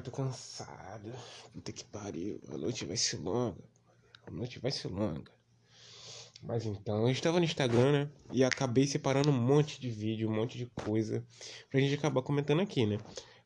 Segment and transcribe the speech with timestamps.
[0.00, 1.12] cara, tô cansado.
[1.52, 2.40] Puta que pariu.
[2.48, 3.62] A noite vai ser longa.
[4.26, 5.30] A noite vai ser longa.
[6.42, 8.10] Mas então, eu estava no Instagram, né?
[8.32, 11.24] E acabei separando um monte de vídeo, um monte de coisa
[11.70, 12.98] pra gente acabar comentando aqui, né?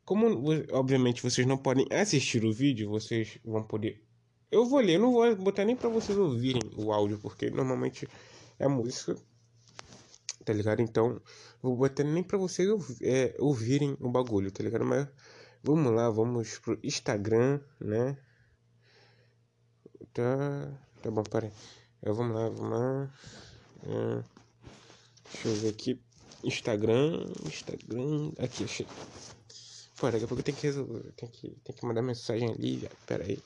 [0.04, 0.26] Como,
[0.70, 4.04] obviamente, vocês não podem assistir o vídeo, vocês vão poder.
[4.50, 8.06] Eu vou ler, eu não vou botar nem pra vocês ouvirem o áudio, porque normalmente
[8.58, 9.16] é música.
[10.44, 10.80] Tá ligado?
[10.82, 11.20] Então,
[11.60, 12.68] vou botar nem pra vocês
[13.02, 14.84] é, ouvirem o bagulho, tá ligado?
[14.84, 15.08] Mas
[15.64, 18.16] vamos lá, vamos pro Instagram, né?
[20.12, 21.50] Tá, tá bom, peraí.
[22.02, 23.14] É, vamos lá, vamos lá.
[23.82, 24.24] É,
[25.32, 26.00] deixa eu ver aqui.
[26.44, 28.32] Instagram, Instagram.
[28.38, 28.86] Aqui, achei.
[29.96, 31.12] Pô, daqui a pouco eu tenho que resolver.
[31.16, 32.96] Tem que, tem que mandar mensagem ali, velho.
[33.06, 33.42] Pera aí.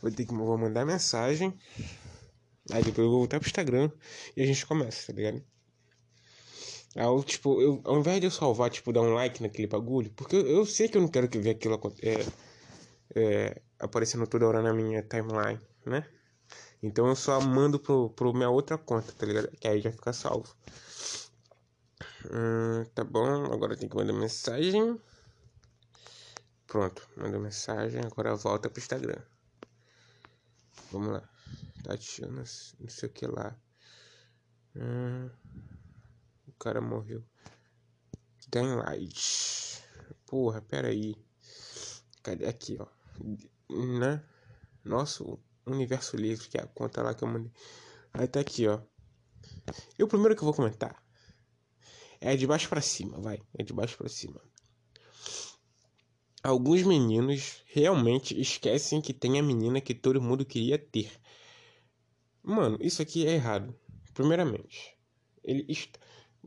[0.00, 1.52] Vou ter que vou mandar mensagem.
[2.72, 3.90] Aí depois eu vou voltar pro Instagram
[4.34, 5.44] e a gente começa, tá ligado?
[6.96, 10.36] Aí, tipo, eu, ao invés de eu salvar, tipo, dar um like naquele bagulho, porque
[10.36, 12.26] eu, eu sei que eu não quero que ver aquilo é,
[13.14, 16.06] é, aparecendo toda hora na minha timeline, né?
[16.82, 19.50] Então eu só mando pro, pro minha outra conta, tá ligado?
[19.58, 20.54] Que aí já fica salvo.
[22.30, 25.00] Hum, tá bom, agora tem que mandar mensagem.
[26.66, 29.20] Pronto, mandou mensagem, agora volta pro Instagram.
[30.92, 31.28] Vamos lá.
[31.82, 32.44] Tatiana,
[32.80, 33.56] não sei o que lá.
[34.76, 35.30] Hum,
[36.64, 37.22] cara morreu.
[38.54, 39.82] Light.
[40.26, 41.14] Porra, pera aí.
[42.22, 42.86] Cadê aqui, ó?
[43.70, 44.24] Né?
[44.82, 47.52] Nosso universo livre, que é a conta lá que eu mandei.
[48.14, 48.80] Aí tá aqui, ó.
[49.98, 51.02] E o primeiro que eu vou comentar
[52.18, 53.42] é de baixo para cima, vai.
[53.58, 54.40] É de baixo para cima.
[56.42, 61.10] Alguns meninos realmente esquecem que tem a menina que todo mundo queria ter.
[62.42, 63.74] Mano, isso aqui é errado.
[64.14, 64.96] Primeiramente,
[65.42, 65.98] ele está.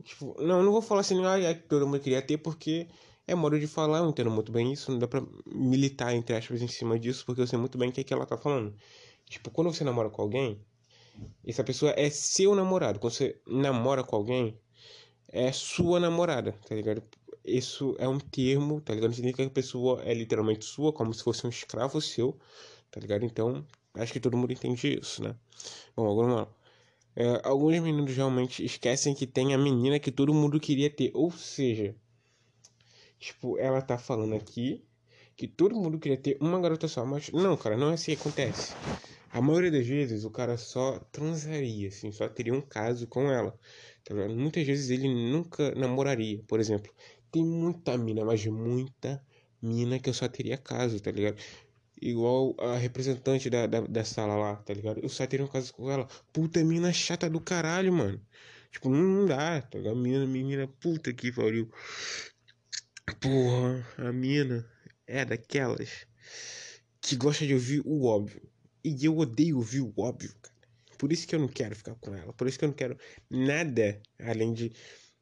[0.02, 2.88] Tipo, não, não vou falar assim, ah, é que todo mundo queria ter, porque
[3.26, 6.62] é modo de falar, eu entendo muito bem isso, não dá pra militar, entre aspas,
[6.62, 8.74] em cima disso, porque eu sei muito bem o que, é que ela tá falando.
[9.26, 10.58] Tipo, quando você namora com alguém,
[11.44, 12.98] essa pessoa é seu namorado.
[12.98, 14.58] Quando você namora com alguém,
[15.28, 17.02] é sua namorada, tá ligado?
[17.44, 19.10] Isso é um termo, tá ligado?
[19.10, 22.36] Não significa que a pessoa é literalmente sua, como se fosse um escravo seu,
[22.90, 23.24] tá ligado?
[23.24, 23.64] Então,
[23.94, 25.34] acho que todo mundo entende isso, né?
[25.96, 26.48] Bom, agora não.
[27.16, 31.10] É, alguns meninos realmente esquecem que tem a menina que todo mundo queria ter.
[31.14, 31.94] Ou seja,
[33.18, 34.84] tipo, ela tá falando aqui
[35.36, 37.04] que todo mundo queria ter uma garota só.
[37.04, 38.74] Mas não, cara, não é assim que acontece.
[39.30, 43.58] A maioria das vezes o cara só transaria, assim, só teria um caso com ela.
[44.04, 46.42] Tá Muitas vezes ele nunca namoraria.
[46.48, 46.90] Por exemplo,
[47.30, 49.22] tem muita mina, mas muita
[49.60, 51.36] mina que eu só teria caso, tá ligado?
[52.00, 55.00] Igual a representante da, da, da sala lá, tá ligado?
[55.00, 56.06] Eu só teria um caso com ela.
[56.32, 58.20] Puta mina chata do caralho, mano.
[58.70, 59.96] Tipo, não dá, tá ligado?
[59.96, 61.70] Mina, menina, puta que pariu.
[63.20, 64.68] Porra, a mina
[65.06, 66.06] é daquelas
[67.00, 68.42] que gosta de ouvir o óbvio.
[68.84, 70.54] E eu odeio ouvir o óbvio, cara.
[70.98, 72.32] Por isso que eu não quero ficar com ela.
[72.32, 72.98] Por isso que eu não quero
[73.30, 74.72] nada além de.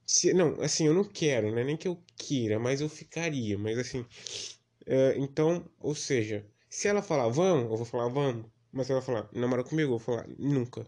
[0.07, 3.59] Se, não, assim, eu não quero, não é nem que eu queira, mas eu ficaria.
[3.59, 4.01] Mas assim.
[4.89, 8.45] Uh, então, ou seja, se ela falar vamos, eu vou falar vamos.
[8.71, 10.87] Mas se ela falar namora comigo, eu vou falar nunca.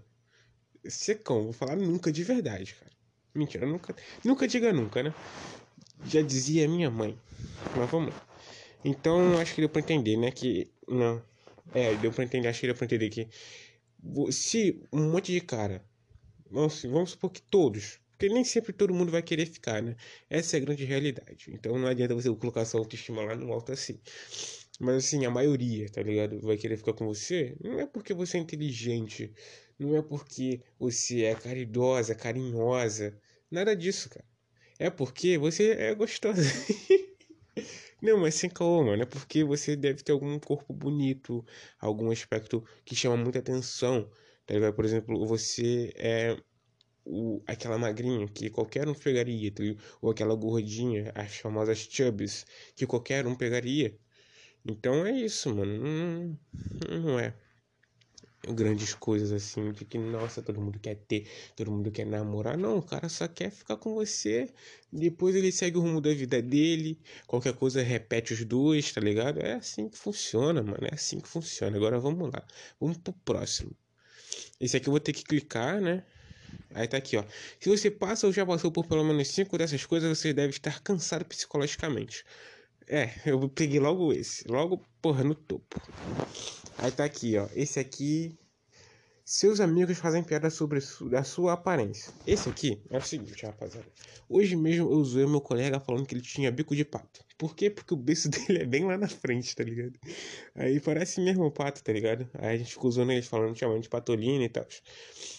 [0.87, 2.93] Secão, eu vou falar nunca de verdade, cara.
[3.35, 3.97] Mentira, nunca.
[4.23, 5.15] Nunca diga nunca, né?
[6.05, 7.19] Já dizia minha mãe.
[7.75, 8.27] Mas vamos lá.
[8.85, 10.31] Então, acho que deu pra entender, né?
[10.31, 10.71] Que.
[10.87, 11.23] Não.
[11.73, 13.27] É, deu pra entender, acho que deu pra entender que
[14.31, 15.83] se um monte de cara,
[16.51, 19.97] vamos, vamos supor que todos, porque nem sempre todo mundo vai querer ficar, né?
[20.29, 21.47] Essa é a grande realidade.
[21.49, 23.99] Então não adianta você colocar sua autoestima lá no alto assim.
[24.79, 26.41] Mas assim, a maioria, tá ligado?
[26.41, 27.57] Vai querer ficar com você.
[27.63, 29.33] Não é porque você é inteligente.
[29.79, 33.19] Não é porque você é caridosa, carinhosa.
[33.51, 34.25] Nada disso, cara.
[34.79, 36.43] É porque você é gostosa.
[38.01, 39.03] Não, mas sem caô, mano.
[39.03, 41.45] É porque você deve ter algum corpo bonito,
[41.81, 44.09] algum aspecto que chama muita atenção.
[44.47, 44.75] Tá ligado?
[44.75, 46.37] Por exemplo, você é
[47.05, 49.63] o, aquela magrinha que qualquer um pegaria, tá
[50.01, 52.47] ou aquela gordinha, as famosas chubbies,
[52.77, 53.99] que qualquer um pegaria.
[54.65, 55.79] Então é isso, mano.
[55.79, 57.35] Não, não é
[58.47, 62.57] grandes coisas assim, de que, nossa, todo mundo quer ter, todo mundo quer namorar.
[62.57, 64.49] Não, o cara só quer ficar com você.
[64.93, 66.99] Depois ele segue o rumo da vida dele.
[67.27, 69.41] Qualquer coisa repete os dois, tá ligado?
[69.41, 70.87] É assim que funciona, mano.
[70.91, 71.77] É assim que funciona.
[71.77, 72.45] Agora vamos lá.
[72.81, 73.73] Vamos pro próximo.
[74.61, 76.05] Esse aqui eu vou ter que clicar, né?
[76.75, 77.25] Aí tá aqui, ó.
[77.61, 80.81] Se você passa ou já passou por pelo menos cinco dessas coisas, você deve estar
[80.81, 82.25] cansado psicologicamente.
[82.89, 84.49] É, eu peguei logo esse.
[84.49, 85.81] Logo, porra, no topo.
[86.79, 87.49] Aí tá aqui, ó.
[87.55, 88.37] Esse aqui.
[89.25, 90.79] Seus amigos fazem piada sobre
[91.15, 92.11] a sua aparência.
[92.27, 93.87] Esse aqui é o seguinte, rapaziada.
[94.27, 97.23] Hoje mesmo eu zoei meu colega falando que ele tinha bico de pato.
[97.37, 97.69] Por quê?
[97.69, 99.93] Porque o beijo dele é bem lá na frente, tá ligado?
[100.55, 102.27] Aí parece mesmo pato, tá ligado?
[102.39, 104.67] Aí a gente ficou zoando eles falando, chamando de patolina e tal.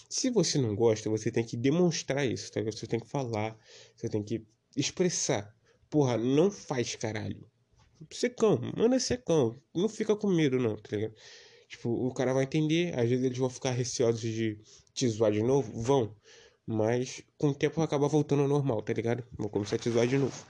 [0.08, 2.78] Se você não gosta, você tem que demonstrar isso, tá ligado?
[2.78, 3.58] Você tem que falar,
[3.96, 4.46] você tem que
[4.76, 5.52] expressar.
[5.90, 7.44] Porra, não faz caralho.
[8.12, 9.60] Secão, manda secão.
[9.74, 11.14] Não fica com medo, não, tá ligado?
[11.68, 14.58] Tipo, o cara vai entender, às vezes eles vão ficar receosos de
[14.94, 16.16] te zoar de novo, vão.
[16.66, 19.24] Mas com o tempo acaba voltando ao normal, tá ligado?
[19.36, 20.46] Vou começar a te zoar de novo.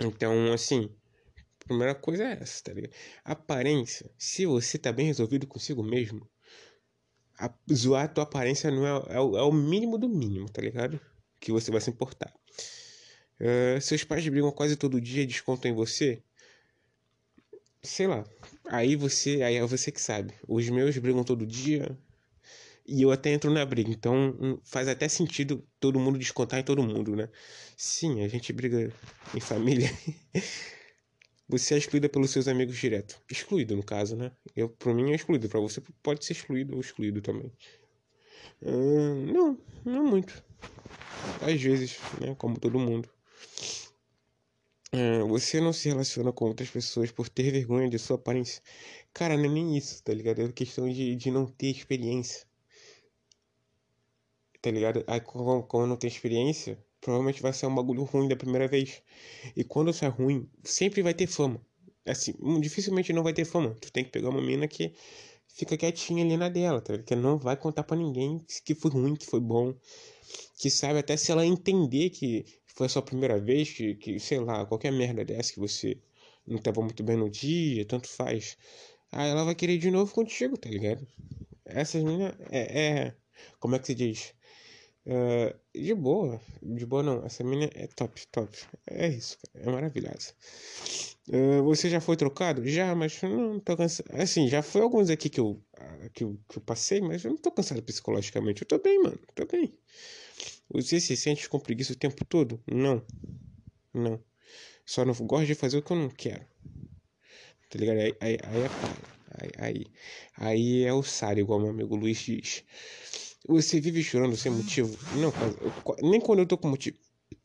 [0.00, 0.90] Então, assim,
[1.38, 2.92] a primeira coisa é essa, tá ligado?
[3.24, 6.28] Aparência, se você tá bem resolvido consigo mesmo,
[7.38, 11.00] a, zoar a tua aparência não é, é, é, o mínimo do mínimo, tá ligado?
[11.40, 12.32] Que você vai se importar.
[13.40, 16.22] Uh, seus pais brigam quase todo dia e descontam em você.
[17.82, 18.24] Sei lá,
[18.68, 20.34] Aí você, aí é você que sabe.
[20.46, 21.96] Os meus brigam todo dia
[22.86, 23.90] e eu até entro na briga.
[23.90, 27.28] Então hum, faz até sentido todo mundo descontar em todo mundo, né?
[27.76, 28.92] Sim, a gente briga
[29.34, 29.88] em família.
[31.48, 33.20] você é excluída pelos seus amigos direto.
[33.30, 34.32] Excluído, no caso, né?
[34.54, 35.48] Eu, pra mim é excluído.
[35.48, 37.52] Pra você pode ser excluído ou excluído também.
[38.62, 40.42] Hum, não, não muito.
[41.40, 42.34] Às vezes, né?
[42.36, 43.08] Como todo mundo.
[44.92, 48.62] É, você não se relaciona com outras pessoas por ter vergonha de sua aparência.
[49.12, 50.40] Cara, não é nem isso, tá ligado?
[50.40, 52.46] É questão de, de não ter experiência.
[54.62, 55.04] Tá ligado?
[55.06, 59.02] Aí, como, como não tem experiência, provavelmente vai ser um bagulho ruim da primeira vez.
[59.56, 61.60] E quando isso é ruim, sempre vai ter fama.
[62.06, 63.74] Assim, hum, dificilmente não vai ter fama.
[63.80, 64.94] Tu tem que pegar uma mina que
[65.48, 67.06] fica quietinha ali na dela, tá ligado?
[67.06, 69.74] Que não vai contar para ninguém que foi ruim, que foi bom.
[70.58, 72.44] Que sabe até se ela entender que
[72.76, 75.98] foi a sua primeira vez que, que, sei lá, qualquer merda dessa que você
[76.46, 78.56] não tava muito bem no dia, tanto faz.
[79.12, 81.06] Aí ela vai querer de novo contigo, tá ligado?
[81.64, 83.16] Essas meninas é, é,
[83.60, 84.34] Como é que se diz?
[85.06, 87.24] Uh, de boa, de boa não.
[87.24, 88.58] Essa menina é top, top.
[88.88, 89.64] É isso, cara.
[89.70, 90.34] É maravilhosa.
[91.28, 92.66] Uh, você já foi trocado?
[92.66, 94.08] Já, mas não tô cansado.
[94.12, 95.62] Assim, já foi alguns aqui que eu,
[96.12, 98.62] que eu, que eu passei, mas eu não tô cansado psicologicamente.
[98.62, 99.18] Eu tô bem, mano.
[99.34, 99.76] Tô bem.
[100.68, 102.62] Você se sente com preguiça o tempo todo?
[102.66, 103.04] Não.
[103.94, 104.22] Não.
[104.84, 106.44] Só não gosto de fazer o que eu não quero.
[107.70, 107.98] Tá ligado?
[107.98, 108.68] Aí, aí, aí é
[109.38, 109.86] Aí, aí,
[110.36, 112.64] aí é o Sara, igual meu amigo Luiz diz.
[113.46, 114.96] Você vive chorando sem motivo?
[115.16, 116.96] Não, eu, nem quando eu tô com motivo.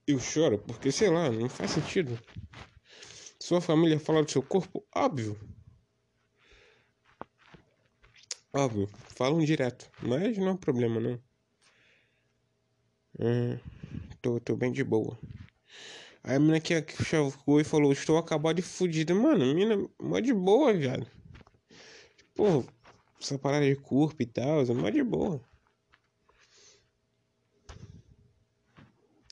[0.07, 2.19] Eu choro porque, sei lá, não faz sentido.
[3.39, 4.85] Sua família fala do seu corpo?
[4.95, 5.37] Óbvio.
[8.53, 9.89] Óbvio, falam direto.
[10.01, 11.19] Mas não é um problema, não.
[13.23, 13.59] Hum,
[14.19, 15.15] tô, tô bem de boa.
[16.23, 16.73] Aí a menina que,
[17.03, 19.13] chegou e falou, estou acabado de fudida.
[19.13, 21.05] Mano, menina mó de boa, viado.
[22.33, 22.65] Pô,
[23.21, 25.39] essa parada de corpo e tal, é mó de boa.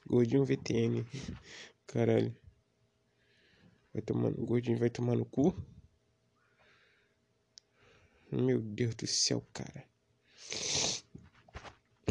[0.05, 1.03] Gordinho VTN.
[1.87, 2.35] Caralho.
[3.91, 5.55] Vai tomar, o gordinho vai tomar no cu.
[8.31, 9.83] Meu Deus do céu, cara.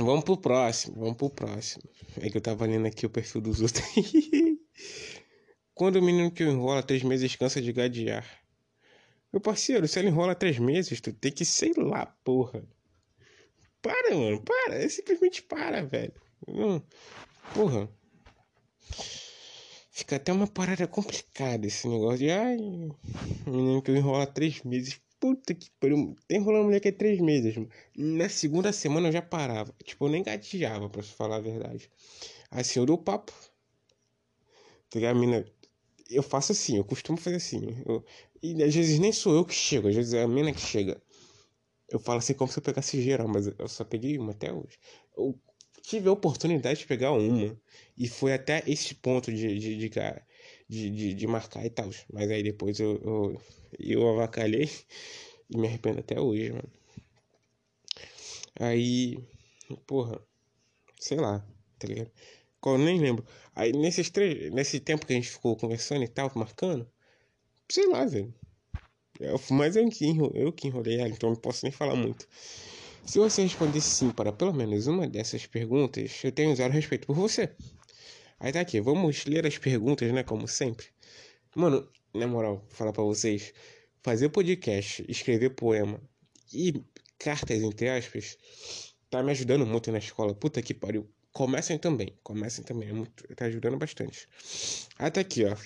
[0.05, 1.83] Vamos pro próximo, vamos pro próximo.
[2.21, 3.85] É que eu tava lendo aqui o perfil dos outros.
[5.75, 8.25] Quando o menino que enrola três meses cansa de gadear.
[9.33, 12.65] Meu parceiro, se ele enrola três meses, tu tem que, sei lá, porra.
[13.83, 14.77] Para, mano, para.
[14.77, 16.15] É simplesmente para, velho.
[16.47, 16.81] Hum,
[17.55, 17.89] porra.
[19.91, 22.31] Fica até uma parada complicada esse negócio de.
[22.31, 22.56] Ai,
[23.47, 25.01] menino que enrola três meses.
[25.20, 26.17] Puta que pariu.
[26.29, 27.55] Tem rolando mulher que é três meses.
[27.96, 29.75] Na segunda semana eu já parava.
[29.84, 31.91] Tipo, eu nem gatilhava, pra falar a verdade.
[32.51, 33.32] Assim, eu dou papo.
[34.91, 35.19] Tá ligado?
[35.19, 35.44] mina.
[36.08, 37.82] Eu faço assim, eu costumo fazer assim.
[37.87, 38.05] Eu...
[38.43, 41.01] E às vezes nem sou eu que chego, às vezes é a mina que chega.
[41.91, 44.79] Eu falo assim como se eu pegasse geral, mas eu só peguei uma até hoje.
[45.17, 45.39] Eu
[45.82, 47.58] tive a oportunidade de pegar uma.
[47.96, 49.91] E foi até esse ponto de, de, de,
[50.69, 51.91] de, de, de marcar e tal.
[52.13, 53.41] Mas aí depois eu, eu,
[53.79, 54.70] eu avacalhei
[55.51, 56.72] e me arrependo até hoje, mano.
[58.60, 59.19] Aí,
[59.87, 60.20] porra,
[61.01, 61.44] sei lá,
[61.79, 62.10] tá ligado?
[62.67, 63.25] Eu nem lembro.
[63.55, 66.91] Aí nesses três, nesse tempo que a gente ficou conversando e tal, marcando,
[67.70, 68.34] sei lá, velho.
[69.20, 72.27] Eu, mas eu que, eu que enrolei ela, então não posso nem falar muito.
[73.05, 77.17] Se você responder sim para pelo menos uma dessas perguntas, eu tenho zero respeito por
[77.17, 77.51] você.
[78.39, 80.22] Aí tá aqui, vamos ler as perguntas, né?
[80.22, 80.87] Como sempre.
[81.55, 83.52] Mano, na moral, falar pra vocês.
[84.02, 86.00] Fazer podcast, escrever poema
[86.52, 86.82] e
[87.19, 88.38] cartas, entre aspas,
[89.10, 90.34] tá me ajudando muito na escola.
[90.34, 91.08] Puta que pariu.
[91.32, 94.26] Comecem também, comecem também, é muito, tá ajudando bastante.
[94.98, 95.56] Até aqui, ó.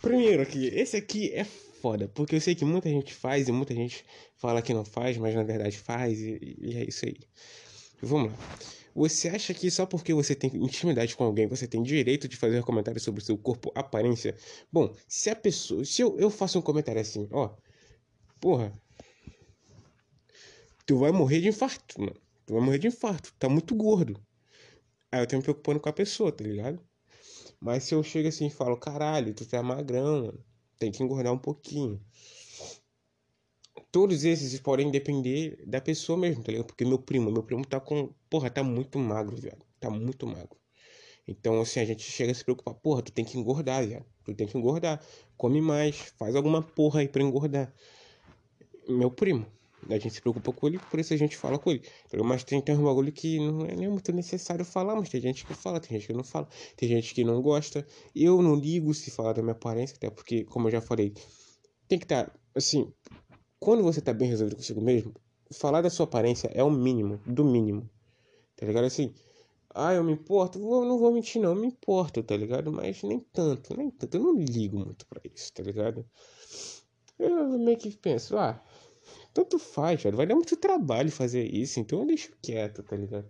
[0.00, 3.74] Primeiro aqui, esse aqui é foda, porque eu sei que muita gente faz e muita
[3.74, 4.04] gente
[4.36, 7.16] fala que não faz, mas na verdade faz, e, e é isso aí.
[8.02, 8.38] Vamos lá.
[8.94, 12.62] Você acha que só porque você tem intimidade com alguém, você tem direito de fazer
[12.62, 14.36] comentários sobre o seu corpo, aparência?
[14.70, 15.84] Bom, se a pessoa.
[15.84, 17.54] Se eu, eu faço um comentário assim, ó.
[18.40, 18.72] Porra.
[20.86, 22.20] Tu vai morrer de infarto, mano.
[22.46, 23.32] Tu vai morrer de infarto.
[23.38, 24.20] Tá muito gordo.
[25.12, 26.80] Aí eu tenho me preocupando com a pessoa, tá ligado?
[27.60, 30.44] Mas se eu chego assim e falo, caralho, tu tá magrão, mano.
[30.78, 32.00] Tem que engordar um pouquinho.
[33.92, 36.66] Todos esses podem depender da pessoa mesmo, tá ligado?
[36.66, 38.10] Porque meu primo, meu primo tá com.
[38.28, 39.64] Porra, tá muito magro, viado.
[39.80, 40.56] Tá muito magro.
[41.26, 42.74] Então, assim, a gente chega a se preocupar.
[42.74, 44.04] Porra, tu tem que engordar, viado.
[44.24, 45.02] Tu tem que engordar.
[45.36, 45.96] Come mais.
[46.18, 47.72] Faz alguma porra aí pra engordar.
[48.88, 49.46] Meu primo.
[49.88, 51.82] A gente se preocupa com ele, por isso a gente fala com ele.
[52.22, 55.46] Mas tem, tem um bagulho que não é nem muito necessário falar, mas tem gente
[55.46, 57.86] que fala, tem gente que não fala, tem gente que não gosta.
[58.14, 61.14] Eu não ligo se falar da minha aparência, até porque, como eu já falei,
[61.88, 62.92] tem que estar, tá, assim,
[63.60, 65.14] quando você tá bem resolvido consigo mesmo,
[65.52, 67.88] falar da sua aparência é o mínimo, do mínimo.
[68.56, 68.84] Tá ligado?
[68.84, 69.14] Assim,
[69.74, 70.58] ah, eu me importo?
[70.58, 72.72] Vou, não vou mentir, não, me importo, tá ligado?
[72.72, 74.16] Mas nem tanto, nem tanto.
[74.16, 76.04] Eu não ligo muito pra isso, tá ligado?
[77.18, 78.60] Eu meio que penso, ah,
[79.32, 80.16] tanto faz, velho.
[80.16, 83.28] Vai dar muito trabalho fazer isso, então eu deixo quieto, tá ligado?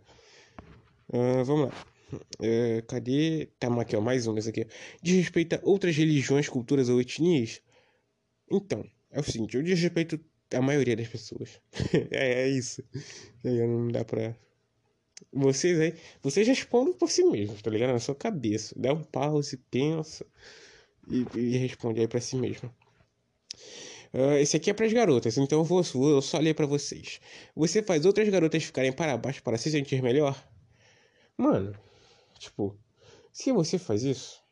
[1.08, 1.74] Uh, vamos lá.
[2.12, 3.48] Uh, cadê?
[3.58, 4.66] Tá aqui, ó, mais um desse aqui.
[5.02, 7.60] Desrespeita outras religiões, culturas ou etnias?
[8.50, 10.20] Então, é o seguinte, eu desrespeito
[10.54, 11.60] a maioria das pessoas.
[12.10, 12.82] é, é isso.
[13.44, 14.34] Aí não dá pra.
[15.32, 17.92] Vocês aí, vocês respondem por si mesmos, tá ligado?
[17.92, 18.74] Na sua cabeça.
[18.78, 20.26] Dá um pause, pensa
[21.08, 22.72] e, e responde aí pra si mesmo.
[24.12, 27.20] Uh, esse aqui é para as garotas, então eu vou, vou só ler para vocês.
[27.54, 30.36] Você faz outras garotas ficarem para baixo para se sentir melhor?
[31.36, 31.74] Mano,
[32.38, 32.76] tipo,
[33.32, 34.42] se você faz isso,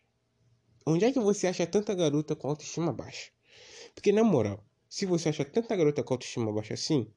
[0.87, 3.31] onde é que você acha tanta garota com autoestima baixa?
[3.99, 7.11] Porque na moral, se você acha tanta garota com autoestima baixa assim,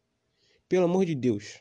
[0.68, 1.60] pelo amor de Deus,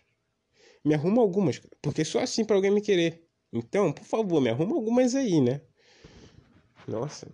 [0.83, 3.29] me arruma algumas, porque só assim para alguém me querer.
[3.53, 5.61] Então, por favor, me arruma algumas aí, né?
[6.89, 7.29] Nossa.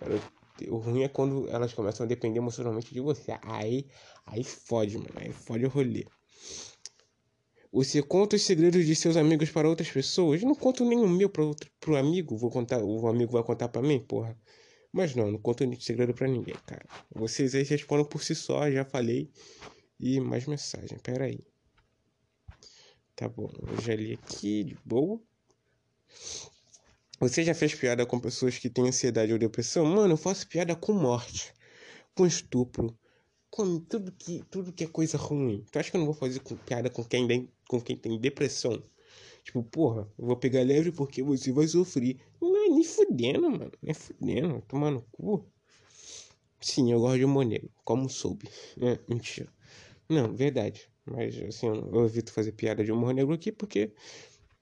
[0.00, 0.32] Garoto
[0.68, 3.36] o ruim é quando elas começam a depender emocionalmente de você.
[3.42, 3.88] Aí,
[4.24, 5.10] aí fode, mano.
[5.16, 6.06] Aí fode o rolê.
[7.72, 10.42] Você conta os segredos de seus amigos para outras pessoas?
[10.42, 12.36] Não conto o meu para outro pro amigo.
[12.36, 14.38] Vou contar, o amigo vai contar para mim, porra.
[14.92, 16.84] Mas não, não conto segredo para ninguém, cara.
[17.14, 19.30] Vocês aí respondem por si só, já falei.
[19.98, 21.40] E mais mensagem, pera aí.
[23.14, 25.20] Tá bom, eu já li aqui, de boa.
[27.20, 29.84] Você já fez piada com pessoas que têm ansiedade ou depressão?
[29.84, 31.52] Mano, eu faço piada com morte,
[32.14, 32.96] com estupro,
[33.50, 35.62] com tudo que, tudo que é coisa ruim.
[35.70, 38.18] Tu acha que eu não vou fazer com, piada com quem, tem, com quem tem
[38.18, 38.82] depressão?
[39.44, 42.18] Tipo, porra, eu vou pegar leve porque você vai sofrer.
[42.70, 43.72] Nem fudendo, mano.
[43.82, 44.62] Nem fudendo.
[44.68, 45.44] Tomar no cu.
[46.60, 47.70] Sim, eu gosto de humor negro.
[47.84, 48.48] Como soube.
[48.80, 49.52] É, mentira.
[50.08, 50.88] Não, verdade.
[51.04, 53.92] Mas, assim, eu evito fazer piada de humor negro aqui porque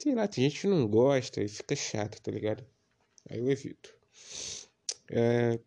[0.00, 2.64] Sei lá, tem gente que não gosta e fica chato, tá ligado?
[3.28, 3.92] Aí eu evito.
[5.10, 5.58] É...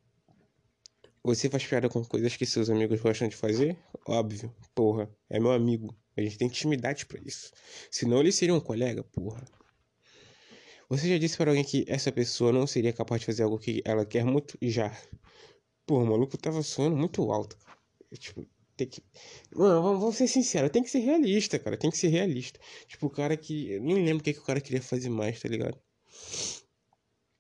[1.21, 3.77] Você faz piada com coisas que seus amigos gostam de fazer?
[4.07, 5.93] Óbvio, porra, é meu amigo.
[6.15, 7.51] A gente tem intimidade para isso.
[7.91, 9.43] Senão ele seria um colega, porra.
[10.91, 13.81] Você já disse para alguém que essa pessoa não seria capaz de fazer algo que
[13.85, 14.57] ela quer muito?
[14.61, 14.91] Já.
[15.85, 17.57] Porra, o maluco tava sonhando muito alto.
[18.15, 18.45] Tipo,
[18.75, 19.01] tem que.
[19.55, 21.77] Mano, vamos ser sinceros, tem que ser realista, cara.
[21.77, 22.59] Tem que ser realista.
[22.87, 23.71] Tipo, o cara que.
[23.71, 25.79] Eu nem lembro o que, que o cara queria fazer mais, tá ligado?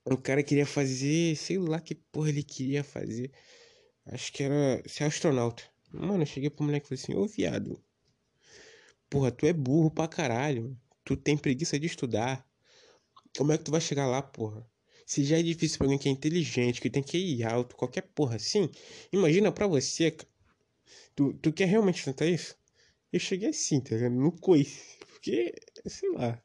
[0.05, 1.35] O cara queria fazer.
[1.35, 3.33] Sei lá que porra ele queria fazer.
[4.05, 5.63] Acho que era ser astronauta.
[5.91, 7.83] Mano, eu cheguei pro moleque e falei assim: Ô viado.
[9.09, 10.73] Porra, tu é burro pra caralho.
[11.03, 12.49] Tu tem preguiça de estudar.
[13.37, 14.65] Como é que tu vai chegar lá, porra?
[15.05, 18.03] Se já é difícil pra alguém que é inteligente, que tem que ir alto, qualquer
[18.15, 18.69] porra assim.
[19.11, 20.31] Imagina pra você, cara
[21.15, 22.55] Tu, tu quer realmente tentar isso?
[23.11, 24.15] Eu cheguei assim, tá ligado?
[24.15, 24.97] No coice.
[24.99, 25.53] Porque,
[25.85, 26.41] sei lá.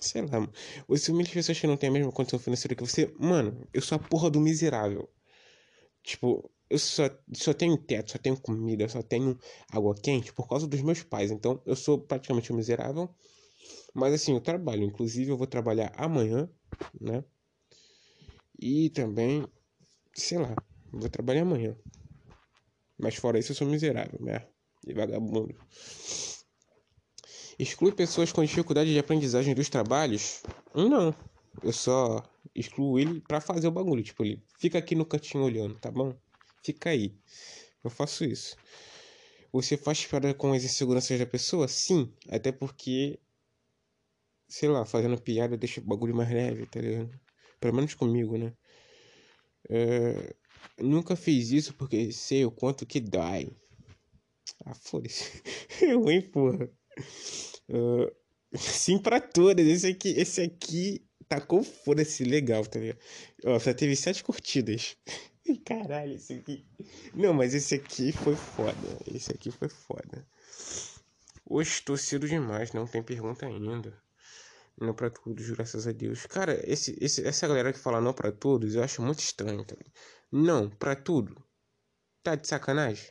[0.00, 0.52] Sei lá, mano.
[0.88, 3.12] Você humilha pessoas que não têm a mesma condição financeira que você.
[3.18, 5.10] Mano, eu sou a porra do miserável.
[6.02, 9.38] Tipo, eu só, só tenho teto, só tenho comida, só tenho
[9.70, 11.30] água quente por causa dos meus pais.
[11.30, 13.12] Então, eu sou praticamente um miserável.
[13.94, 14.84] Mas assim, eu trabalho.
[14.84, 16.48] Inclusive, eu vou trabalhar amanhã,
[17.00, 17.24] né?
[18.58, 19.46] E também,
[20.14, 20.54] sei lá,
[20.92, 21.76] vou trabalhar amanhã.
[22.98, 24.46] Mas fora isso, eu sou miserável, né?
[24.86, 25.54] E vagabundo.
[27.58, 30.42] Exclui pessoas com dificuldade de aprendizagem dos trabalhos?
[30.74, 31.14] Não.
[31.62, 32.22] Eu só
[32.54, 34.02] excluo ele pra fazer o bagulho.
[34.02, 36.14] Tipo, ele fica aqui no cantinho olhando, tá bom?
[36.62, 37.16] Fica aí.
[37.82, 38.56] Eu faço isso.
[39.52, 41.66] Você faz piada com as inseguranças da pessoa?
[41.66, 42.12] Sim.
[42.28, 43.18] Até porque
[44.48, 47.10] sei lá, fazendo piada deixa o bagulho mais leve, tá ligado?
[47.60, 48.52] Pelo menos comigo, né?
[49.68, 50.34] É,
[50.78, 53.50] nunca fiz isso porque sei o quanto que dói.
[54.64, 55.42] Ah, foda-se.
[55.82, 56.70] É ruim, porra.
[57.68, 58.10] Uh,
[58.56, 59.66] sim pra todas.
[59.66, 62.98] Esse aqui, esse aqui tacou foda-se legal, tá ligado?
[63.44, 64.96] Ó, só teve sete curtidas.
[65.66, 66.66] Caralho, esse aqui.
[67.14, 68.98] Não, mas esse aqui foi foda.
[69.12, 70.26] Esse aqui foi foda.
[71.44, 73.96] Hoje estou cedo demais, não tem pergunta ainda.
[74.78, 76.26] Não pra todos, graças a Deus.
[76.26, 79.74] Cara, esse, esse, essa galera que fala não pra todos, eu acho muito estranho, tá?
[80.30, 81.42] Não, pra tudo.
[82.22, 83.10] Tá de sacanagem?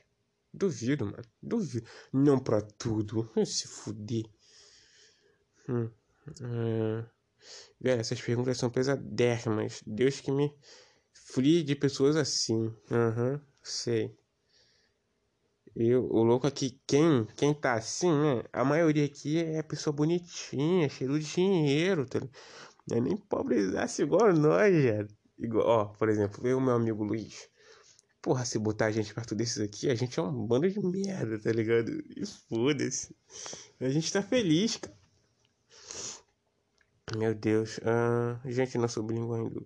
[0.54, 1.24] Duvido, mano.
[1.42, 1.88] Duvido.
[2.14, 3.30] Não pra tudo.
[3.46, 4.26] Se fuder.
[5.68, 5.90] Hum.
[6.42, 7.06] É...
[7.80, 9.82] Velho, essas perguntas são pesadérrimas.
[9.86, 10.56] Deus que me
[11.14, 12.74] frie de pessoas assim.
[12.92, 14.18] Aham, uhum, sei.
[15.76, 18.44] Eu, o louco aqui, quem, quem tá assim, né?
[18.54, 22.20] A maioria aqui é pessoa bonitinha, cheiro de dinheiro, tá?
[22.92, 25.06] É nem pobrezaço igual nós, já.
[25.38, 27.50] Igual, ó, por exemplo, eu o meu amigo Luiz.
[28.22, 31.40] Porra, se botar a gente perto desses aqui, a gente é um bando de merda,
[31.40, 31.92] tá ligado?
[32.16, 33.16] E foda-se.
[33.80, 34.98] A gente tá feliz, cara.
[37.18, 37.80] Meu Deus.
[37.84, 39.62] Ah, gente, não sou bilíngue ainda.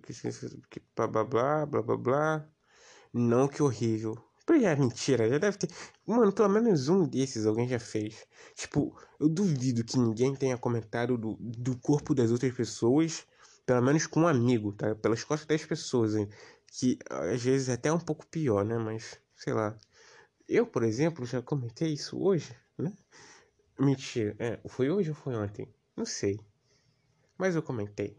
[0.68, 2.48] Que blá blá blá blá blá blá.
[3.12, 4.14] Não, que horrível.
[4.52, 5.70] É mentira, já deve ter.
[6.06, 8.26] Mano, pelo menos um desses alguém já fez.
[8.54, 13.26] Tipo, eu duvido que ninguém tenha comentado do, do corpo das outras pessoas,
[13.64, 14.94] pelo menos com um amigo, tá?
[14.96, 16.28] Pelas costas das pessoas, hein?
[16.66, 18.76] Que às vezes é até um pouco pior, né?
[18.78, 19.76] Mas, sei lá.
[20.48, 22.92] Eu, por exemplo, já comentei isso hoje, né?
[23.78, 25.72] Mentira, é, foi hoje ou foi ontem?
[25.96, 26.38] Não sei.
[27.38, 28.16] Mas eu comentei.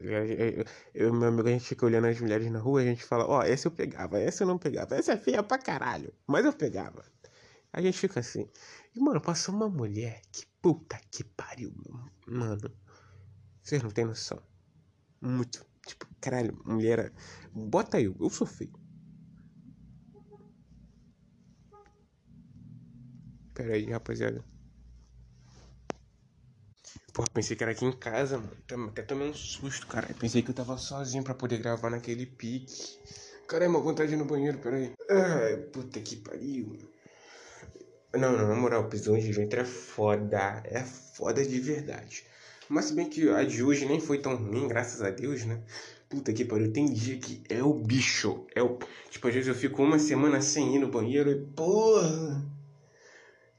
[0.00, 0.64] Eu,
[0.94, 3.40] eu, meu amigo, a gente fica olhando as mulheres na rua, a gente fala, ó,
[3.40, 6.52] oh, essa eu pegava, essa eu não pegava, essa é feia pra caralho, mas eu
[6.52, 7.04] pegava.
[7.72, 8.48] A gente fica assim.
[8.94, 11.72] E, mano, passou uma mulher que puta que pariu,
[12.26, 12.70] mano.
[13.62, 14.40] Vocês não tem noção.
[15.20, 15.66] Muito.
[15.86, 17.12] Tipo, caralho, mulher.
[17.52, 18.72] Bota eu, eu sou feio.
[23.52, 24.44] Pera aí, rapaziada.
[27.32, 28.88] Pensei que era aqui em casa, mano.
[28.88, 30.08] Até tomei um susto, cara.
[30.18, 32.98] Pensei que eu tava sozinho pra poder gravar naquele pique.
[33.46, 34.92] Caramba, vontade de ir no banheiro, peraí.
[35.10, 36.78] Ai, puta que pariu.
[38.14, 40.62] Não, não, na moral, prisão de ventre é foda.
[40.64, 42.24] É foda de verdade.
[42.68, 45.62] Mas se bem que a de hoje nem foi tão ruim, graças a Deus, né?
[46.08, 48.46] Puta que pariu, tem dia que é o bicho.
[48.54, 48.78] É o.
[49.10, 52.57] Tipo, às vezes eu fico uma semana sem ir no banheiro e, porra.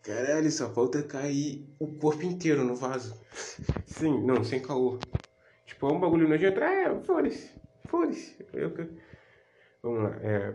[0.03, 3.19] Caralho, só falta cair o corpo inteiro no vaso.
[3.85, 4.97] Sim, não, sem caô.
[5.65, 6.59] Tipo, é um bagulho nojento.
[6.61, 7.51] É, foda-se.
[7.87, 8.35] Foda-se.
[8.53, 8.73] Eu...
[9.83, 10.15] Vamos lá.
[10.21, 10.53] É...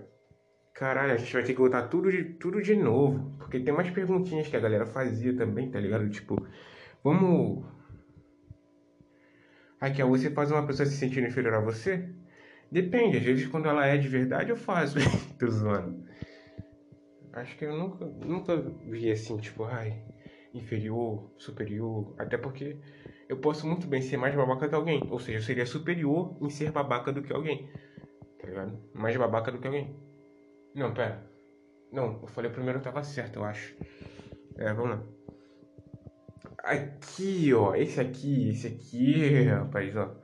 [0.75, 3.37] Caralho, a gente vai ter que voltar tudo de, tudo de novo.
[3.39, 6.09] Porque tem umas perguntinhas que a galera fazia também, tá ligado?
[6.11, 6.37] Tipo,
[7.03, 7.65] vamos.
[9.81, 12.09] Aqui, ó, você faz uma pessoa se sentir inferior a você?
[12.73, 14.99] Depende, às vezes quando ela é de verdade eu faço.
[15.39, 16.05] Tô zoando.
[17.35, 20.05] Acho que eu nunca, nunca vi assim, tipo, ai,
[20.55, 22.15] inferior, superior.
[22.17, 22.79] Até porque
[23.29, 25.03] eu posso muito bem ser mais babaca que alguém.
[25.11, 27.69] Ou seja, eu seria superior em ser babaca do que alguém.
[28.41, 28.79] Tá ligado?
[28.95, 29.97] Mais babaca do que alguém.
[30.75, 31.29] Não, pera.
[31.91, 33.77] Não, eu falei primeiro eu tava certo, eu acho.
[34.57, 35.03] É, vamos lá.
[36.59, 37.75] Aqui, ó.
[37.75, 40.15] Esse aqui, esse aqui, rapaz, ó.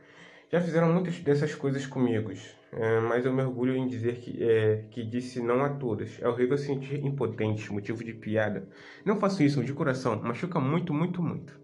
[0.52, 2.32] Já fizeram muitas dessas coisas comigo,
[2.72, 6.20] é, mas eu me orgulho em dizer que, é, que disse não a todas.
[6.20, 8.68] É horrível sentir impotente, motivo de piada.
[9.04, 11.58] Não faço isso de coração, machuca muito, muito, muito.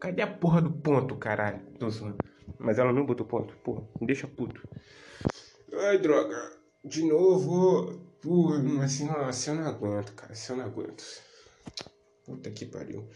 [0.00, 1.60] Cadê a porra do ponto, caralho?
[1.78, 1.88] Tô.
[2.58, 4.66] Mas ela não botou ponto, porra, me deixa puto.
[5.72, 6.36] Ai, droga.
[6.84, 8.08] De novo.
[8.22, 10.32] Porra, assim, assim eu não aguento, cara.
[10.32, 11.04] Assim eu não aguento.
[12.24, 13.08] Puta que pariu.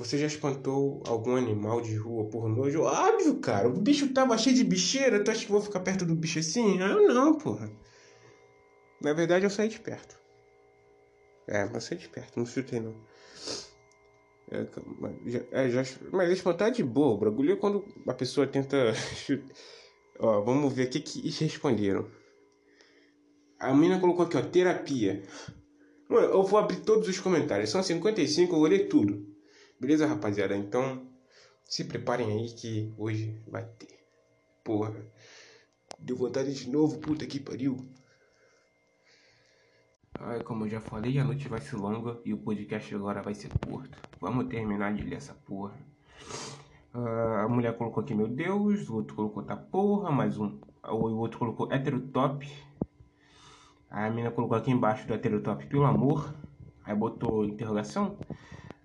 [0.00, 2.84] Você já espantou algum animal de rua por nojo?
[2.84, 3.68] Óbvio, cara.
[3.68, 5.22] O bicho tava cheio de bicheira.
[5.22, 6.80] Tu acha que vou ficar perto do bicho assim?
[6.80, 7.70] Ah, eu não, porra.
[9.02, 10.18] Na verdade, eu saí de perto.
[11.46, 12.38] É, mas saí de perto.
[12.38, 12.94] Não chutei, não.
[14.50, 14.66] É,
[15.26, 17.16] já, é, já, mas espantar de boa.
[17.16, 18.94] O bagulho é quando a pessoa tenta...
[20.18, 22.10] ó, vamos ver o que que responderam.
[23.58, 25.22] A menina colocou aqui, ó, terapia.
[26.08, 27.68] Mano, eu vou abrir todos os comentários.
[27.68, 29.29] São 55, eu vou ler tudo.
[29.80, 30.54] Beleza, rapaziada?
[30.54, 31.06] Então,
[31.64, 33.88] se preparem aí que hoje vai ter.
[34.62, 34.94] Porra.
[35.98, 37.88] Deu vontade de novo, puta que pariu.
[40.18, 43.34] Ai, como eu já falei, a noite vai ser longa e o podcast agora vai
[43.34, 43.98] ser curto.
[44.20, 45.74] Vamos terminar de ler essa porra.
[46.94, 48.86] Uh, a mulher colocou aqui, meu Deus.
[48.90, 50.10] O outro colocou, tá porra.
[50.10, 50.60] Mais um.
[50.84, 52.46] O outro colocou heterotop.
[53.88, 56.34] A menina colocou aqui embaixo do heterotop, pelo amor.
[56.84, 58.18] Aí botou interrogação.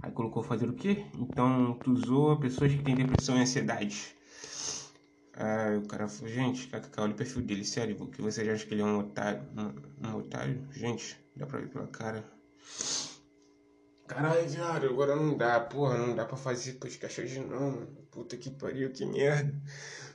[0.02, 1.06] Aí colocou fazer o quê?
[1.16, 4.16] Então tu zoa pessoas que têm depressão e ansiedade.
[5.34, 8.82] Aí o cara falou, gente, olha o perfil dele, sério, que você acha que ele
[8.82, 9.42] é um otário?
[9.58, 10.66] Um, um otário?
[10.72, 12.24] Gente, dá pra ver pela cara.
[14.08, 17.88] Caralho, viado, agora não dá, porra, não dá pra fazer podcast hoje não.
[18.12, 19.54] Puta que pariu, que merda.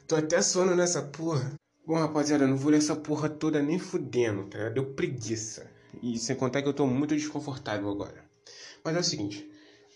[0.07, 1.53] Tô até sono nessa porra.
[1.85, 4.69] Bom, rapaziada, não vou ler essa porra toda nem fudendo, tá?
[4.69, 5.69] Deu preguiça.
[6.01, 8.25] E sem contar que eu tô muito desconfortável agora.
[8.85, 9.50] Mas é o seguinte,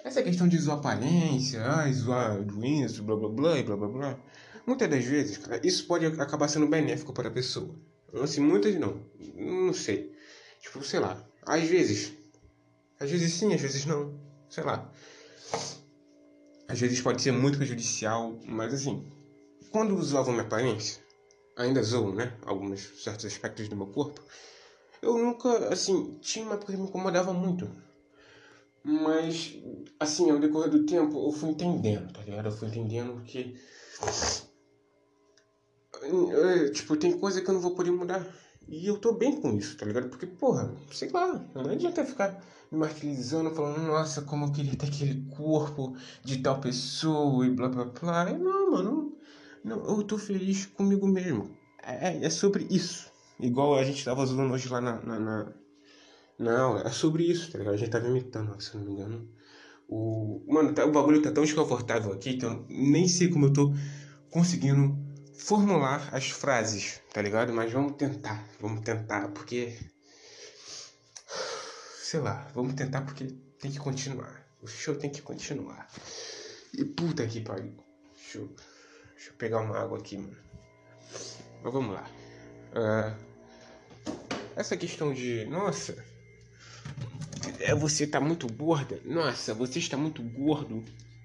[0.05, 4.19] essa questão de zoar aparência, ai, zoar doença, blá blá blá e blá blá blá.
[4.67, 7.75] Muitas das vezes, cara, isso pode acabar sendo benéfico para a pessoa.
[8.23, 9.01] Assim, muitas não.
[9.35, 10.15] Não sei.
[10.61, 11.27] Tipo, sei lá.
[11.47, 12.13] Às vezes.
[13.01, 14.15] Às vezes sim, às vezes não.
[14.49, 14.91] Sei lá.
[16.69, 19.11] Às vezes pode ser muito prejudicial, mas assim.
[19.73, 21.03] Quando usava minha aparência,
[21.57, 22.37] ainda zoo, né?
[22.45, 24.23] Alguns certos aspectos do meu corpo.
[25.03, 27.69] Eu nunca, assim, tinha uma coisa que me incomodava muito.
[28.85, 29.57] Mas,
[29.99, 32.47] assim, ao decorrer do tempo, eu fui entendendo, tá ligado?
[32.47, 33.55] Eu fui entendendo que.
[36.75, 38.27] Tipo, tem coisa que eu não vou poder mudar.
[38.69, 40.11] E eu tô bem com isso, tá ligado?
[40.11, 44.87] Porque, porra, sei lá, não adianta ficar me martirizando, falando, nossa, como eu queria ter
[44.87, 48.33] aquele corpo de tal pessoa e blá blá blá.
[48.33, 49.17] Não, mano,
[49.65, 51.57] não, eu tô feliz comigo mesmo.
[51.83, 53.11] É, é sobre isso.
[53.41, 55.53] Igual a gente tava zoando hoje lá na, na, na,
[56.41, 56.83] aula.
[56.87, 57.75] É sobre isso, tá ligado?
[57.75, 59.29] A gente tava imitando, se não me engano.
[59.89, 60.45] O...
[60.49, 63.73] Mano, tá, o bagulho tá tão desconfortável aqui que eu nem sei como eu tô
[64.31, 64.97] conseguindo
[65.37, 67.53] formular as frases, tá ligado?
[67.53, 69.79] Mas vamos tentar, vamos tentar, porque.
[72.03, 73.27] Sei lá, vamos tentar porque
[73.59, 74.45] tem que continuar.
[74.63, 75.89] O show tem que continuar.
[76.73, 77.75] E puta que pariu.
[78.15, 78.55] Deixa eu,
[79.15, 80.37] deixa eu pegar uma água aqui, mano.
[81.63, 82.09] Mas vamos lá.
[82.73, 83.35] Uh,
[84.57, 85.45] essa questão de.
[85.47, 86.14] Nossa.
[87.61, 89.01] É, você tá muito gorda.
[89.05, 90.85] Nossa, você está muito gordo.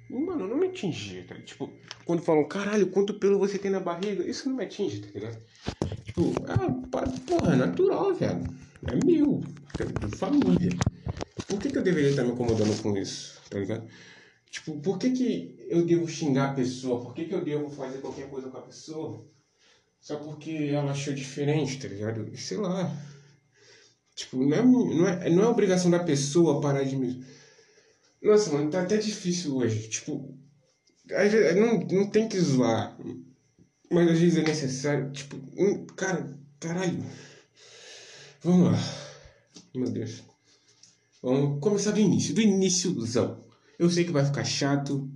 [0.10, 1.36] Mano, não me atinge, tá?
[1.36, 1.71] Tipo,
[2.03, 5.38] quando falam, caralho, quanto pelo você tem na barriga, isso não me atinge, tá ligado?
[6.03, 6.71] Tipo, ah,
[7.27, 8.47] porra, é natural, velho.
[8.88, 9.41] É meu,
[9.77, 10.71] é de família.
[11.47, 13.88] Por que, que eu deveria estar me incomodando com isso, tá ligado?
[14.49, 17.01] Tipo, por que, que eu devo xingar a pessoa?
[17.01, 19.27] Por que, que eu devo fazer qualquer coisa com a pessoa?
[19.99, 22.36] Só porque ela achou diferente, tá ligado?
[22.36, 22.91] Sei lá.
[24.19, 27.23] Tipo, não é, não é, não é obrigação da pessoa parar de me
[28.21, 29.88] nossa, mano, tá até difícil hoje.
[29.88, 30.38] Tipo,
[31.12, 32.97] às vezes não, não tem que zoar.
[33.89, 35.12] Mas às vezes é necessário.
[35.12, 37.03] Tipo, um, cara, caralho.
[38.43, 38.79] Vamos lá.
[39.73, 40.23] Meu Deus.
[41.21, 42.36] Vamos começar do início.
[42.36, 43.43] Do iníciozão.
[43.77, 45.10] Eu sei que vai ficar chato,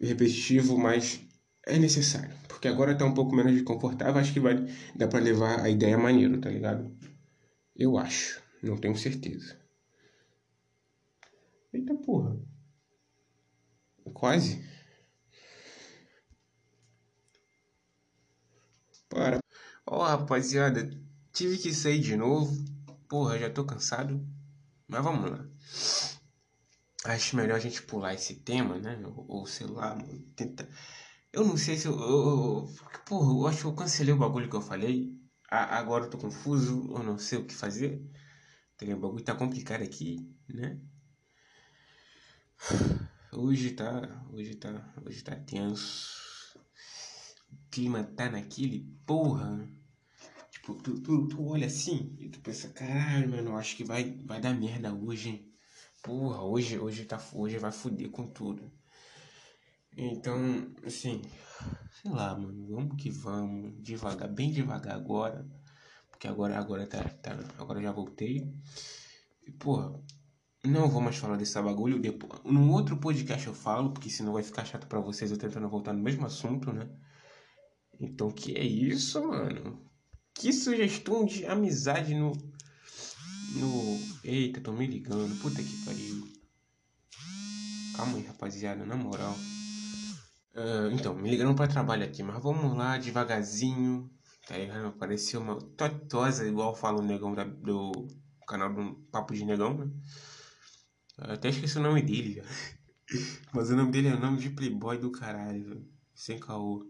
[0.00, 1.20] repetitivo, mas
[1.66, 2.34] é necessário.
[2.46, 4.20] Porque agora tá um pouco menos desconfortável.
[4.20, 6.90] Acho que vai dar pra levar a ideia maneiro, tá ligado?
[7.78, 8.42] Eu acho.
[8.62, 9.56] Não tenho certeza.
[11.72, 12.36] Eita porra.
[14.12, 14.66] Quase.
[19.08, 19.38] Para.
[19.86, 20.90] Ó, oh, rapaziada,
[21.32, 22.52] tive que sair de novo.
[23.08, 24.26] Porra, já tô cansado.
[24.88, 25.46] Mas vamos lá.
[27.04, 29.00] Acho melhor a gente pular esse tema, né?
[29.06, 29.96] Ou, ou sei lá,
[30.34, 30.68] tenta.
[31.32, 32.74] Eu não sei se eu, eu, eu.
[33.06, 35.17] Porra, eu acho que eu cancelei o bagulho que eu falei.
[35.50, 38.02] A, agora eu tô confuso, eu não sei o que fazer.
[38.80, 40.78] O bagulho tá complicado aqui, né?
[43.32, 46.58] Hoje tá, hoje tá, hoje tá tenso.
[47.50, 49.66] O clima tá naquele porra.
[50.50, 54.40] Tipo, tu, tu, tu olha assim e tu pensa, caralho, mano, acho que vai, vai
[54.40, 55.52] dar merda hoje, hein?
[56.02, 58.70] Porra, hoje, hoje, tá, hoje vai foder com tudo.
[59.96, 60.36] Então,
[60.86, 61.22] assim,
[62.02, 65.46] sei lá, mano, vamos que vamos, devagar, bem devagar agora.
[66.10, 68.52] Porque agora, agora tá, tá agora já voltei.
[69.46, 70.00] E, porra,
[70.64, 72.00] não vou mais falar desse bagulho.
[72.00, 75.68] Depois, num outro podcast eu falo, porque senão vai ficar chato para vocês eu tentando
[75.68, 76.88] voltar no mesmo assunto, né?
[78.00, 79.80] Então, que é isso, mano?
[80.34, 82.32] Que sugestão de amizade no.
[83.54, 83.98] No.
[84.22, 85.40] Eita, tô me ligando.
[85.40, 86.28] Puta que pariu.
[87.96, 89.36] Calma aí, rapaziada, na moral.
[90.58, 94.10] Uh, então, me ligando para trabalho aqui, mas vamos lá devagarzinho.
[94.48, 94.86] Tá ligado?
[94.86, 98.08] Apareceu uma totosa, igual fala o negão da, do
[98.46, 99.90] canal do Papo de Negão, né?
[101.18, 102.42] até esqueci o nome dele,
[103.52, 106.84] Mas o nome dele é o nome de playboy do caralho, Sem caô.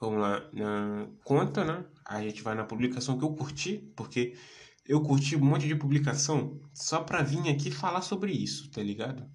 [0.00, 0.50] Vamos lá.
[0.52, 1.84] Na conta, né?
[2.04, 4.36] A gente vai na publicação que eu curti, porque
[4.84, 9.30] eu curti um monte de publicação só pra vir aqui falar sobre isso, tá ligado?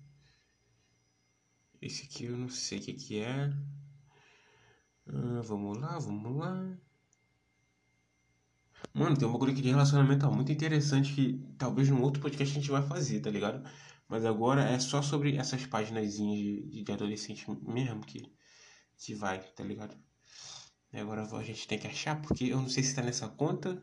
[1.81, 3.51] Esse aqui eu não sei o que, que é.
[5.07, 6.77] Ah, vamos lá, vamos lá.
[8.93, 12.59] Mano, tem um bagulho aqui de relacionamento muito interessante que talvez num outro podcast a
[12.59, 13.67] gente vai fazer, tá ligado?
[14.07, 18.31] Mas agora é só sobre essas páginas de, de adolescente mesmo que,
[18.97, 19.95] que vai, tá ligado?
[20.91, 23.81] E agora a gente tem que achar, porque eu não sei se tá nessa conta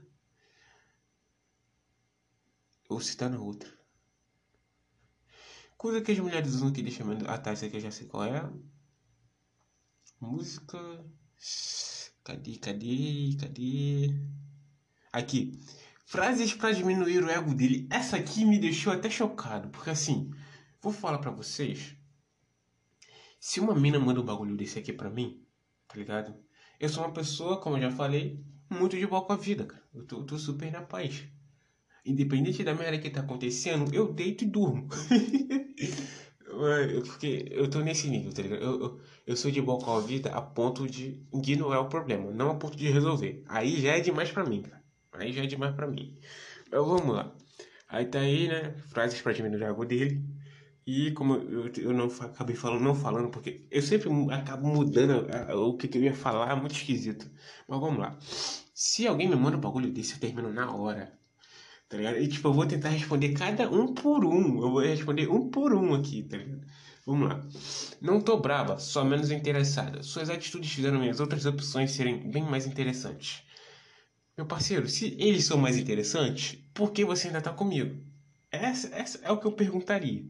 [2.88, 3.70] ou se tá na outra.
[5.84, 7.28] Coisa que as mulheres usam que menos.
[7.28, 8.50] Ah tá, essa aqui eu já sei qual é.
[10.18, 10.78] Música.
[12.24, 14.08] Cadê, cadê, cadê?
[15.12, 15.60] Aqui.
[16.06, 17.86] Frases para diminuir o ego dele.
[17.90, 19.68] Essa aqui me deixou até chocado.
[19.68, 20.30] Porque assim,
[20.80, 21.94] vou falar para vocês.
[23.38, 25.46] Se uma mina manda um bagulho desse aqui pra mim,
[25.86, 26.34] tá ligado?
[26.80, 29.84] Eu sou uma pessoa, como eu já falei, muito de boa com a vida, cara.
[29.92, 31.28] Eu tô, eu tô super na paz.
[32.04, 34.88] Independente da merda que tá acontecendo, eu deito e durmo.
[37.06, 38.62] Porque eu tô nesse nível, tá ligado?
[38.62, 42.30] Eu, eu, eu sou de boa com a vida a ponto de ignorar o problema,
[42.30, 43.42] não a ponto de resolver.
[43.48, 44.82] Aí já é demais pra mim, cara.
[45.14, 46.14] Aí já é demais pra mim.
[46.70, 47.34] Mas vamos lá.
[47.88, 48.74] Aí tá aí, né?
[48.88, 50.24] Frases pra diminuir o água dele.
[50.86, 55.76] E como eu, eu não acabei falando, não falando, porque eu sempre acabo mudando o
[55.76, 57.30] que, que eu ia falar, é muito esquisito.
[57.66, 58.18] Mas vamos lá.
[58.74, 61.18] Se alguém me manda um bagulho desse, eu termino na hora.
[61.94, 62.18] Tá ligado?
[62.18, 64.60] E tipo, eu vou tentar responder cada um por um.
[64.60, 66.66] Eu vou responder um por um aqui, tá ligado?
[67.06, 67.40] Vamos lá.
[68.00, 70.02] Não tô brava, só menos interessada.
[70.02, 73.44] Suas atitudes fizeram minhas outras opções serem bem mais interessantes.
[74.36, 78.04] Meu parceiro, se eles são mais interessantes, por que você ainda tá comigo?
[78.50, 80.24] Essa, essa é o que eu perguntaria.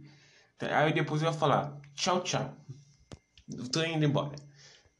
[0.60, 2.54] Aí depois eu ia falar, tchau, tchau.
[3.50, 4.36] Eu tô indo embora.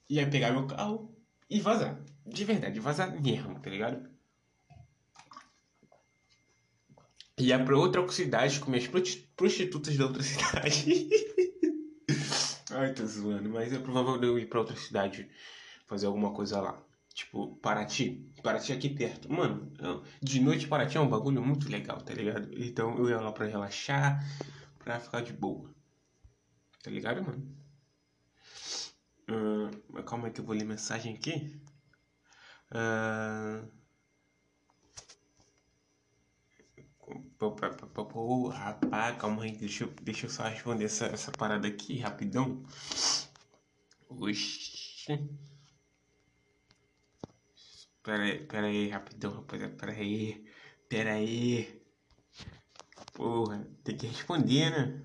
[0.09, 1.14] Ia pegar meu carro
[1.50, 2.03] e vazar.
[2.24, 4.13] De verdade, vazar mesmo, tá ligado?
[7.38, 8.87] Ia pra outra cidade com minhas
[9.37, 11.09] prostitutas da outra cidade.
[12.70, 15.29] Ai, tô zoando, mas é provável eu ir pra outra cidade
[15.87, 16.81] fazer alguma coisa lá.
[17.12, 18.29] Tipo, Paraty.
[18.42, 19.33] Paraty é aqui perto.
[19.33, 19.73] Mano,
[20.23, 22.51] de noite Paraty é um bagulho muito legal, tá ligado?
[22.53, 24.25] Então eu ia lá pra relaxar,
[24.79, 25.70] pra ficar de boa.
[26.83, 27.57] Tá ligado, mano?
[29.31, 31.61] Uh, calma aí que eu vou ler mensagem aqui.
[32.70, 33.84] Uh...
[38.52, 42.64] Rapaz, calma aí, deixa eu, deixa eu só responder essa, essa parada aqui rapidão.
[44.08, 45.18] Oxi.
[48.02, 49.74] Pera aí, pera aí, rapidão, rapaziada.
[49.76, 50.44] Pera aí.
[50.88, 51.82] Pera aí.
[53.14, 55.02] Porra, tem que responder, né?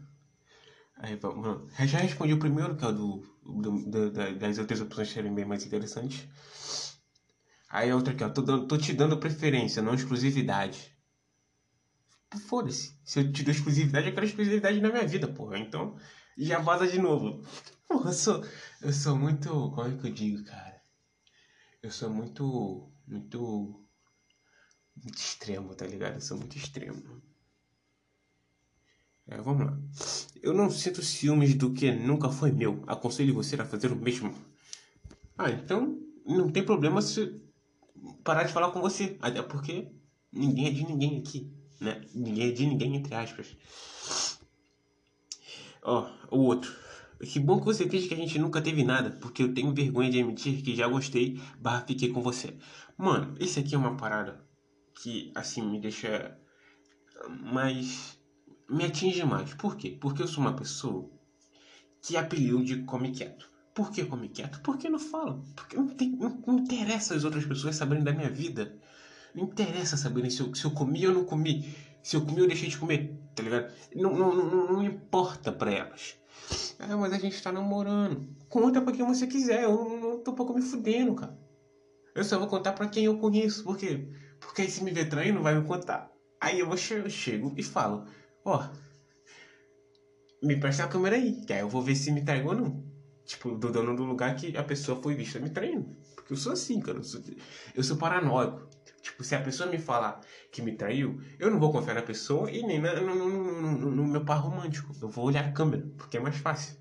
[0.97, 1.71] Aí, vamos.
[1.85, 5.45] Já respondi o primeiro, que é o do, do, do, das outras opções serem bem
[5.45, 6.27] mais interessantes.
[7.69, 8.29] Aí outra aqui, ó.
[8.29, 10.98] Tô, tô te dando preferência, não exclusividade.
[12.37, 12.95] Foda-se.
[13.03, 15.57] Se eu te dou exclusividade, eu quero exclusividade na minha vida, porra.
[15.57, 15.97] Então,
[16.37, 17.43] já vaza de novo.
[17.87, 18.45] Porra, eu sou.
[18.81, 19.49] Eu sou muito.
[19.71, 20.79] Como é que eu digo, cara?
[21.81, 23.85] eu sou muito, muito,
[24.95, 26.15] muito extremo, tá ligado?
[26.15, 27.21] Eu sou muito extremo.
[29.27, 29.79] É, vamos lá.
[30.41, 32.83] Eu não sinto ciúmes do que nunca foi meu.
[32.87, 34.33] Aconselho você a fazer o mesmo.
[35.37, 37.39] Ah, então não tem problema se
[38.23, 39.17] parar de falar com você.
[39.21, 39.91] Até porque
[40.31, 42.01] ninguém é de ninguém aqui, né?
[42.13, 43.55] De ninguém, entre aspas.
[45.81, 46.71] Ó, o outro.
[47.21, 50.09] Que bom que você fez que a gente nunca teve nada, porque eu tenho vergonha
[50.09, 52.57] de admitir que já gostei, barra fiquei com você.
[52.97, 54.45] Mano, esse aqui é uma parada
[55.01, 56.37] que, assim, me deixa
[57.27, 58.17] mais...
[58.69, 59.53] me atinge mais.
[59.53, 59.97] Por quê?
[59.99, 61.09] Porque eu sou uma pessoa
[62.01, 63.49] que apelido de come quieto.
[63.73, 64.61] Por que come quieto?
[64.61, 65.43] Porque não falo.
[65.55, 68.79] Porque não, tem, não, não interessa as outras pessoas saberem da minha vida.
[69.33, 71.73] Não interessa saberem se eu, se eu comi ou não comi.
[72.01, 73.71] Se eu comi ou deixei de comer, tá ligado?
[73.95, 76.15] Não, não, não, não importa pra elas.
[76.79, 78.27] Ah, mas a gente tá namorando.
[78.47, 79.63] Conta pra quem você quiser.
[79.63, 81.37] Eu não, não tô pouco me fudendo, cara.
[82.15, 83.63] Eu só vou contar pra quem eu conheço.
[83.63, 84.07] Por quê?
[84.39, 86.09] Porque aí se me ver traindo, vai me contar.
[86.39, 88.05] Aí eu vou eu chego e falo,
[88.45, 88.63] ó,
[90.41, 92.83] me presta a câmera aí, que aí eu vou ver se me traiu ou não.
[93.25, 95.95] Tipo, do dono do lugar que a pessoa foi vista me traindo.
[96.15, 96.97] Porque eu sou assim, cara.
[96.99, 97.21] Eu sou,
[97.75, 98.67] eu sou paranoico.
[99.09, 102.51] Tipo, se a pessoa me falar que me traiu, eu não vou confiar na pessoa
[102.51, 104.93] e nem no, no, no, no meu par romântico.
[105.01, 106.77] Eu vou olhar a câmera, porque é mais fácil.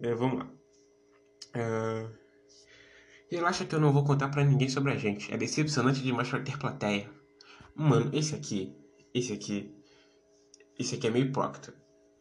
[0.00, 0.50] É, vamos lá.
[1.54, 2.18] Uh...
[3.30, 5.32] Ele acha que eu não vou contar para ninguém sobre a gente.
[5.32, 7.08] É decepcionante demais pra ter plateia.
[7.74, 8.74] Mano, esse aqui,
[9.14, 9.72] esse aqui,
[10.78, 11.72] esse aqui é meio hipócrita.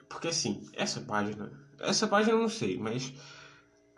[0.10, 3.14] Porque assim, essa página, essa página eu não sei, mas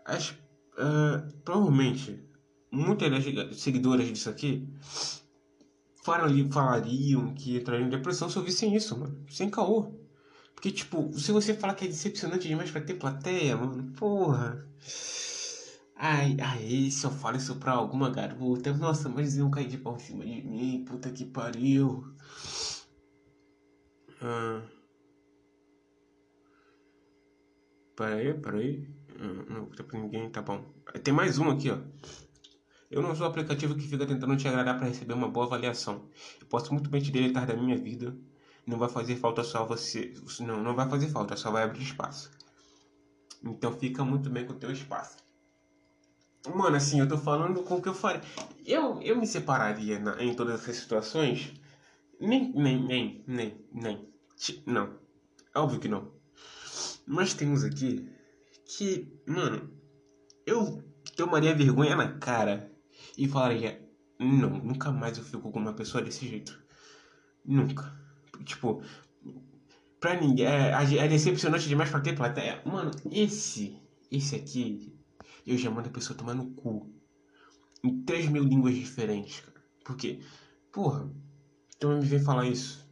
[0.06, 2.24] as, uh, provavelmente
[2.72, 3.24] muitas
[3.60, 4.68] seguidoras disso aqui
[6.04, 9.26] falariam que entrariam em depressão se ouvissem isso, mano.
[9.30, 9.94] Sem caô.
[10.54, 14.68] Porque, tipo, se você falar que é decepcionante demais pra ter plateia, mano, porra.
[15.96, 19.96] Ai, ai, se eu falo isso pra alguma garota, nossa, mas iam cair de pau
[19.96, 22.04] em cima de mim, puta que pariu.
[24.22, 24.62] Ah.
[27.96, 28.90] Pera aí, pera aí.
[29.20, 30.64] Hum, não tá pra ninguém, tá bom.
[31.04, 31.78] Tem mais um aqui, ó.
[32.90, 36.10] Eu não sou o aplicativo que fica tentando te agradar para receber uma boa avaliação.
[36.42, 38.18] Eu posso muito bem te deletar da minha vida.
[38.66, 40.12] Não vai fazer falta só você.
[40.40, 42.32] Não, não vai fazer falta, só vai abrir espaço.
[43.44, 45.18] Então fica muito bem com o teu espaço.
[46.48, 48.22] Mano, assim, eu tô falando com o que eu faria.
[48.66, 51.54] Eu, eu me separaria na, em todas essas situações?
[52.20, 54.10] Nem, nem, nem, nem, nem.
[54.66, 54.98] Não.
[55.56, 56.12] Óbvio que não.
[57.06, 58.10] Mas tem uns aqui
[58.66, 59.70] que, mano,
[60.46, 60.84] eu
[61.16, 62.69] tomaria vergonha na cara
[63.20, 63.86] e falaria:
[64.18, 66.58] Não, nunca mais eu fico com uma pessoa desse jeito.
[67.46, 67.94] Nunca.
[68.46, 68.82] Tipo,
[70.00, 70.46] pra ninguém.
[70.46, 72.62] É, é decepcionante demais pra ter plateia.
[72.66, 73.78] Mano, esse.
[74.10, 74.98] Esse aqui.
[75.46, 76.90] Eu já mando a pessoa tomar no cu.
[77.84, 79.62] Em 3 mil línguas diferentes, cara.
[79.84, 80.22] Por quê?
[80.72, 81.12] Porra,
[81.78, 82.88] tu me vem falar isso.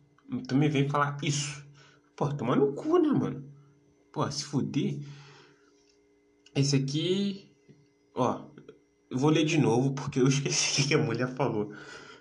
[0.47, 1.65] Tu me vem falar isso.
[2.17, 3.49] Porra, tomar no cu, né, mano?
[4.11, 4.99] Porra, se fuder.
[6.53, 7.49] Esse aqui.
[8.15, 8.46] Ó,
[9.11, 11.73] vou ler de novo porque eu esqueci o que a mulher falou.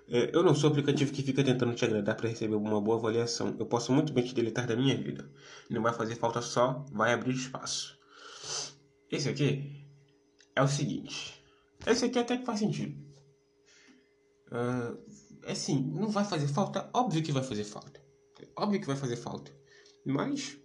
[0.09, 3.57] É, eu não sou aplicativo que fica tentando te agradar para receber uma boa avaliação.
[3.59, 5.29] Eu posso muito bem te deletar da minha vida.
[5.69, 7.99] Não vai fazer falta só, vai abrir espaço.
[9.11, 9.85] Esse aqui
[10.55, 11.43] é o seguinte.
[11.87, 12.97] Esse aqui até que faz sentido.
[14.49, 16.89] Uh, assim, não vai fazer falta?
[16.95, 18.01] Óbvio que vai fazer falta.
[18.57, 19.53] Óbvio que vai fazer falta.
[20.05, 20.57] Mas,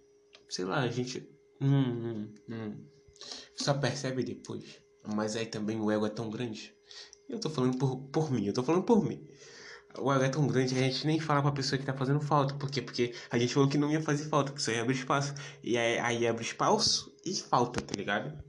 [0.48, 1.28] sei lá, a gente
[1.60, 2.86] hum, hum, hum,
[3.56, 4.80] só percebe depois.
[5.04, 6.74] Mas aí também o ego é tão grande.
[7.28, 9.26] Eu tô falando por, por mim, eu tô falando por mim.
[9.98, 12.20] O ego é tão grande que a gente nem fala pra pessoa que tá fazendo
[12.20, 12.54] falta.
[12.54, 12.80] Por quê?
[12.80, 15.34] Porque a gente falou que não ia fazer falta, que só ia abrir espaço.
[15.62, 18.42] E aí, aí abre espaço e falta, tá ligado?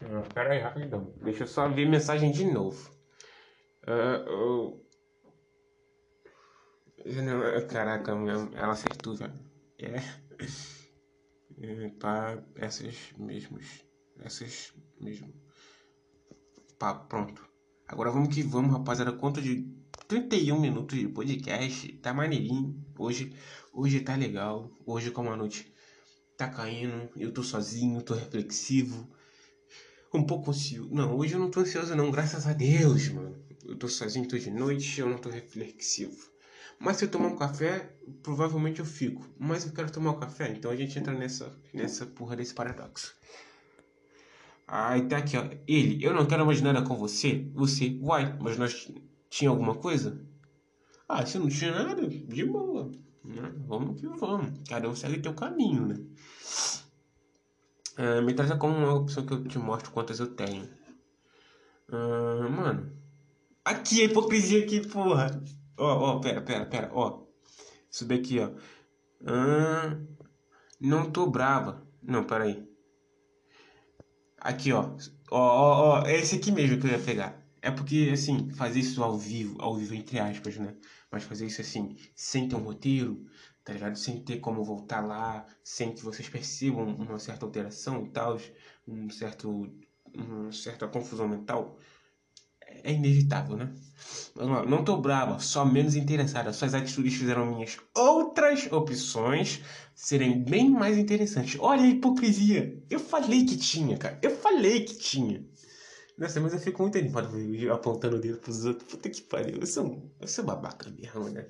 [0.00, 1.12] Ah, pera aí, rapidão.
[1.22, 2.90] Deixa eu só ver mensagem de novo.
[3.86, 4.84] Uh, uh...
[7.68, 9.34] Caraca, ela acertou, velho.
[9.78, 10.00] É.
[12.00, 13.83] Tá, essas mesmos
[14.20, 15.32] essas mesmo.
[16.78, 17.46] Pá, pronto.
[17.86, 19.12] Agora vamos que vamos, rapaziada.
[19.12, 19.66] Conta de
[20.08, 21.92] 31 minutos de podcast.
[21.98, 22.84] Tá maneirinho.
[22.98, 23.34] Hoje,
[23.72, 24.70] hoje tá legal.
[24.84, 25.72] Hoje, como a noite
[26.36, 29.08] tá caindo, eu tô sozinho, tô reflexivo.
[30.12, 30.94] Um pouco ansioso.
[30.94, 32.10] Não, hoje eu não tô ansioso, não.
[32.10, 33.36] Graças a Deus, mano.
[33.64, 36.30] Eu tô sozinho, tô de noite, eu não tô reflexivo.
[36.78, 39.26] Mas se eu tomar um café, provavelmente eu fico.
[39.38, 43.14] Mas eu quero tomar um café, então a gente entra nessa, nessa porra desse paradoxo.
[44.66, 45.44] Aí tá aqui, ó.
[45.66, 47.50] Ele, eu não quero mais nada com você.
[47.54, 48.36] Você, vai.
[48.40, 48.90] Mas nós
[49.28, 50.20] tinha alguma coisa?
[51.08, 52.90] Ah, se não tinha nada, de boa.
[53.24, 53.52] Né?
[53.66, 54.58] Vamos que vamos.
[54.68, 55.96] Cada um segue teu caminho, né?
[57.96, 60.68] Ah, me trata como uma opção que eu te mostro quantas eu tenho.
[61.90, 62.92] Ah, mano.
[63.64, 65.42] Aqui, a hipocrisia aqui, porra.
[65.76, 67.24] Ó, ó, pera, pera, pera, ó.
[67.90, 68.50] Subir aqui, ó.
[69.26, 69.98] Ah,
[70.80, 71.86] não tô brava.
[72.02, 72.73] Não, pera aí.
[74.44, 74.96] Aqui, ó.
[75.30, 76.06] Ó, ó, ó.
[76.06, 77.42] É esse aqui mesmo que eu ia pegar.
[77.62, 80.76] É porque, assim, fazer isso ao vivo, ao vivo entre aspas, né?
[81.10, 83.24] Mas fazer isso assim, sem ter um roteiro,
[83.64, 83.96] tá ligado?
[83.96, 88.38] Sem ter como voltar lá, sem que vocês percebam uma certa alteração e tal,
[88.86, 89.72] um certo,
[90.14, 91.78] uma certa confusão mental
[92.82, 93.72] é inevitável, né?
[94.34, 96.52] Mas, não tô brava, só menos interessada.
[96.52, 99.62] Suas atitudes fizeram minhas outras opções
[99.94, 101.56] serem bem mais interessantes.
[101.60, 102.82] Olha a hipocrisia.
[102.90, 104.18] Eu falei que tinha, cara.
[104.20, 105.46] Eu falei que tinha.
[106.18, 107.28] Nossa, mas eu fico muito animado
[107.72, 108.88] apontando o dedo pros outros.
[108.88, 109.58] Puta que pariu.
[109.60, 111.46] Eu sou, eu sou babaca mesmo, né?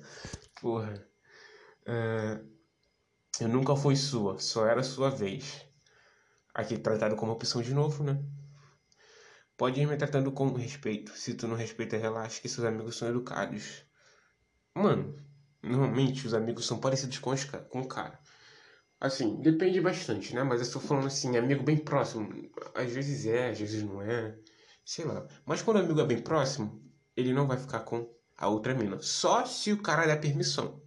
[0.61, 1.05] Porra.
[1.87, 2.55] Uh,
[3.39, 5.65] eu nunca fui sua, só era sua vez.
[6.53, 8.23] Aqui tratado como opção de novo, né?
[9.57, 11.11] Pode ir me tratando com respeito.
[11.11, 13.83] Se tu não respeita, relaxa que seus amigos são educados.
[14.73, 15.15] Mano,
[15.63, 18.19] normalmente os amigos são parecidos com, os, com o cara.
[18.99, 20.43] Assim, depende bastante, né?
[20.43, 22.29] Mas eu estou falando assim, amigo bem próximo.
[22.73, 24.37] Às vezes é, às vezes não é.
[24.83, 25.25] Sei lá.
[25.45, 26.83] Mas quando o amigo é bem próximo,
[27.15, 28.99] ele não vai ficar com a outra mina.
[29.01, 30.84] Só se o cara der permissão.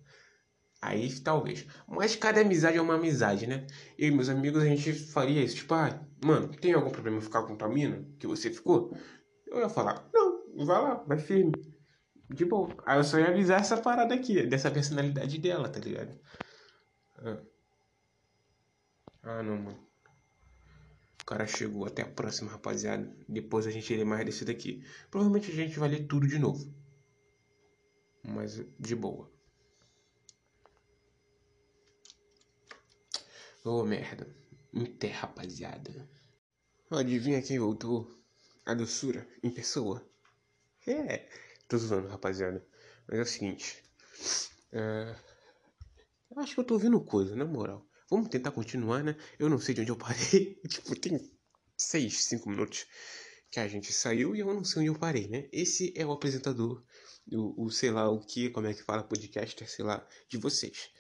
[0.81, 1.67] Aí talvez.
[1.89, 3.67] Mas cada amizade é uma amizade, né?
[3.99, 5.57] Eu e meus amigos a gente faria isso.
[5.57, 8.05] Tipo, ah, mano, tem algum problema ficar com tua mina?
[8.19, 8.97] Que você ficou?
[9.47, 11.53] Eu ia falar, não, vai lá, vai firme.
[12.31, 12.77] De boa.
[12.87, 16.19] Aí eu só ia avisar essa parada aqui, dessa personalidade dela, tá ligado?
[17.19, 17.43] Ah,
[19.23, 19.89] ah não, mano.
[21.23, 21.87] O cara chegou.
[21.87, 23.11] Até a próxima, rapaziada.
[23.29, 24.85] Depois a gente lê mais desse daqui.
[25.11, 26.73] Provavelmente a gente vai ler tudo de novo.
[28.23, 29.31] Mas de boa.
[33.69, 34.27] Ô oh, merda.
[34.73, 36.09] Inter, rapaziada.
[36.91, 38.11] Adivinha quem voltou?
[38.65, 40.03] A doçura, em pessoa.
[40.87, 41.29] É.
[41.69, 42.67] Tô zoando, rapaziada.
[43.07, 43.85] Mas é o seguinte.
[44.73, 45.15] É...
[46.35, 47.87] Acho que eu tô ouvindo coisa, na moral.
[48.09, 49.15] Vamos tentar continuar, né?
[49.39, 50.59] Eu não sei de onde eu parei.
[50.67, 51.31] tipo, tem
[51.77, 52.87] seis, cinco minutos
[53.51, 55.47] que a gente saiu e eu não sei onde eu parei, né?
[55.53, 56.83] Esse é o apresentador,
[57.33, 60.91] o, o sei lá o que, como é que fala podcaster, sei lá, de vocês.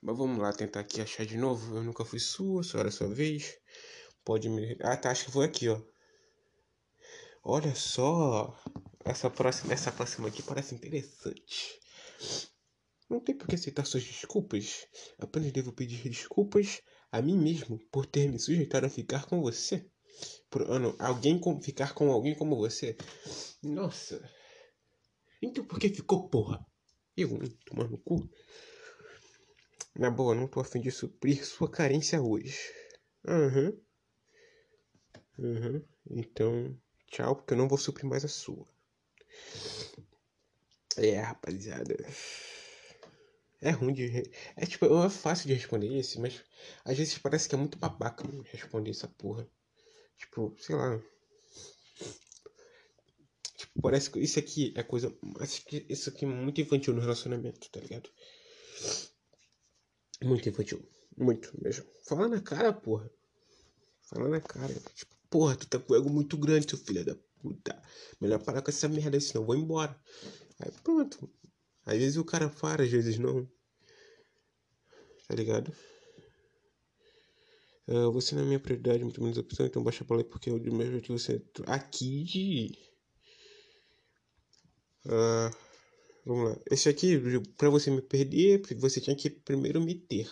[0.00, 1.76] Mas vamos lá tentar aqui achar de novo.
[1.76, 3.56] Eu nunca fui sua, só era sua vez.
[4.24, 4.76] Pode me.
[4.80, 5.80] Ah, tá, acho que foi aqui, ó.
[7.44, 8.56] Olha só.
[9.04, 11.80] Essa próxima, essa próxima aqui parece interessante.
[13.10, 14.86] Não tem por que aceitar suas desculpas.
[15.18, 19.86] Apenas devo pedir desculpas a mim mesmo por ter me sujeitado a ficar com você.
[20.48, 22.96] Por ano, alguém com, ficar com alguém como você.
[23.62, 24.22] Nossa.
[25.42, 26.64] Então por que ficou, porra?
[27.16, 27.28] Eu,
[27.66, 28.30] tomando no cu.
[29.98, 32.58] Na boa, não tô afim de suprir sua carência hoje.
[33.26, 33.72] Aham.
[35.38, 35.56] Uhum.
[35.56, 35.74] Aham.
[35.74, 35.82] Uhum.
[36.10, 38.66] Então, tchau, porque eu não vou suprir mais a sua.
[40.96, 41.96] É, rapaziada.
[43.62, 44.30] É ruim de.
[44.56, 46.42] É tipo, é fácil de responder isso, mas
[46.84, 49.48] às vezes parece que é muito babaca responder essa porra.
[50.18, 51.00] Tipo, sei lá.
[53.80, 55.14] Parece que isso aqui é coisa.
[55.40, 58.10] Acho que isso aqui é muito infantil no relacionamento, tá ligado?
[60.22, 60.86] Muito infantil.
[61.16, 61.84] Muito mesmo.
[62.06, 63.10] Fala na cara, porra.
[64.02, 64.74] Fala na cara.
[64.94, 67.82] Tipo, porra, tu tá com o ego muito grande, seu filho da puta.
[68.20, 69.98] Melhor parar com essa merda, senão eu vou embora.
[70.60, 71.30] Aí pronto.
[71.84, 73.48] Às vezes o cara para, às vezes não.
[75.26, 75.74] Tá ligado?
[77.88, 80.58] Uh, você não é minha prioridade, muito menos opção, então baixa pra lá porque eu
[80.58, 81.42] do mesmo que você.
[81.66, 82.91] Aqui de.
[85.06, 85.54] Uh,
[86.24, 86.60] vamos lá.
[86.70, 87.18] Esse aqui,
[87.56, 90.30] pra você me perder, você tinha que primeiro me ter.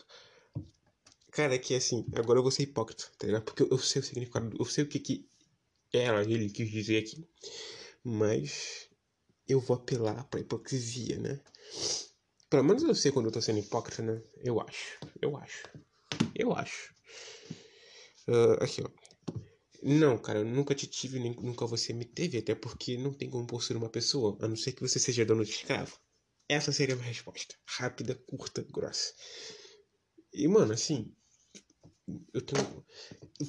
[1.31, 3.45] Cara, é que assim, agora eu vou ser hipócrita, tá ligado?
[3.45, 5.29] Porque eu sei o significado, eu sei o que que
[5.93, 7.27] ela, ele quis dizer aqui.
[8.03, 8.89] Mas
[9.49, 11.41] eu vou apelar pra hipocrisia, né?
[12.49, 14.21] Pelo menos eu sei quando eu tô sendo hipócrita, né?
[14.39, 14.99] Eu acho.
[15.21, 15.69] Eu acho.
[16.35, 16.95] Eu acho.
[18.27, 19.00] Uh, aqui, ó.
[19.83, 23.31] Não, cara, eu nunca te tive, nem nunca você me teve, até porque não tem
[23.31, 25.99] como possuir uma pessoa, a não ser que você seja dono de escravo.
[26.49, 27.55] Essa seria a minha resposta.
[27.65, 29.15] Rápida, curta, grossa.
[30.33, 31.15] E, mano, assim.
[32.35, 32.85] Eu tenho.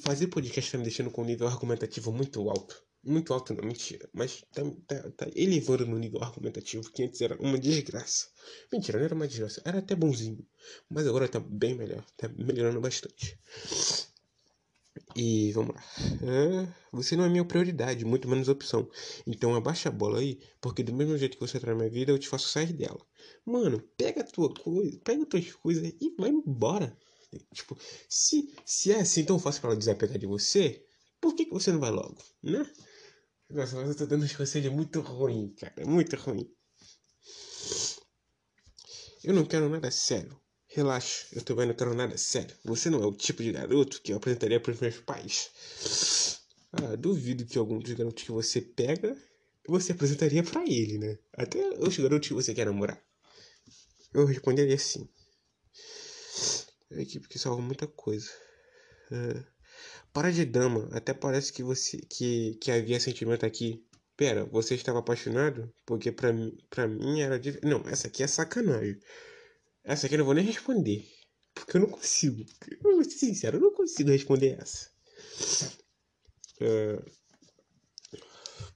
[0.04, 2.80] Fazer podcast tá me deixando com um nível argumentativo muito alto.
[3.04, 4.08] Muito alto, não, mentira.
[4.14, 8.28] Mas tá, tá, tá elevando no nível argumentativo, que antes era uma desgraça.
[8.72, 10.46] Mentira, não era uma desgraça, era até bonzinho.
[10.88, 13.36] Mas agora tá bem melhor, tá melhorando bastante.
[15.16, 15.82] E vamos lá.
[16.92, 18.88] Você não é minha prioridade, muito menos opção.
[19.26, 22.18] Então abaixa a bola aí, porque do mesmo jeito que você na minha vida, eu
[22.18, 23.00] te faço sair dela.
[23.44, 26.96] Mano, pega a tua coisa, pega as tuas coisas e vai embora.
[27.54, 27.78] Tipo,
[28.08, 30.84] se, se é assim tão fácil para ela desapegar de você,
[31.20, 32.70] por que, que você não vai logo, né?
[33.48, 35.86] Nossa, mas eu tô dando uns conselhos muito ruim, cara.
[35.86, 36.50] Muito ruim.
[39.24, 40.38] Eu não quero nada sério.
[40.74, 42.56] Relaxa, eu também não quero nada sério.
[42.64, 46.40] Você não é o tipo de garoto que eu apresentaria para os meus pais.
[46.72, 49.14] Ah, duvido que algum dos garotos que você pega,
[49.68, 51.18] você apresentaria para ele, né?
[51.34, 52.98] Até os garotos que você quer namorar.
[54.14, 55.06] Eu responderia sim.
[56.90, 58.30] É a equipe que salva muita coisa.
[59.10, 59.44] É...
[60.10, 60.88] Para de drama.
[60.92, 63.84] Até parece que você que, que havia sentimento aqui.
[64.16, 65.70] Pera, você estava apaixonado?
[65.84, 66.30] Porque pra,
[66.70, 67.38] pra mim era.
[67.62, 68.98] Não, essa aqui é sacanagem.
[69.84, 71.08] Essa aqui eu não vou nem responder.
[71.54, 72.44] Porque eu não consigo.
[72.70, 74.90] Eu vou ser sincero, eu não consigo responder essa.
[76.60, 77.02] É...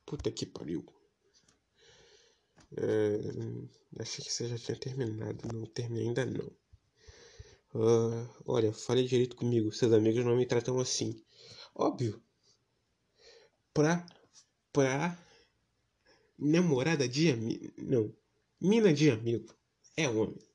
[0.04, 0.84] Puta que pariu.
[2.76, 4.00] É...
[4.00, 5.48] Achei que você já tinha terminado.
[5.52, 6.50] Não terminei ainda não.
[7.74, 9.72] Uh, olha, fale direito comigo.
[9.72, 11.22] Seus amigos não me tratam assim.
[11.74, 12.22] Óbvio.
[13.72, 14.04] Pra.
[14.72, 15.18] Pra.
[16.38, 17.72] Namorada de amigo.
[17.78, 18.14] Não.
[18.60, 19.54] Mina de amigo.
[19.96, 20.45] É homem.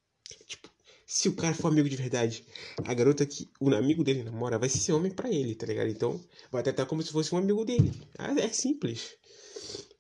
[0.46, 0.70] Tipo,
[1.06, 2.46] se o cara for amigo de verdade,
[2.86, 5.90] a garota que o amigo dele namora vai ser homem para ele, tá ligado?
[5.90, 6.20] Então,
[6.52, 7.92] vai tratar como se fosse um amigo dele.
[8.18, 9.16] Ah, é simples.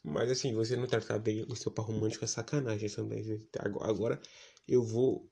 [0.03, 3.47] Mas assim, você não tratar bem o seu par romântico é sacanagem também.
[3.81, 4.19] Agora
[4.67, 5.31] eu vou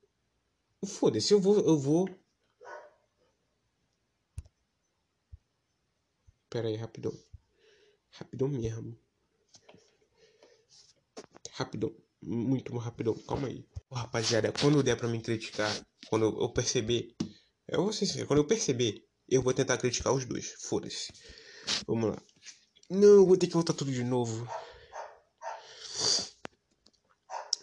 [0.85, 1.59] Foda-se, eu vou.
[1.59, 2.09] Eu vou.
[6.49, 7.13] Pera aí, rapidão.
[8.11, 8.97] Rapidão mesmo.
[11.51, 11.93] Rapidão.
[12.21, 13.13] Muito rapidão.
[13.27, 13.65] Calma aí.
[13.91, 15.73] Rapaziada, quando der pra me criticar,
[16.09, 17.15] quando eu perceber.
[17.67, 20.53] Eu vou ser sincero, quando eu perceber, eu vou tentar criticar os dois.
[20.61, 21.11] Foda-se.
[21.87, 22.21] Vamos lá.
[22.89, 24.47] Não, vou ter que voltar tudo de novo.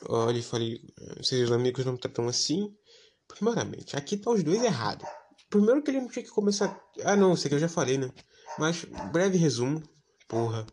[0.09, 0.81] Olha, falei.
[1.23, 2.75] Seus amigos não me tratam assim.
[3.27, 5.09] Primeiramente, aqui tá os dois errados.
[5.51, 6.81] Primeiro que ele não tinha que começar.
[7.03, 8.11] Ah, não, sei que eu já falei, né?
[8.59, 9.83] Mas, breve resumo.
[10.29, 10.67] Porra.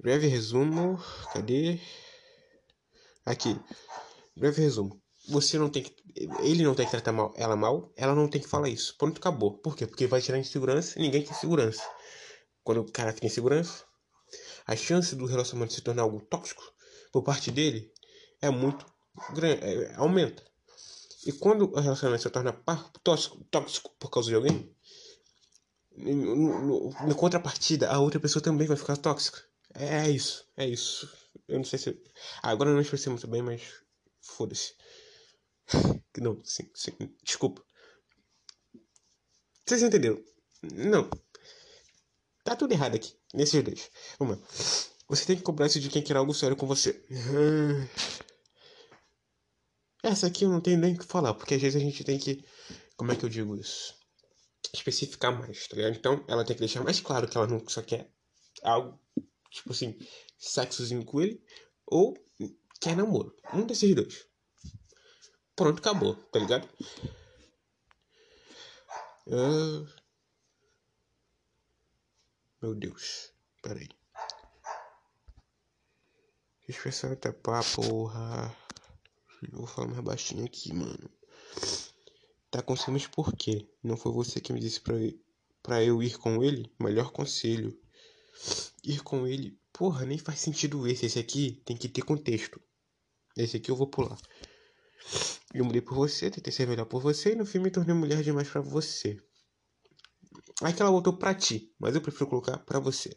[0.00, 1.00] Breve resumo.
[1.32, 1.80] Cadê?
[3.24, 3.58] Aqui.
[4.36, 5.00] Breve resumo.
[5.28, 5.94] você não tem que.
[6.40, 8.96] Ele não tem que tratar mal, ela mal, ela não tem que falar isso.
[8.98, 9.58] Pronto, acabou.
[9.58, 9.86] Por quê?
[9.86, 11.82] Porque vai tirar insegurança e ninguém quer segurança.
[12.64, 13.84] Quando o cara fica insegurança,
[14.66, 16.62] a chance do relacionamento se tornar algo tóxico
[17.12, 17.92] por parte dele
[18.40, 18.86] é muito
[19.34, 20.42] grande, é, aumenta.
[21.24, 22.52] E quando o relacionamento se torna
[23.04, 24.74] tóxico, tóxico por causa de alguém,
[27.06, 29.40] na contrapartida, a outra pessoa também vai ficar tóxica.
[29.74, 31.08] É, é isso, é isso.
[31.48, 32.02] Eu não sei se.
[32.42, 33.62] Agora eu não expressei muito bem, mas
[34.20, 34.74] foda-se.
[36.18, 36.92] Não, sim, sim.
[37.22, 37.64] Desculpa.
[39.64, 40.22] Vocês entenderam?
[40.62, 41.08] Não.
[42.44, 43.90] Tá tudo errado aqui, nesses dois.
[44.18, 44.46] Vamos lá.
[45.08, 47.02] Você tem que cobrar isso de quem quer algo sério com você.
[50.02, 52.18] Essa aqui eu não tenho nem o que falar, porque às vezes a gente tem
[52.18, 52.44] que.
[52.96, 53.94] Como é que eu digo isso?
[54.74, 55.96] Especificar mais, tá ligado?
[55.96, 58.10] Então ela tem que deixar mais claro que ela não só quer
[58.62, 58.98] algo,
[59.50, 59.96] tipo assim,
[60.42, 61.40] sexozinho com ele,
[61.86, 62.16] ou
[62.80, 63.34] quer namoro.
[63.54, 64.26] Um desses dois.
[65.54, 66.68] Pronto, acabou, tá ligado?
[69.26, 69.86] Uh...
[72.60, 73.32] Meu Deus,
[73.62, 73.88] peraí.
[76.66, 78.56] Deixa eu pensar pá, porra.
[79.50, 81.10] Vou falar mais baixinho aqui, mano.
[82.50, 83.68] Tá com ciúmes por quê?
[83.82, 84.94] Não foi você que me disse pra,
[85.62, 86.72] pra eu ir com ele?
[86.78, 87.76] Melhor conselho.
[88.84, 89.58] Ir com ele.
[89.72, 91.06] Porra, nem faz sentido esse.
[91.06, 92.60] Esse aqui tem que ter contexto.
[93.36, 94.18] Esse aqui eu vou pular.
[95.54, 98.22] Eu mudei por você, tentei ser melhor por você e no fim me tornei mulher
[98.22, 99.18] demais para você.
[100.62, 103.16] Aí que ela voltou pra ti, mas eu prefiro colocar pra você.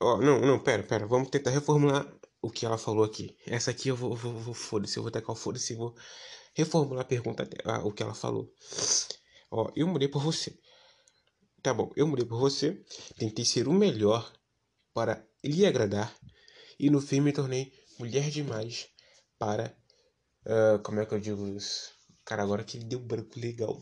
[0.00, 1.06] Oh, não, não, pera, pera.
[1.06, 2.06] Vamos tentar reformular
[2.40, 3.36] o que ela falou aqui.
[3.46, 5.94] Essa aqui eu vou, vou, vou foda-se, eu vou tacar o foda-se e vou
[6.54, 8.52] reformular a pergunta, ah, o que ela falou.
[9.50, 10.58] Ó, oh, eu mudei por você.
[11.62, 12.82] Tá bom, eu mudei por você.
[13.18, 14.32] Tentei ser o melhor
[14.94, 16.14] para lhe agradar.
[16.78, 18.88] E no fim me tornei mulher demais
[19.38, 19.76] para.
[20.46, 21.92] Uh, como é que eu digo isso?
[22.24, 23.80] Cara, agora que deu branco legal.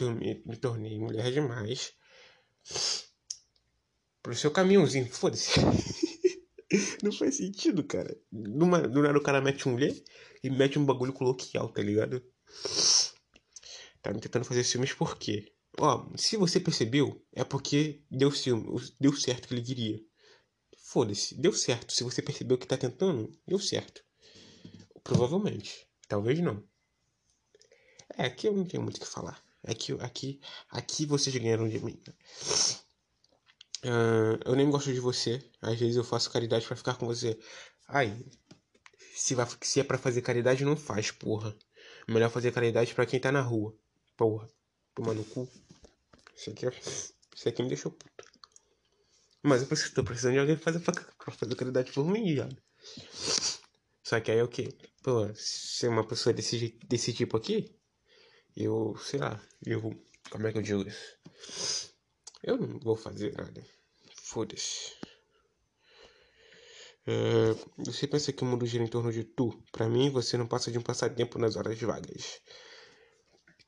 [0.00, 1.92] Me, me tornei mulher demais
[4.22, 5.06] pro seu caminhãozinho.
[5.12, 5.50] Foda-se.
[7.02, 8.16] Não faz sentido, cara.
[8.30, 10.02] Numa, do nada o cara mete um lê
[10.42, 12.22] e mete um bagulho coloquial, tá ligado?
[14.00, 15.52] Tá me tentando fazer filmes por quê?
[15.78, 20.00] Ó, se você percebeu, é porque deu filme, deu certo que ele queria.
[20.76, 21.92] Foda-se, deu certo.
[21.92, 24.04] Se você percebeu que tá tentando, deu certo.
[25.02, 25.88] Provavelmente.
[26.06, 26.62] Talvez não.
[28.18, 29.42] É, aqui eu não tenho muito o que falar.
[29.64, 31.98] Aqui, aqui, aqui vocês ganharam de mim.
[33.84, 35.42] Uh, eu nem gosto de você.
[35.60, 37.38] Às vezes eu faço caridade para ficar com você.
[37.88, 38.14] Ai,
[39.14, 41.56] se, vai, se é para fazer caridade, não faz, porra.
[42.08, 43.74] Melhor fazer caridade para quem tá na rua.
[44.16, 44.48] Porra.
[44.94, 45.48] Toma no cu.
[46.36, 46.66] Isso aqui,
[47.34, 48.24] isso aqui me deixou puto.
[49.42, 52.56] Mas eu preciso, tô precisando de alguém fazer, pra fazer caridade por mim, viado.
[54.02, 54.68] Só que aí é o que?
[55.02, 57.74] Pô, ser uma pessoa desse, desse tipo aqui,
[58.56, 59.80] eu, sei lá, eu.
[60.30, 61.92] Como é que eu digo isso?
[62.42, 63.64] Eu não vou fazer nada.
[64.22, 64.92] Foda-se.
[67.06, 69.60] É, você pensa que o mundo gira em torno de tu?
[69.72, 72.40] Para mim, você não passa de um passatempo nas horas vagas.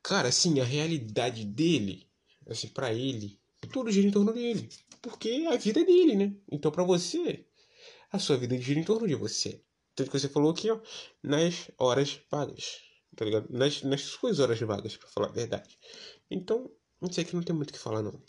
[0.04, 2.06] Cara, assim, a realidade dele,
[2.46, 3.40] assim, para ele,
[3.72, 4.68] tudo gira em torno dele.
[5.00, 6.36] Porque a vida é dele, né?
[6.52, 7.46] Então, para você,
[8.12, 9.64] a sua vida gira em torno de você.
[9.94, 10.78] Tanto que você falou aqui, ó,
[11.22, 12.82] nas horas vagas.
[13.16, 13.46] Tá ligado?
[13.48, 15.78] Nas, nas suas horas vagas, para falar a verdade.
[16.30, 16.70] Então,
[17.10, 18.22] sei que não tem muito o que falar, não.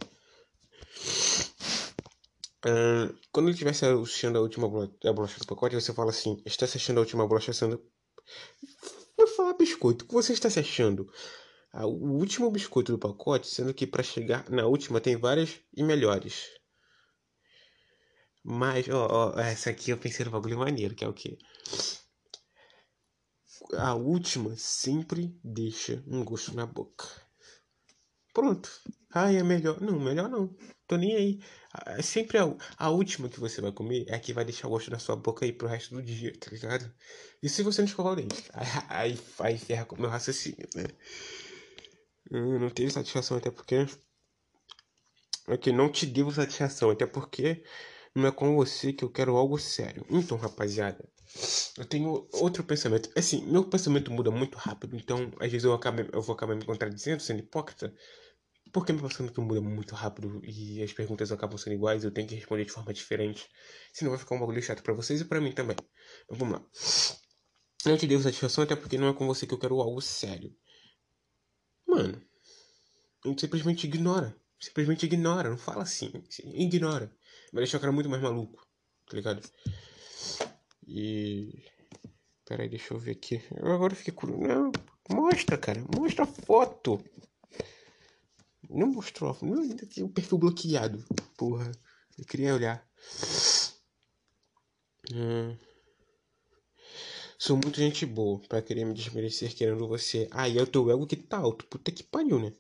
[2.66, 7.00] Uh, quando ele estivesse assistindo a última bolacha do pacote, você fala assim: está assistindo
[7.00, 7.84] a última bolacha sendo.
[9.18, 10.06] Vou falar biscoito.
[10.06, 11.12] O que você está se achando?
[11.78, 15.84] Ah, o último biscoito do pacote, sendo que para chegar na última tem várias e
[15.84, 16.48] melhores.
[18.46, 21.38] Mas, ó, ó, essa aqui eu pensei no bagulho maneiro, que é o que?
[23.78, 27.06] A última sempre deixa um gosto na boca.
[28.34, 28.70] Pronto.
[29.14, 29.80] Ai, é melhor.
[29.82, 30.56] Não, melhor não.
[30.88, 31.40] Tô nem aí.
[31.88, 32.44] É sempre a,
[32.78, 35.16] a última que você vai comer é a que vai deixar o gosto na sua
[35.16, 36.94] boca aí pro resto do dia, tá ligado?
[37.42, 38.44] E se você não escovar o dente?
[38.54, 40.86] Aí, aí, aí ferra com o meu raciocínio, né?
[42.30, 43.86] Eu não teve satisfação até porque.
[45.48, 47.64] É que não te devo satisfação, até porque
[48.16, 50.06] não é com você que eu quero algo sério.
[50.10, 51.08] Então, rapaziada,
[51.78, 53.10] eu tenho outro pensamento.
[53.16, 56.66] Assim, meu pensamento muda muito rápido, então às vezes eu, acabo, eu vou acabar me
[56.66, 57.94] contradizendo, sendo hipócrita.
[58.72, 62.36] Porque meu pensamento muda muito rápido e as perguntas acabam sendo iguais, eu tenho que
[62.36, 63.48] responder de forma diferente.
[63.94, 65.78] Senão vai ficar um bagulho chato para vocês e para mim também.
[66.30, 66.66] Mas vamos lá.
[67.86, 70.54] Eu te devo satisfação até porque não é com você que eu quero algo sério.
[71.96, 72.22] Mano,
[73.24, 74.36] a gente simplesmente ignora.
[74.60, 76.12] Simplesmente ignora, não fala assim.
[76.44, 77.10] Ignora.
[77.54, 78.68] Vai deixar o cara muito mais maluco,
[79.08, 79.42] tá ligado?
[80.86, 81.64] E.
[82.46, 83.42] Peraí, deixa eu ver aqui.
[83.56, 84.44] Eu agora fiquei curioso.
[84.44, 84.72] Não,
[85.10, 85.84] mostra, cara.
[85.98, 87.04] Mostra a foto.
[88.70, 89.38] Não mostrou.
[89.42, 91.04] Ainda tem o perfil bloqueado.
[91.38, 91.72] Porra.
[92.18, 92.86] Eu queria olhar.
[95.14, 95.58] Hum.
[97.38, 100.28] Sou muito gente boa pra querer me desmerecer querendo você.
[100.32, 101.66] Aí ah, é o teu ego que tá alto.
[101.66, 102.54] Puta que pariu, né?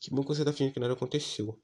[0.00, 1.58] Que bom que você tá fingindo que nada aconteceu.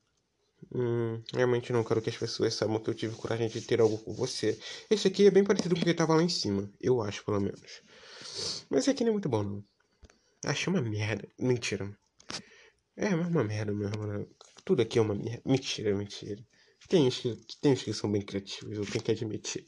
[0.75, 3.97] Hum, realmente não quero que as pessoas saibam que eu tive coragem de ter algo
[3.99, 4.59] com você.
[4.91, 6.71] Esse aqui é bem parecido com o que tava lá em cima.
[6.81, 7.83] Eu acho, pelo menos.
[8.69, 9.65] Mas esse aqui não é muito bom, não.
[10.45, 11.29] Achei uma merda.
[11.39, 11.97] Mentira.
[12.97, 14.27] É, mas uma merda mesmo, né?
[14.65, 15.43] Tudo aqui é uma merda.
[15.45, 16.45] Mentira, mentira.
[16.89, 19.65] Tem uns que, tem uns que são bem criativos, eu tenho que admitir.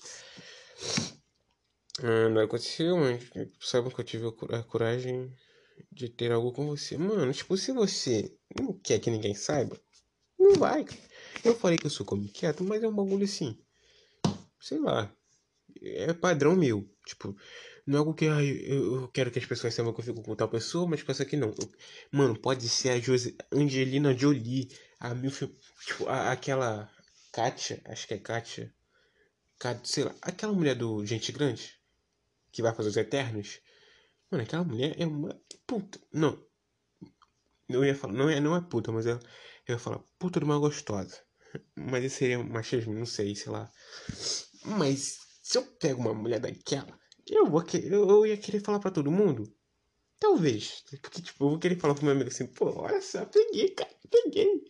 [2.03, 3.25] Ah, não aconteceu, mas
[3.61, 5.33] sabe que eu tive a coragem
[5.91, 6.97] de ter algo com você.
[6.99, 9.81] Mano, tipo, se você não quer que ninguém saiba,
[10.39, 10.85] não vai.
[11.45, 13.59] Eu falei que eu sou como quieto, mas é um bagulho assim.
[14.61, 15.11] Sei lá.
[15.83, 16.89] É padrão meu.
[17.07, 17.37] Tipo,
[17.87, 20.35] não é algo que ai, eu quero que as pessoas saibam que eu fico com
[20.35, 21.55] tal pessoa, mas pensa que não.
[22.11, 24.69] Mano, pode ser a Jose, Angelina Jolie,
[25.01, 25.43] a Milf,
[25.87, 26.91] tipo, a, aquela
[27.33, 28.75] Katia, acho que é Katia.
[29.85, 31.79] Sei lá, aquela mulher do Gente Grande,
[32.53, 33.61] que vai fazer os Eternos.
[34.31, 35.99] Mano, aquela mulher é uma puta.
[36.13, 36.39] Não.
[37.69, 39.19] Eu ia falar, não é, não é puta, mas eu,
[39.67, 41.21] eu ia falar, puta de uma gostosa.
[41.75, 43.71] Mas isso seria machismo, não sei, sei lá.
[44.65, 48.79] Mas se eu pego uma mulher daquela, eu vou querer, eu, eu ia querer falar
[48.79, 49.51] pra todo mundo.
[50.21, 50.85] Talvez.
[51.03, 53.91] Porque, tipo, eu vou querer falar pro meu amigo assim, pô, olha só, peguei, cara,
[54.11, 54.65] peguei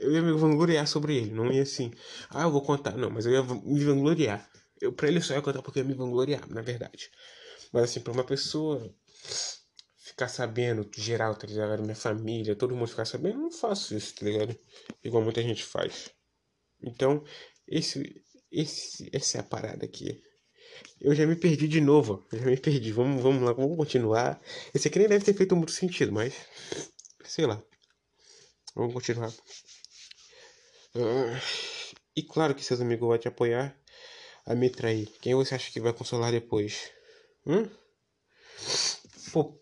[0.00, 1.92] eu ia me vangloriar sobre ele, não ia assim,
[2.30, 4.48] ah, eu vou contar, não, mas eu ia me vangloriar.
[4.80, 7.10] Eu, pra ele só ia contar porque eu ia me vangloriar, na verdade.
[7.72, 8.94] Mas assim, pra uma pessoa
[9.96, 11.82] ficar sabendo, geral, tá ligado?
[11.82, 14.56] Minha família, todo mundo ficar sabendo, eu não faço isso, tá ligado?
[15.02, 16.10] Igual muita gente faz.
[16.82, 17.24] Então,
[17.66, 20.20] esse, esse, essa é a parada aqui.
[21.00, 22.92] Eu já me perdi de novo, eu já me perdi.
[22.92, 24.40] Vamos, vamos lá, vamos continuar.
[24.74, 26.34] Esse aqui nem deve ter feito muito sentido, mas
[27.24, 27.62] sei lá.
[28.74, 29.32] Vamos continuar.
[30.94, 31.36] Uh,
[32.16, 33.76] e claro que seus amigos vão te apoiar
[34.46, 35.08] a me trair.
[35.20, 36.90] Quem você acha que vai consolar depois?
[37.46, 37.68] Hum?
[39.32, 39.60] Pô,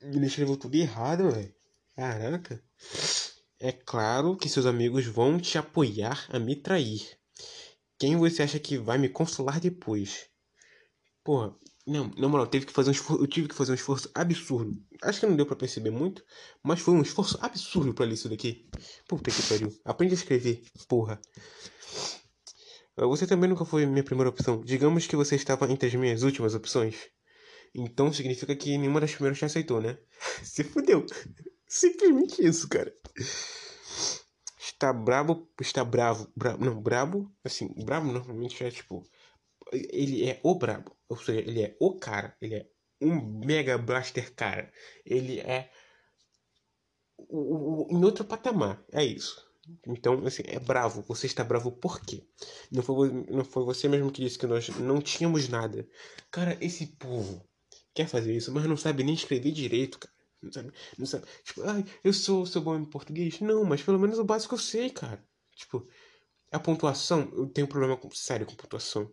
[0.00, 1.54] ele escreveu tudo errado, velho.
[1.94, 2.62] Caraca.
[3.60, 7.16] É claro que seus amigos vão te apoiar a me trair.
[7.98, 10.28] Quem você acha que vai me consolar depois?
[11.22, 11.54] Porra,
[11.86, 14.72] não, na moral, teve que fazer um esforço, eu tive que fazer um esforço absurdo.
[15.02, 16.24] Acho que não deu para perceber muito,
[16.62, 18.68] mas foi um esforço absurdo para ler isso daqui.
[19.08, 19.72] Puta que pariu.
[19.84, 21.20] Aprende a escrever, porra.
[22.96, 24.60] Ah, você também nunca foi minha primeira opção.
[24.60, 26.94] Digamos que você estava entre as minhas últimas opções.
[27.74, 29.98] Então significa que nenhuma das primeiras te aceitou, né?
[30.44, 31.04] Se fudeu.
[31.66, 32.92] Simplesmente isso, cara.
[34.60, 39.02] Está brabo, está bravo, bravo, não, brabo, assim, brabo normalmente é tipo
[39.72, 40.96] ele é o brabo.
[41.08, 42.36] Ou seja, ele é o cara.
[42.40, 42.66] Ele é
[43.00, 44.70] um Mega Blaster cara.
[45.04, 45.70] Ele é
[47.16, 48.84] o, o, em outro patamar.
[48.92, 49.50] É isso.
[49.86, 51.02] Então, assim, é bravo.
[51.02, 52.26] Você está bravo por quê?
[52.70, 55.88] Não foi, não foi você mesmo que disse que nós não tínhamos nada.
[56.30, 57.42] Cara, esse povo
[57.94, 60.12] quer fazer isso, mas não sabe nem escrever direito, cara.
[60.42, 61.26] Não sabe, não sabe.
[61.44, 63.40] Tipo, ai, eu sou, sou bom em português.
[63.40, 65.24] Não, mas pelo menos o básico eu sei, cara.
[65.54, 65.86] Tipo,
[66.50, 69.08] a pontuação, eu tenho problema sério com pontuação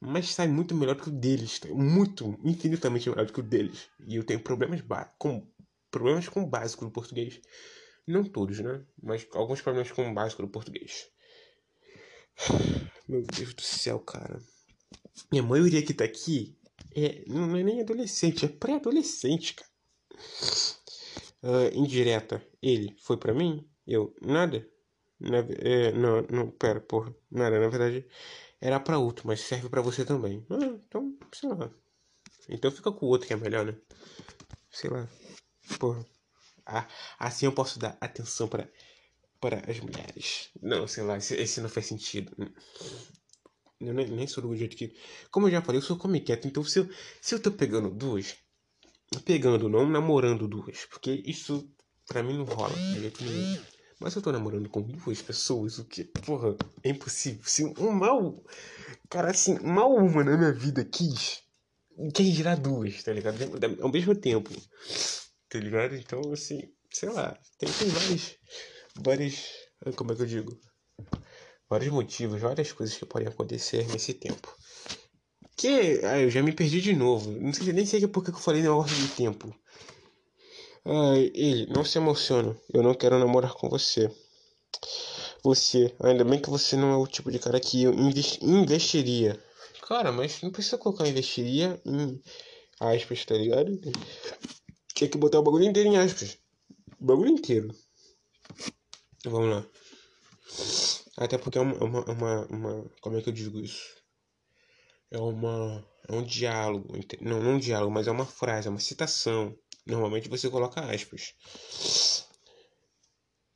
[0.00, 1.68] mas sai muito melhor que o deles, tá?
[1.68, 3.88] muito, infinitamente melhor do que o deles.
[4.06, 4.82] E eu tenho problemas
[5.18, 5.46] com
[5.90, 7.40] problemas com o básico do português.
[8.06, 8.84] Não todos, né?
[9.02, 11.08] Mas alguns problemas com o básico do português.
[13.06, 14.40] Meu Deus do céu, cara.
[15.32, 16.56] E a maioria que tá aqui
[16.94, 19.70] é, não é nem adolescente, é pré-adolescente, cara.
[21.42, 22.44] Uh, indireta.
[22.62, 23.68] Ele foi para mim?
[23.86, 24.66] Eu, nada?
[25.18, 27.14] Na, é, não, não, pera, porra.
[27.30, 28.06] Nada, na verdade,
[28.60, 30.44] era para outro, mas serve para você também.
[30.50, 31.70] Ah, então, sei lá.
[32.48, 33.74] Então fica com o outro que é melhor, né?
[34.70, 35.08] Sei lá.
[35.78, 36.04] Porra.
[36.66, 36.86] Ah,
[37.18, 38.68] assim eu posso dar atenção para
[39.40, 40.50] para as mulheres.
[40.60, 42.30] Não, sei lá, esse, esse não faz sentido.
[43.80, 44.94] Eu nem, nem sou do jeito que.
[45.30, 46.46] Como eu já falei, eu sou come quieto.
[46.46, 46.88] Então se eu,
[47.20, 48.36] se eu tô pegando duas.
[49.24, 50.84] Pegando, não namorando duas.
[50.84, 51.68] Porque isso
[52.06, 52.74] pra mim não rola.
[52.74, 53.62] De jeito nenhum.
[54.00, 57.42] Mas eu tô namorando com duas pessoas, o que, porra, é impossível.
[57.44, 58.42] Se um mal.
[59.10, 61.42] Cara, assim, mal uma na minha vida quis.
[62.14, 63.36] Quem dirá duas, tá ligado?
[63.82, 64.50] Ao mesmo tempo.
[65.50, 65.94] Tá ligado?
[65.96, 67.38] Então, assim, sei lá.
[67.58, 68.36] Tem, tem vários.
[68.96, 69.46] Vários.
[69.96, 70.58] Como é que eu digo?
[71.68, 74.50] Vários motivos, várias coisas que podem acontecer nesse tempo.
[75.58, 76.00] Que.
[76.04, 77.30] Ah, eu já me perdi de novo.
[77.32, 79.54] Não sei nem sei por que eu falei negócio de tempo.
[80.84, 82.56] Ai, ele, não se emociona.
[82.72, 84.10] Eu não quero namorar com você.
[85.42, 89.42] Você, ainda bem que você não é o tipo de cara que eu investiria.
[89.86, 92.22] Cara, mas não precisa colocar investiria em
[92.78, 93.78] aspas, tá ligado?
[94.94, 96.38] Tinha que botar o bagulho inteiro em aspas.
[97.00, 97.74] O bagulho inteiro.
[99.24, 99.66] Vamos lá.
[101.16, 103.96] Até porque é uma, é uma, é uma, uma, Como é que eu digo isso?
[105.10, 105.84] É uma.
[106.08, 106.88] É um diálogo.
[107.20, 109.56] Não, não um diálogo, mas é uma frase, é uma citação.
[109.90, 111.34] Normalmente você coloca aspas.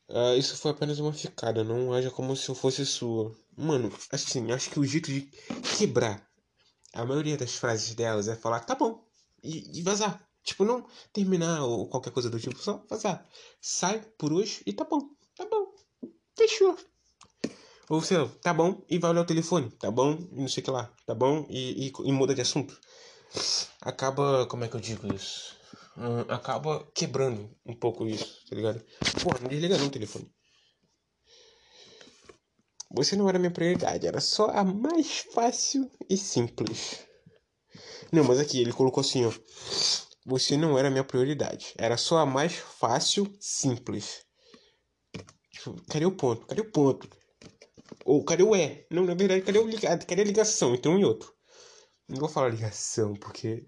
[0.08, 3.34] Uh, isso foi apenas uma ficada, não haja como se eu fosse sua.
[3.56, 5.22] Mano, assim, acho que o jeito de
[5.78, 6.28] quebrar
[6.92, 9.04] a maioria das frases delas é falar, tá bom,
[9.42, 10.24] e, e vazar.
[10.42, 13.26] Tipo, não terminar ou qualquer coisa do tipo, só vazar.
[13.60, 15.00] Sai por hoje e tá bom,
[15.36, 15.74] tá bom,
[16.36, 16.76] fechou.
[17.88, 20.64] Ou sei tá bom e vai olhar o telefone, tá bom e não sei o
[20.64, 22.78] que lá, tá bom e, e, e muda de assunto.
[23.80, 25.56] Acaba, como é que eu digo isso?
[26.28, 28.84] Acaba quebrando um pouco isso, tá ligado?
[29.22, 30.30] Pô, não desliga não o telefone.
[32.90, 37.00] Você não era minha prioridade, era só a mais fácil e simples.
[38.12, 39.32] Não, mas aqui ele colocou assim, ó.
[40.26, 44.24] Você não era minha prioridade, era só a mais fácil, simples.
[45.50, 46.46] Tipo, cadê o ponto?
[46.46, 47.08] Cadê o ponto?
[48.04, 48.86] Ou cadê o é?
[48.90, 51.34] Não, na verdade, cadê, o cadê a ligação entre um e outro?
[52.08, 53.66] Não vou falar ligação, porque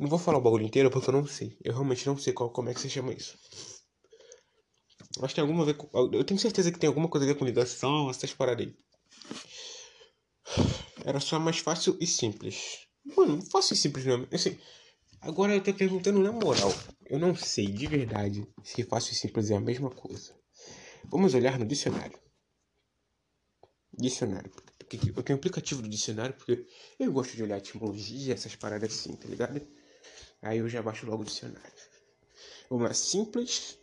[0.00, 1.56] não vou falar o bagulho inteiro porque eu não sei.
[1.62, 3.38] Eu realmente não sei qual, como é que se chama isso.
[5.18, 7.38] Acho que tem alguma ver com, Eu tenho certeza que tem alguma coisa a ver
[7.38, 8.74] com ligação, essas paradas aí.
[11.04, 12.86] Era só mais fácil e simples.
[13.04, 14.26] Mano, fácil e simples mesmo.
[14.32, 14.58] Assim,
[15.20, 16.72] agora eu tô perguntando na moral.
[17.06, 20.34] Eu não sei de verdade se fácil e simples é a mesma coisa.
[21.04, 22.18] Vamos olhar no dicionário.
[23.92, 24.50] Dicionário.
[24.78, 26.66] Eu tenho o aplicativo do dicionário porque
[26.98, 29.60] eu gosto de olhar etimologia, essas paradas assim, tá ligado?
[30.42, 31.70] Aí eu já baixo logo o dicionário.
[32.70, 33.78] Lá, simples.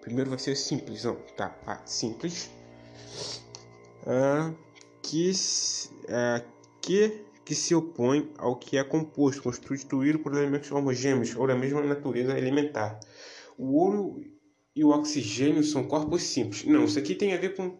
[0.00, 2.50] Primeiro vai ser simples, não, tá, ah, simples.
[4.06, 4.52] Ah,
[5.02, 5.32] que,
[6.08, 6.44] ah,
[6.80, 11.82] que, que se opõe ao que é composto, constituído por elementos homogêneos ou da mesma
[11.82, 12.98] natureza elementar.
[13.56, 14.22] O ouro
[14.74, 16.64] e o oxigênio são corpos simples.
[16.64, 17.78] Não, isso aqui tem a ver com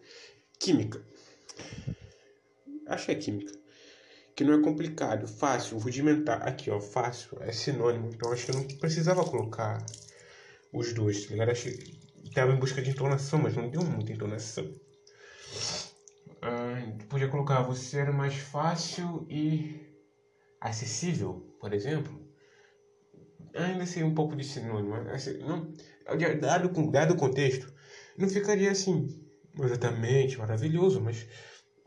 [0.58, 1.04] química.
[2.86, 3.61] Acho que é química
[4.34, 6.46] que não é complicado, fácil, rudimentar.
[6.46, 9.84] Aqui, ó, fácil é sinônimo, então acho que eu não precisava colocar
[10.72, 11.50] os dois, tá ligado?
[11.50, 14.70] Acho que estava em busca de entonação, mas não deu muita entonação.
[16.40, 16.74] Ah,
[17.08, 19.86] podia colocar você era mais fácil e
[20.60, 22.20] acessível, por exemplo.
[23.54, 24.94] Ainda seria um pouco de sinônimo.
[25.10, 25.72] Assim, não,
[26.40, 27.72] dado, dado o contexto,
[28.16, 29.08] não ficaria assim
[29.58, 31.26] exatamente maravilhoso, mas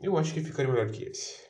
[0.00, 1.45] eu acho que ficaria melhor que esse.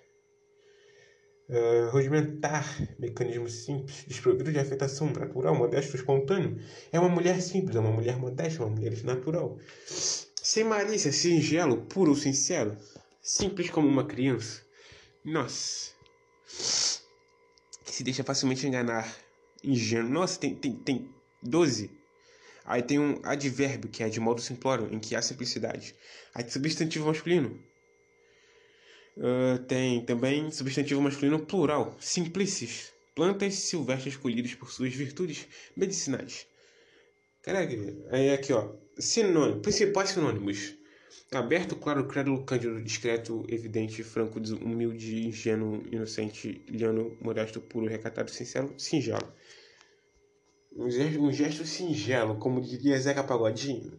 [1.49, 2.65] Uh, rudimentar,
[2.99, 6.59] mecanismo simples, desprovido de afetação natural, modesto, espontâneo.
[6.91, 9.57] É uma mulher simples, é uma mulher modesta, uma mulher natural.
[9.87, 12.77] Sem malícia, singelo, puro sincero.
[13.23, 14.63] Simples como uma criança.
[15.25, 15.91] Nossa.
[17.85, 19.13] Que se deixa facilmente enganar.
[19.63, 20.11] Ingênuo.
[20.11, 21.11] Nossa, tem, tem, tem
[21.43, 21.91] 12.
[22.65, 25.95] Aí tem um advérbio, que é de modo simplório, em que há simplicidade.
[26.35, 27.59] Aí substantivo masculino,
[29.17, 36.47] Uh, tem também substantivo masculino plural, simplices, plantas silvestres colhidas por suas virtudes medicinais.
[37.43, 37.73] Caraca,
[38.11, 40.75] aí aqui ó, sinônimo, principais sinônimos.
[41.33, 48.75] Aberto, claro, crédulo, cândido, discreto, evidente, franco, humilde, ingênuo, inocente, liano, modesto, puro, recatado, sincero,
[48.77, 49.33] singelo.
[50.77, 53.99] Um gesto, um gesto singelo, como diria Zeca Pagodinho.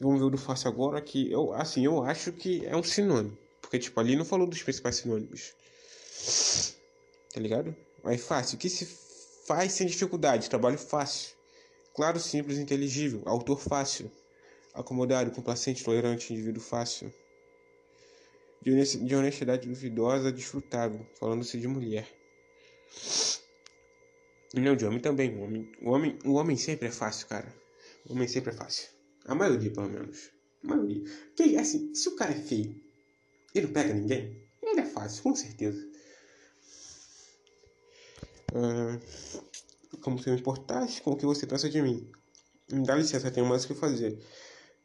[0.00, 3.43] Vamos ver o do fácil agora, que eu, assim, eu acho que é um sinônimo.
[3.74, 5.52] Porque, tipo, ali não falou dos principais sinônimos.
[7.32, 7.74] Tá ligado?
[8.04, 8.54] Aí fácil.
[8.54, 8.86] O que se
[9.48, 10.48] faz sem dificuldade?
[10.48, 11.34] Trabalho fácil.
[11.92, 13.22] Claro, simples, inteligível.
[13.26, 14.12] Autor fácil.
[14.72, 17.12] Acomodado, complacente, tolerante, indivíduo fácil.
[18.62, 21.04] De honestidade duvidosa, desfrutável.
[21.18, 22.06] Falando-se de mulher.
[24.54, 25.34] Não, de homem também.
[25.34, 27.52] O homem, o, homem, o homem sempre é fácil, cara.
[28.06, 28.88] O homem sempre é fácil.
[29.24, 30.30] A maioria, pelo menos.
[30.62, 31.02] A maioria.
[31.34, 32.83] Porque, assim, se o cara é feio,
[33.54, 34.42] ele não pega ninguém?
[34.62, 35.86] Ele é fácil, com certeza.
[38.54, 38.98] Ah,
[40.00, 42.10] como se eu importasse com o que você pensa de mim.
[42.70, 44.18] Me dá licença, tenho mais o que fazer.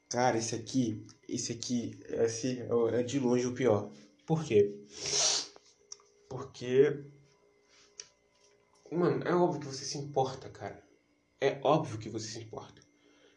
[0.10, 2.60] Cara, esse aqui, esse aqui, esse
[2.94, 3.92] é de longe o pior.
[4.26, 4.76] Por quê?
[6.28, 7.04] Porque.
[8.92, 10.84] Mano, é óbvio que você se importa, cara.
[11.40, 12.82] É óbvio que você se importa.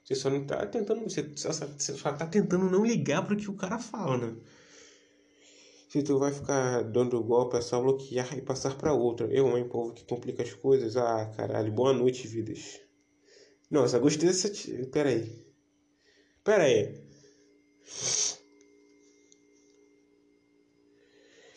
[0.02, 1.02] Você só não tá tentando.
[1.02, 4.36] Você só, você só tá tentando não ligar pro que o cara fala, né?
[5.92, 9.26] se tu vai ficar dando golpe, é só bloquear e passar para outra.
[9.30, 10.96] Eu, hein, povo que complica as coisas.
[10.96, 12.80] Ah, caralho, boa noite, vidas.
[13.70, 14.48] Nossa, gostei dessa.
[14.48, 14.86] T...
[14.86, 15.46] Pera aí.
[16.42, 16.98] Pera aí.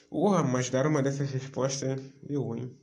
[0.10, 1.98] Porra, mas dar uma dessas respostas
[2.30, 2.78] eu, hein.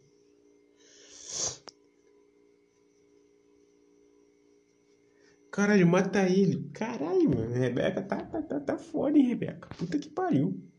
[5.51, 6.71] Caralho, mata ele.
[6.73, 7.53] Caralho, mano.
[7.53, 9.69] Rebeca tá, tá, tá, tá foda, hein, Rebeca.
[9.77, 10.72] Puta que pariu.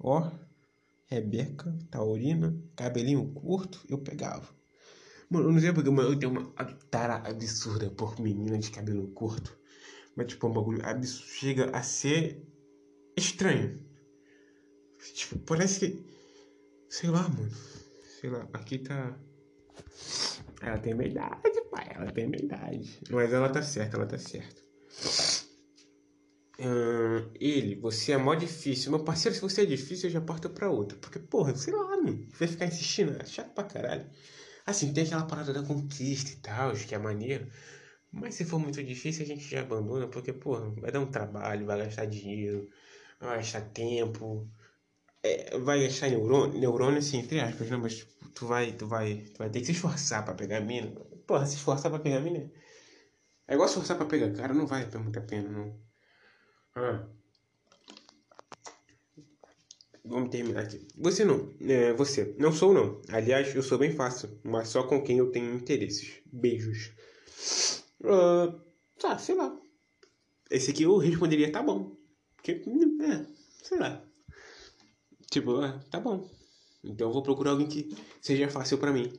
[0.00, 0.30] Ó.
[1.10, 4.46] Rebeca, taurina, cabelinho curto, eu pegava.
[5.30, 6.52] Mano, eu não sei porque, mas eu tenho uma
[6.90, 9.58] tara absurda por menina de cabelo curto.
[10.14, 11.28] Mas, tipo, é um bagulho absurdo.
[11.30, 12.46] Chega a ser
[13.16, 13.78] estranho.
[15.14, 16.04] Tipo, parece que.
[16.88, 17.50] Sei lá, mano.
[18.20, 19.18] Sei lá, aqui tá.
[20.60, 21.92] Ela tem minha idade, pai.
[21.94, 23.00] Ela tem minha idade.
[23.10, 24.60] Mas ela tá certa, ela tá certa.
[26.60, 28.90] Uh, ele, você é mó difícil.
[28.90, 30.98] Meu parceiro, se você é difícil, eu já parto pra outra.
[30.98, 32.26] Porque, porra, sei lá, mano.
[32.38, 34.06] Vai ficar insistindo, é chato pra caralho.
[34.66, 37.48] Assim, tem aquela parada da conquista e tal, que é maneiro.
[38.12, 40.08] Mas se for muito difícil, a gente já abandona.
[40.08, 42.68] Porque, porra, vai dar um trabalho, vai gastar dinheiro,
[43.20, 44.48] vai gastar tempo.
[45.22, 47.76] É, vai gastar neurônio, neurônio assim, entre aspas, né?
[47.76, 50.60] Mas tipo, tu vai, tu vai, tu vai ter que se esforçar pra pegar a
[50.60, 50.90] mina.
[51.26, 52.50] Porra, se esforçar pra pegar a mina.
[53.48, 55.87] É igual se esforçar pra pegar cara, não vale muito a pena, não.
[56.74, 57.06] Ah.
[60.04, 60.86] Vamos terminar aqui.
[60.96, 61.52] Você não.
[61.60, 62.34] É, você.
[62.38, 63.02] Não sou, não.
[63.08, 64.40] Aliás, eu sou bem fácil.
[64.42, 66.22] Mas só com quem eu tenho interesses.
[66.32, 66.92] Beijos.
[68.00, 68.58] Uh,
[68.98, 69.54] tá, sei lá.
[70.50, 71.96] Esse aqui eu responderia tá bom.
[72.36, 73.26] Porque, é,
[73.62, 74.02] sei lá.
[75.30, 76.28] Tipo, é, tá bom.
[76.82, 79.12] Então eu vou procurar alguém que seja fácil pra mim.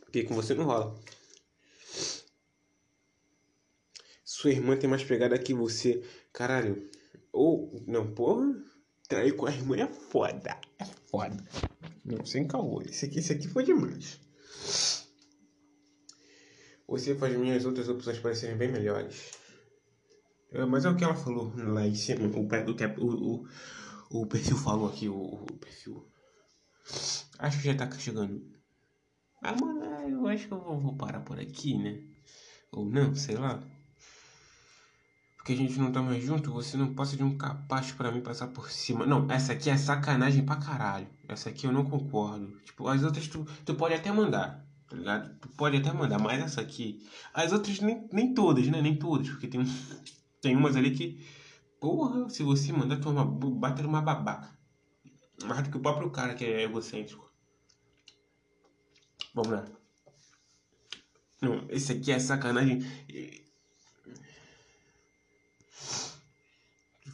[0.00, 0.98] Porque com você não rola.
[4.42, 6.02] Sua irmã tem mais pegada que você.
[6.32, 6.90] Caralho.
[7.32, 7.80] Ou.
[7.86, 8.52] Não, porra.
[9.08, 10.58] Trair com a irmã é foda.
[10.80, 11.36] É foda.
[12.04, 12.82] Não, sem caô.
[12.82, 14.18] Esse aqui, esse aqui foi demais.
[16.88, 19.30] Você faz minhas outras opções parecerem bem melhores.
[20.50, 22.26] É, mas é o que ela falou lá em cima.
[22.26, 23.44] O, o,
[24.10, 25.08] o, o perfil falou aqui.
[25.08, 26.04] O, o perfil.
[27.38, 28.44] Acho que já tá chegando.
[29.40, 32.02] Ah, mano, eu acho que eu vou parar por aqui, né?
[32.72, 33.62] Ou não, sei lá
[35.42, 38.20] porque a gente não tá mais junto, você não passa de um capacho para mim
[38.20, 39.04] passar por cima.
[39.04, 41.08] Não, essa aqui é sacanagem pra caralho.
[41.26, 42.60] Essa aqui eu não concordo.
[42.64, 45.36] Tipo, as outras tu, tu pode até mandar, tá ligado?
[45.40, 47.04] Tu pode até mandar, mas essa aqui.
[47.34, 48.80] As outras nem, nem todas, né?
[48.80, 49.64] Nem todas, porque tem,
[50.40, 51.26] tem umas ali que.
[51.80, 54.56] Porra, se você mandar, tu é uma, bate uma babaca.
[55.44, 57.28] Mais do que o próprio cara que é egocêntrico.
[59.34, 59.64] Vamos lá.
[61.40, 62.78] Não, esse aqui é sacanagem.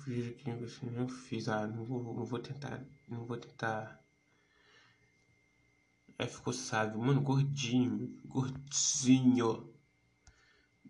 [0.08, 0.50] Fiz aqui,
[0.90, 1.48] não fiz.
[1.48, 2.82] Ah, não vou, não vou tentar.
[3.08, 4.02] Não vou tentar.
[6.18, 6.98] É, ficou sábio.
[6.98, 8.18] Mano, gordinho.
[8.24, 9.72] Gordinho.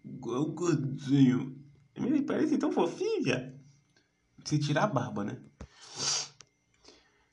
[0.05, 1.65] Gordinho.
[1.95, 3.55] Ele parece tão fofinha.
[4.45, 5.43] Se tirar a barba, né?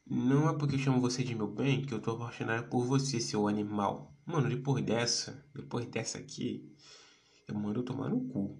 [0.07, 3.47] Não é porque chamo você de meu bem que eu tô apaixonado por você, seu
[3.47, 4.13] animal.
[4.25, 6.75] Mano, depois dessa, depois dessa aqui,
[7.47, 8.59] eu mando tomar no cu.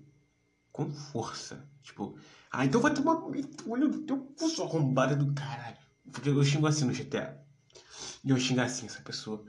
[0.72, 1.68] Com força.
[1.86, 2.18] Tipo,
[2.52, 3.22] ah, então vai tomar
[3.68, 5.78] olho do teu cu, sua arrombada do caralho.
[6.12, 7.40] Porque eu xingo assim no GTA.
[8.24, 9.46] E eu xingo assim essa pessoa.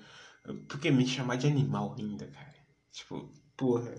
[0.69, 2.55] Porque me chamar de animal ainda, cara.
[2.93, 3.95] Tipo, porra.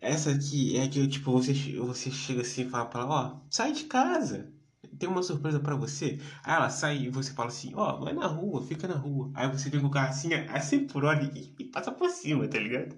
[0.00, 3.72] Essa aqui é que, tipo, você, você chega assim e fala pra ela, ó, sai
[3.72, 4.53] de casa.
[4.98, 6.18] Tem uma surpresa pra você.
[6.42, 9.30] Aí ela sai e você fala assim, ó, vai na rua, fica na rua.
[9.34, 12.46] Aí você vem com o carro assim, assim por hora e, e passa por cima,
[12.48, 12.96] tá ligado?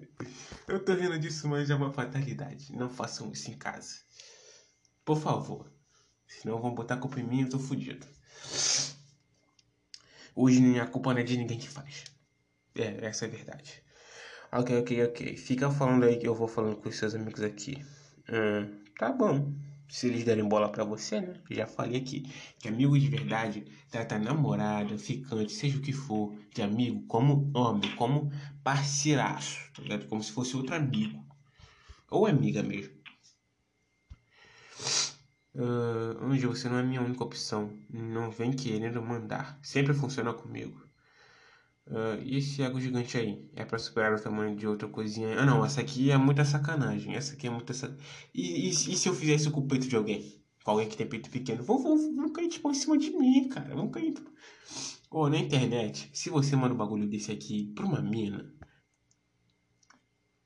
[0.67, 2.75] Eu tô rindo disso, mas é uma fatalidade.
[2.75, 3.95] Não façam isso em casa.
[5.05, 5.71] Por favor.
[6.27, 8.05] Senão vão botar a culpa em mim e eu tô fudido.
[10.35, 12.03] Hoje a culpa não é de ninguém que faz.
[12.75, 13.81] É, essa é a verdade.
[14.51, 15.37] Ok, ok, ok.
[15.37, 17.83] Fica falando aí que eu vou falando com os seus amigos aqui.
[18.29, 19.53] Hum, tá bom.
[19.89, 21.35] Se eles derem bola pra você, né?
[21.49, 22.29] Já falei aqui.
[22.59, 27.95] Que amigo de verdade trata namorada, ficante, seja o que for, de amigo como homem,
[27.95, 28.31] como
[28.63, 30.07] parceiraço, tá ligado?
[30.07, 31.25] Como se fosse outro amigo.
[32.09, 32.95] Ou amiga mesmo.
[35.55, 37.73] Uh, você não é minha única opção.
[37.89, 39.57] Não vem querendo mandar.
[39.61, 40.86] Sempre funciona comigo.
[41.89, 43.49] Uh, e esse ego gigante aí?
[43.55, 45.39] É para superar o tamanho de outra coisinha?
[45.39, 45.63] Ah, não.
[45.63, 47.15] Essa aqui é muita sacanagem.
[47.15, 48.05] Essa aqui é muita sacanagem.
[48.33, 50.41] E, e, se eu fizer isso com o peito de alguém?
[50.63, 51.63] Com alguém que tem peito pequeno?
[51.63, 53.73] Vão, vão, vão cair tipo em cima de mim, cara.
[53.73, 54.13] Vão cair.
[54.13, 54.29] Tipo...
[55.09, 58.53] Ô, na internet, se você manda um bagulho desse aqui pra uma mina.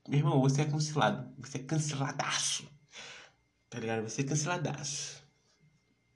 [0.08, 1.28] Meu irmão, você é cancelado.
[1.38, 2.68] Você é canceladaço.
[3.68, 4.02] Tá ligado?
[4.02, 5.22] Vai ser canceladaço.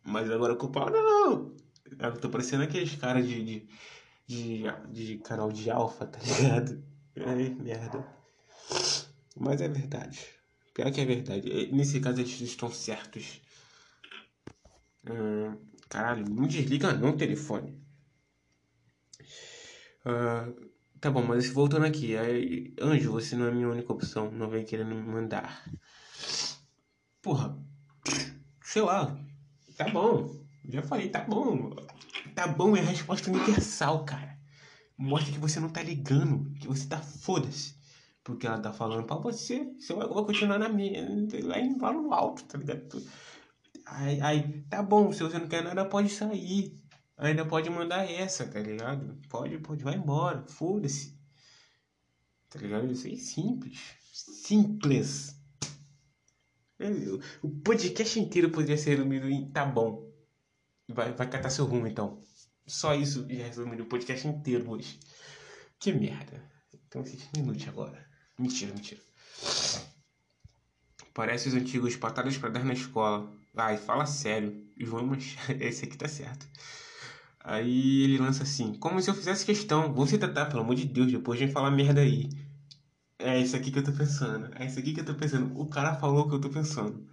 [0.05, 1.57] Mas agora o culpado não.
[1.99, 3.69] Eu tô parecendo aqueles caras de, de,
[4.27, 6.83] de, de, canal de alfa, tá ligado?
[7.25, 8.07] Ai, merda.
[9.37, 10.27] Mas é verdade.
[10.75, 11.71] Pior que é verdade.
[11.73, 13.41] Nesse caso eles estão certos.
[15.05, 15.57] Uh,
[15.89, 17.81] caralho, não desliga não o telefone.
[20.05, 20.71] Uh,
[21.01, 22.17] tá bom, mas voltando aqui.
[22.17, 24.31] Aí, Anjo, você não é minha única opção.
[24.31, 25.65] Não vem querendo me mandar.
[27.23, 27.57] Porra.
[28.63, 29.19] Sei lá.
[29.77, 30.45] Tá bom.
[30.69, 31.75] Já falei, tá bom.
[32.37, 34.39] Tá bom é a resposta universal, cara.
[34.99, 36.53] Mostra que você não tá ligando.
[36.61, 37.75] Que você tá foda-se.
[38.23, 39.73] Porque ela tá falando pra você.
[39.79, 41.03] Você vai, continuar na minha.
[41.43, 43.03] Lá em no alto, tá ligado?
[43.87, 46.79] Aí, tá bom, se você não quer nada, pode sair.
[47.17, 49.19] Ainda pode mandar essa, tá ligado?
[49.31, 51.19] Pode, pode, vai embora, foda-se.
[52.51, 52.93] Tá ligado?
[52.93, 53.81] Isso aí é simples.
[54.13, 55.41] Simples.
[57.41, 60.06] O podcast inteiro poderia ser resumido em tá bom.
[60.89, 62.23] Vai, vai catar seu rumo então.
[62.67, 64.99] Só isso já resumindo o podcast inteiro hoje.
[65.79, 66.43] Que merda.
[66.87, 68.07] Então, esses minutos agora.
[68.39, 69.01] Mentira, mentira.
[71.15, 73.33] Parece os antigos patadas para dar na escola.
[73.57, 74.67] Ai, fala sério.
[74.85, 75.37] Vamos.
[75.61, 76.47] Esse aqui tá certo.
[77.41, 79.95] Aí ele lança assim: Como se eu fizesse questão.
[79.95, 82.29] Vou se tratar, pelo amor de Deus, depois de falar merda aí.
[83.19, 84.51] É isso aqui que eu tô pensando.
[84.57, 85.59] É isso aqui que eu tô pensando.
[85.59, 87.09] O cara falou o que eu tô pensando.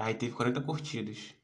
[0.00, 1.34] Aí teve 40 curtidas.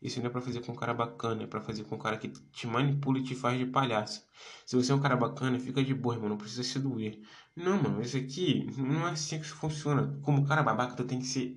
[0.00, 2.16] Isso não é pra fazer com um cara bacana, é pra fazer com um cara
[2.16, 4.24] que te manipula e te faz de palhaço.
[4.64, 7.20] Se você é um cara bacana, fica de boa, irmão, não precisa se doer.
[7.56, 10.16] Não, mano, isso aqui não é assim que isso funciona.
[10.22, 11.56] Como cara babaca, tu tem que ser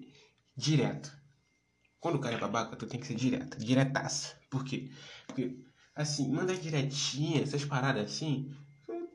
[0.57, 1.15] direto.
[1.99, 4.35] Quando o cara é babaca, tu tem que ser direto, diretaça.
[4.49, 4.91] Por quê?
[5.27, 5.59] Porque,
[5.95, 8.51] assim, mandar direitinha, essas paradas assim,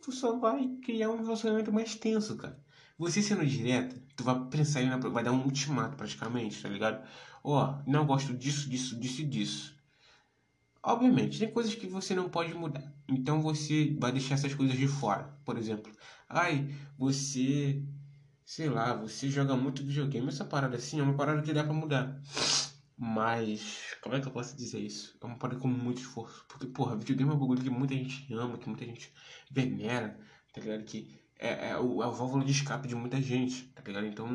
[0.01, 2.61] tu só vai criar um relacionamento mais tenso, cara.
[3.01, 7.03] Você sendo direto, tu vai pensar em vai dar um ultimato praticamente, tá ligado?
[7.43, 9.75] Ó, oh, não gosto disso, disso, disso e disso.
[10.83, 12.93] Obviamente, tem coisas que você não pode mudar.
[13.09, 15.35] Então você vai deixar essas coisas de fora.
[15.47, 15.91] Por exemplo,
[16.29, 17.83] ai, você,
[18.45, 20.29] sei lá, você joga muito videogame.
[20.29, 22.21] Essa parada assim é uma parada que dá pra mudar.
[22.99, 25.17] Mas, como é que eu posso dizer isso?
[25.23, 26.45] É uma parada com muito esforço.
[26.47, 29.11] Porque, porra, videogame é um bagulho que muita gente ama, que muita gente
[29.51, 30.21] venera,
[30.53, 30.85] tá ligado?
[30.85, 34.07] Que é, é, o, é o válvula de escape de muita gente, tá ligado?
[34.07, 34.29] Então,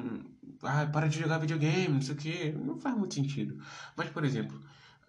[0.63, 3.63] ah, para de jogar videogame, não sei o que, não faz muito sentido.
[3.95, 4.59] Mas, por exemplo,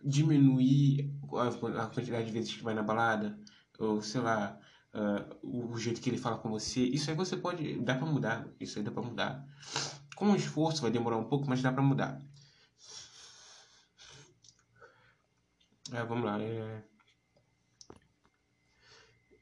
[0.05, 3.38] diminuir a, a quantidade de vezes que vai na balada,
[3.78, 4.59] ou sei lá,
[4.94, 8.07] uh, o, o, jeito que ele fala com você, isso aí você pode, dá pra
[8.07, 9.47] mudar, isso aí dá pra mudar.
[10.14, 12.20] Com esforço vai demorar um pouco, mas dá pra mudar.
[15.92, 16.40] É, vamos lá.
[16.40, 16.82] É...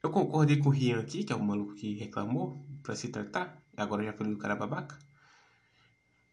[0.05, 3.59] Eu concordei com o Rian aqui, que é o maluco que reclamou pra se tratar.
[3.75, 4.99] Agora já falei do cara babaca.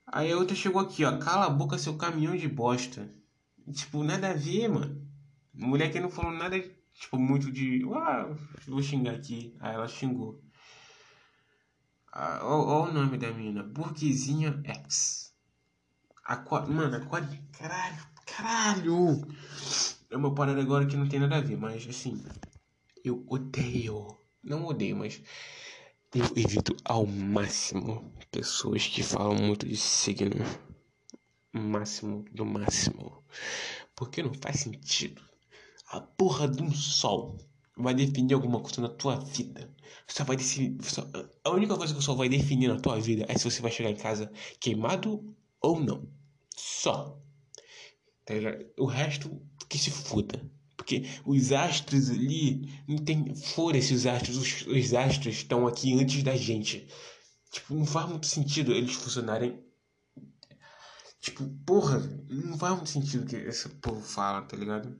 [0.06, 1.16] Aí a outra chegou aqui, ó.
[1.16, 3.10] Cala a boca, seu caminhão de bosta.
[3.72, 5.08] Tipo, nada a ver, mano.
[5.54, 6.60] Mulher que não falou nada,
[6.92, 7.82] tipo, muito de.
[7.94, 8.28] Ah,
[8.68, 9.56] vou xingar aqui.
[9.58, 10.38] Aí ela xingou.
[12.12, 13.62] Ah, ó, o nome da mina.
[13.62, 15.34] Burguesinha X.
[16.26, 17.00] A, mano, a,
[17.56, 19.26] caralho, caralho.
[20.10, 22.22] É uma parada agora que não tem nada a ver, mas assim,
[23.04, 24.16] eu odeio.
[24.42, 25.22] Não odeio, mas
[26.14, 30.44] eu evito ao máximo pessoas que falam muito de signo.
[31.52, 33.24] Máximo do máximo.
[33.94, 35.22] Porque não faz sentido.
[35.88, 37.38] A porra de um sol
[37.76, 39.70] vai definir alguma coisa na tua vida.
[40.06, 40.76] Só vai decidir.
[40.82, 41.06] Só,
[41.44, 43.70] a única coisa que o sol vai definir na tua vida é se você vai
[43.70, 44.30] chegar em casa
[44.60, 46.08] queimado ou não.
[46.56, 47.18] Só.
[48.24, 48.34] Tá
[48.78, 50.50] o resto que se foda.
[50.92, 53.34] Porque os astros ali, não tem.
[53.34, 56.86] Fora esses astros, os, os astros estão aqui antes da gente.
[57.50, 59.58] Tipo, não faz muito sentido eles funcionarem.
[61.20, 64.98] Tipo, porra, não faz muito sentido que esse povo fala, tá ligado?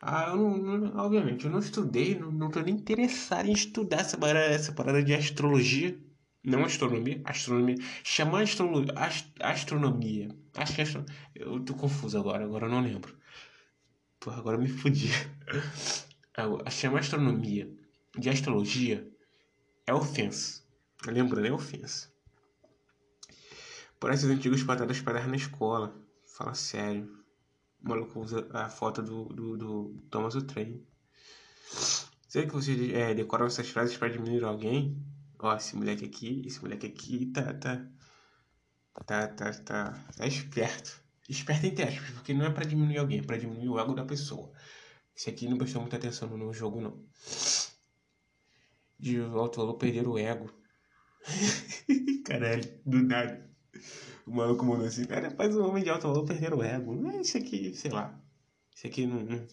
[0.00, 4.00] Ah, eu não, não, obviamente, eu não estudei, não, não tô nem interessado em estudar
[4.00, 5.98] essa parada, essa parada de astrologia.
[6.44, 7.76] Não astronomia, astronomia.
[8.04, 10.28] Chamar astro, ast, astronomia.
[10.54, 11.04] Acho que é astro...
[11.34, 13.16] Eu tô confuso agora, agora eu não lembro.
[14.26, 15.08] Porra, agora me fudi.
[16.68, 17.72] Chamar astronomia
[18.18, 19.08] de astrologia
[19.86, 20.64] é ofensa.
[21.06, 22.12] Lembrando, é ofensa.
[24.00, 25.96] Parece os antigos patadas dar na escola.
[26.36, 27.24] Fala sério.
[27.80, 30.84] O maluco usa a foto do, do, do Thomas o Trem.
[32.26, 33.14] Será que você é,
[33.46, 35.00] essas frases para diminuir alguém?
[35.38, 37.88] Ó, esse moleque aqui, esse moleque aqui tá, tá,
[39.06, 41.05] tá, tá, tá, tá esperto.
[41.28, 44.04] Esperto entre aspas, porque não é para diminuir alguém, é pra diminuir o ego da
[44.04, 44.52] pessoa.
[45.14, 47.02] Esse aqui não prestou muita atenção no jogo, não.
[48.98, 50.52] De alto valor perder o ego.
[52.24, 53.50] Caralho, do nada.
[54.26, 57.08] O maluco mandou assim, cara, faz um homem de alto valor perder o ego.
[57.10, 58.20] É isso aqui, sei lá.
[58.74, 59.22] Isso aqui não.
[59.22, 59.46] não...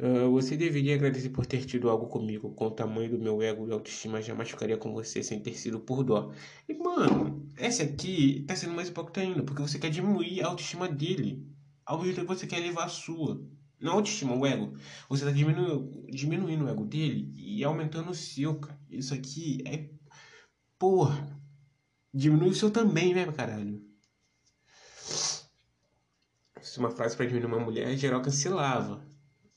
[0.00, 2.54] Uh, você deveria agradecer por ter tido algo comigo.
[2.54, 5.80] Com o tamanho do meu ego e autoestima, jamais ficaria com você sem ter sido
[5.80, 6.32] por dó.
[6.68, 10.88] E, mano, essa aqui tá sendo mais hipócrita ainda, porque você quer diminuir a autoestima
[10.88, 11.46] dele.
[11.84, 13.44] Ao mesmo tempo você quer elevar a sua.
[13.80, 14.76] Não a autoestima, o ego.
[15.08, 18.78] Você tá diminuindo, diminuindo o ego dele e aumentando o seu, cara.
[18.90, 19.90] Isso aqui é.
[20.78, 21.36] Porra.
[22.12, 23.82] Diminui o seu também, né, caralho?
[26.60, 29.06] Se uma frase pra diminuir uma mulher, geral cancelava.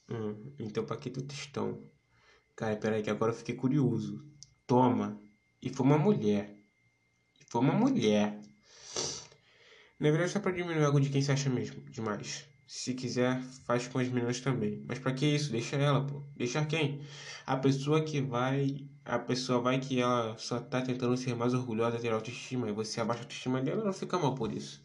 [0.09, 1.83] Hum, então pra que tu textão?
[2.55, 4.23] Cara, peraí que agora eu fiquei curioso.
[4.67, 5.19] Toma.
[5.61, 6.60] E foi uma mulher.
[7.51, 8.39] Foi uma mulher.
[9.99, 11.83] Na verdade, só pra diminuir algo de quem se acha mesmo.
[11.89, 12.45] Demais.
[12.65, 14.81] Se quiser, faz com as meninas também.
[14.87, 15.51] Mas pra que isso?
[15.51, 16.23] Deixa ela, pô.
[16.37, 17.01] Deixar quem?
[17.45, 18.87] A pessoa que vai.
[19.03, 23.01] A pessoa vai que ela só tá tentando ser mais orgulhosa, ter autoestima, e você
[23.01, 24.81] abaixa a autoestima dela, ela fica mal por isso.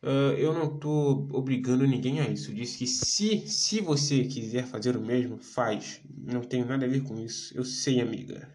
[0.00, 2.52] Uh, eu não tô obrigando ninguém a isso.
[2.52, 6.00] Eu disse que se, se você quiser fazer o mesmo, faz.
[6.08, 7.52] Não tenho nada a ver com isso.
[7.58, 8.48] Eu sei, amiga.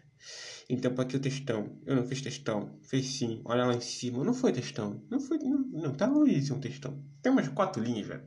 [0.72, 1.76] Então, para que o textão?
[1.84, 2.78] Eu não fiz textão.
[2.80, 3.42] Fez sim.
[3.44, 4.22] Olha lá em cima.
[4.22, 5.02] Não foi textão.
[5.10, 5.38] Não foi.
[5.38, 7.04] Não, não tá longe de um textão.
[7.20, 8.22] Tem umas quatro linhas, velho.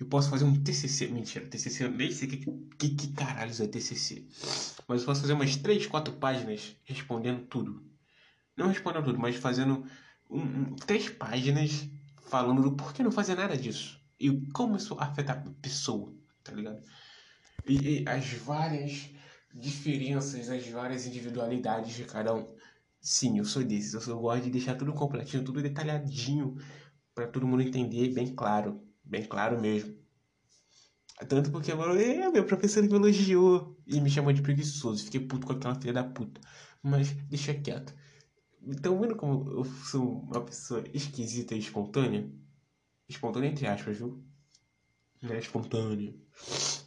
[0.00, 1.06] Eu posso fazer um TCC.
[1.06, 2.38] Mentira, TCC eu nem sei que,
[2.76, 4.26] que, que caralho é TCC.
[4.88, 7.80] Mas eu posso fazer umas três, quatro páginas respondendo tudo.
[8.56, 9.86] Não respondendo tudo, mas fazendo
[10.28, 11.88] um, um, três páginas
[12.28, 14.00] falando do porquê não fazer nada disso.
[14.18, 16.82] E como isso afeta a pessoa, tá ligado?
[17.68, 19.10] E, e as várias
[19.58, 22.46] diferenças, as várias individualidades de cada um.
[23.00, 23.94] Sim, eu sou desses.
[23.94, 26.56] Eu só gosto de deixar tudo completinho, tudo detalhadinho,
[27.14, 28.82] para todo mundo entender bem claro.
[29.04, 29.96] Bem claro mesmo.
[31.28, 35.04] Tanto porque mano, é, meu professor me elogiou e me chamou de preguiçoso.
[35.04, 36.40] Fiquei puto com aquela filha da puta.
[36.82, 37.94] Mas deixa quieto.
[38.62, 42.28] Então, vendo como eu sou uma pessoa esquisita e espontânea?
[43.08, 44.22] Espontânea entre aspas, viu?
[45.22, 46.14] Não é espontânea.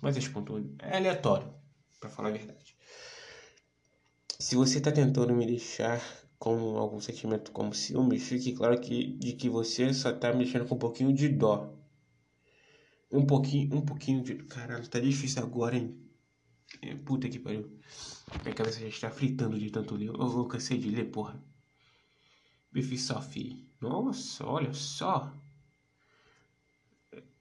[0.02, 0.76] Mas é espontâneo.
[0.80, 1.54] É aleatório,
[2.00, 2.76] para falar a verdade.
[4.40, 6.02] Se você tá tentando me deixar
[6.40, 10.66] com algum sentimento como ciúmes, fique claro que, de que você só tá me deixando
[10.66, 11.76] com um pouquinho de dó.
[13.12, 14.36] Um pouquinho, um pouquinho de.
[14.44, 16.00] Caralho, tá difícil agora, hein?
[16.82, 17.80] É, puta que pariu.
[18.44, 20.08] Minha cabeça já está fritando de tanto ler.
[20.08, 21.44] Eu, eu cansei de ler, porra.
[22.72, 23.68] Bife Sophie.
[23.82, 25.34] Nossa, olha só.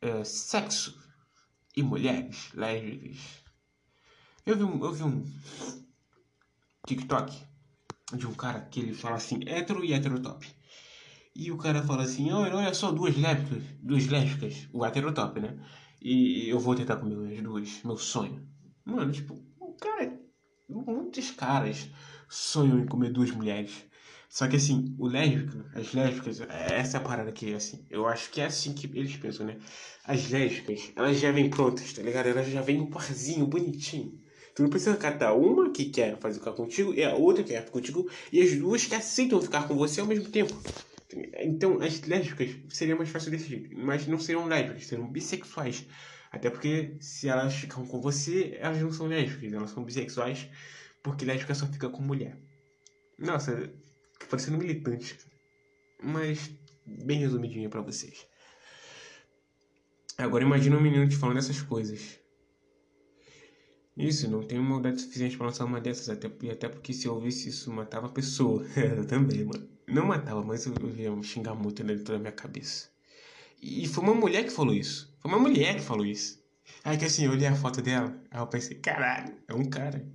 [0.01, 0.99] É, sexo
[1.77, 3.48] e mulheres lésbicas.
[4.49, 5.23] Eu vi um, eu vi um
[6.87, 7.37] TikTok
[8.15, 10.49] de um cara que ele fala assim, hétero e heterotop.
[11.37, 15.55] E o cara fala assim, olha, olha só, duas lésbicas, duas lésbicas, o heterotop, né?
[16.01, 18.43] E eu vou tentar comer as duas, meu sonho.
[18.87, 20.19] Mano, tipo, o cara,
[20.67, 21.91] muitos caras
[22.27, 23.85] sonham em comer duas mulheres.
[24.31, 28.31] Só que assim, o lésbico, as lésbicas, essa é a parada aqui, assim, eu acho
[28.31, 29.59] que é assim que eles pensam, né?
[30.07, 32.29] As lésbicas, elas já vêm prontas, tá ligado?
[32.29, 34.27] Elas já vêm um parzinho, bonitinho.
[34.59, 37.61] Tu não precisa catar uma que quer fazer ficar contigo e a outra que quer
[37.61, 40.53] ficar contigo e as duas que aceitam ficar com você ao mesmo tempo.
[41.39, 45.87] Então, as lésbicas seria mais fácil jeito, mas não seriam lésbicas, seriam bissexuais.
[46.33, 50.49] Até porque se elas ficam com você, elas não são lésbicas, elas são bissexuais,
[51.05, 52.37] porque lésbica só fica com mulher.
[53.17, 53.73] Nossa,
[54.29, 55.17] parecendo militante.
[56.03, 56.51] Mas
[56.85, 58.27] bem resumidinho para vocês.
[60.19, 62.19] Agora imagina um menino te falando essas coisas.
[63.99, 67.49] Isso, não tenho maldade suficiente para lançar uma dessas, até, até porque se eu ouvisse
[67.49, 68.65] isso, matava a pessoa.
[68.79, 69.69] eu também, mano.
[69.89, 72.89] Não matava, mas eu, eu ia xingar muito dentro da minha cabeça.
[73.61, 75.13] E foi uma mulher que falou isso.
[75.19, 76.41] Foi uma mulher que falou isso.
[76.85, 80.07] Aí que assim, eu olhei a foto dela, aí eu pensei, caralho, é um cara.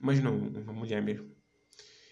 [0.00, 1.30] Mas não, uma mulher mesmo.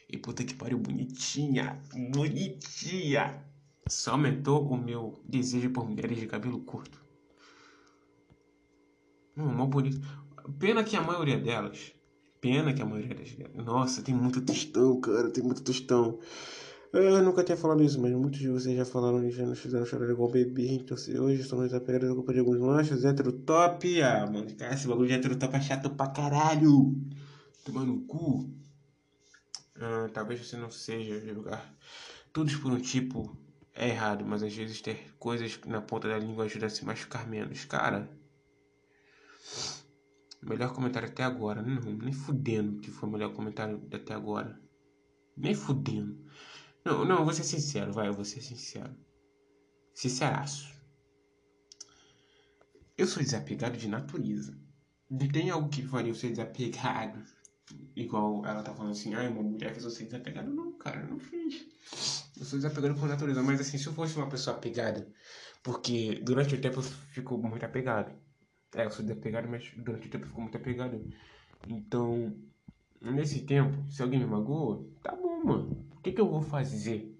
[0.08, 3.42] E puta que pariu, bonitinha, bonitinha.
[3.88, 7.02] Só aumentou o meu desejo por mulheres de cabelo curto.
[9.36, 10.00] Hum, mó bonito.
[10.58, 11.92] Pena que a maioria delas.
[12.40, 13.54] Pena que a maioria delas.
[13.54, 15.30] Nossa, tem muito tostão, cara.
[15.30, 16.18] Tem muito tostão.
[16.92, 19.86] Eu nunca tinha falado isso, mas muitos de vocês já falaram e já nos fizeram
[19.86, 20.72] chorar igual bebê.
[20.72, 24.02] Então, se hoje estamos desapegados da culpa de alguns lanches, hétero top.
[24.02, 26.94] Ah, mano, cara, esse bagulho de hétero top é chato pra caralho.
[27.64, 28.50] Tomando cu.
[29.76, 31.74] Ah, talvez você não seja julgar
[32.32, 33.36] todos por um tipo
[33.74, 37.26] é errado, mas às vezes ter coisas na ponta da língua ajuda a se machucar
[37.28, 37.64] menos.
[37.64, 38.08] Cara,
[40.42, 41.62] melhor comentário até agora.
[41.62, 44.60] Não, nem fudendo que foi o melhor comentário até agora.
[45.36, 46.24] Nem fudendo.
[46.84, 48.94] Não, não, vou ser sincero, vai, eu vou ser sincero.
[49.94, 50.72] Sinceraço.
[52.96, 54.58] Eu sou desapegado de natureza.
[55.10, 57.22] Não tem algo que faria eu ser desapegado
[57.94, 60.52] igual ela tá falando assim, ai, uma mulher fez você desapegado.
[60.52, 61.66] Não, cara, não fiz.
[62.38, 65.06] Eu sou desapegado por natureza, mas assim, se eu fosse uma pessoa apegada,
[65.62, 68.12] porque durante o tempo eu fico muito apegado.
[68.74, 71.00] É, eu sou desapegado, mas durante o tempo eu fico muito apegado.
[71.68, 72.34] Então,
[73.00, 75.86] nesse tempo, se alguém me magoa, tá bom, mano.
[75.96, 77.16] O que que eu vou fazer?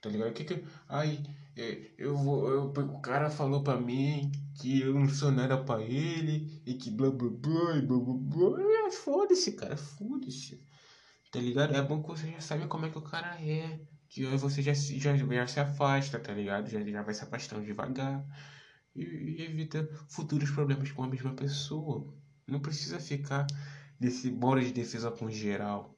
[0.00, 0.30] Tá ligado?
[0.30, 0.64] O que que.
[0.88, 1.22] Ai,
[1.56, 2.48] é, eu vou.
[2.48, 6.90] Eu, o cara falou pra mim que eu não sou nada pra ele e que
[6.90, 8.90] blá blá blá e blá blá blá.
[8.92, 10.62] Foda-se, cara, foda-se.
[11.32, 11.74] Tá ligado?
[11.74, 13.80] É bom que você já sabe como é que o cara é.
[14.08, 16.68] Que aí você já, já, já se afasta, tá ligado?
[16.68, 18.24] Já, já vai se afastando devagar.
[18.94, 22.12] E, e evita futuros problemas com a mesma pessoa.
[22.46, 23.46] Não precisa ficar
[23.98, 25.96] desse bora de defesa com geral.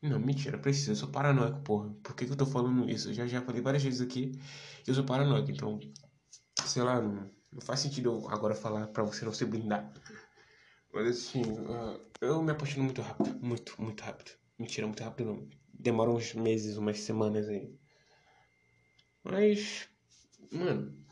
[0.00, 0.92] Não, mentira, precisa.
[0.92, 1.90] Eu sou paranoico, porra.
[2.02, 3.10] Por que, que eu tô falando isso?
[3.10, 4.38] Eu já, já falei várias vezes aqui.
[4.86, 5.80] Eu sou paranoico, então.
[6.64, 9.92] Sei lá, não, não faz sentido eu agora falar pra você não se blindar.
[10.92, 13.38] Mas assim, uh, eu me apaixono muito rápido.
[13.40, 14.30] Muito, muito rápido.
[14.58, 15.48] Mentira, muito rápido não.
[15.72, 17.74] Demora uns meses, umas semanas aí.
[19.24, 19.88] Mas.
[20.52, 21.05] Mano.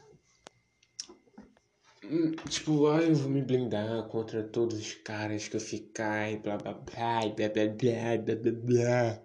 [2.11, 6.37] Hum, tipo, ai, eu vou me blindar contra todos os caras que eu ficar e
[6.37, 9.23] blá blá blá, e blá blá blá, blá blá blá.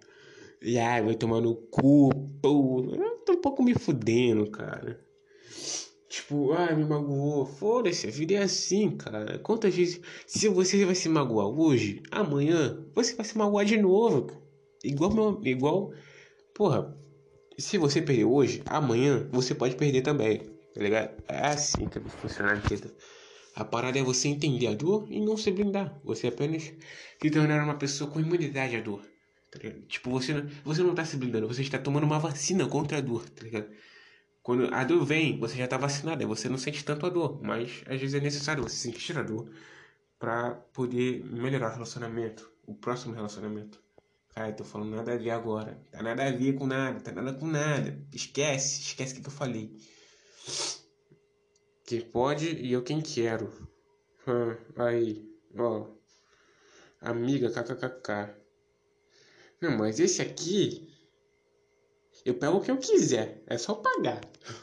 [0.62, 2.10] E ai, vai tomar no cu,
[2.42, 2.84] pô.
[2.94, 4.98] Eu tô um pouco me fudendo, cara.
[6.08, 7.46] Tipo, ai, me magoou.
[7.46, 9.38] Foda-se, a vida é assim, cara.
[9.40, 10.00] Quantas vezes.
[10.26, 14.42] Se você vai se magoar hoje, amanhã, você vai se magoar de novo.
[14.82, 15.92] Igual, meu, igual.
[16.54, 16.96] Porra,
[17.58, 20.49] se você perder hoje, amanhã você pode perder também.
[20.74, 21.22] Tá ligado?
[21.28, 22.92] É assim que funciona a vida.
[23.54, 25.98] A parada é você entender a dor e não se blindar.
[26.04, 26.72] Você apenas
[27.20, 29.04] se tornar uma pessoa com imunidade à dor.
[29.50, 32.98] Tá tipo, você não, você não tá se blindando, você está tomando uma vacina contra
[32.98, 33.68] a dor, tá ligado?
[34.42, 37.82] Quando a dor vem, você já tá vacinado, você não sente tanto a dor, mas
[37.86, 39.50] às vezes é necessário você sentir a dor
[40.18, 43.82] para poder melhorar o relacionamento, o próximo relacionamento.
[44.34, 45.82] Cara, eu tô falando nada a ver agora.
[45.90, 48.00] Tá nada a ver com nada, tá nada com nada.
[48.14, 49.76] Esquece, esquece o que eu falei.
[51.84, 53.50] Quem pode e eu quem quero.
[54.26, 55.86] Hum, aí, ó.
[57.00, 58.34] Amiga, kkkk.
[59.60, 60.88] Não, mas esse aqui.
[62.24, 64.20] Eu pego o que eu quiser, é só pagar.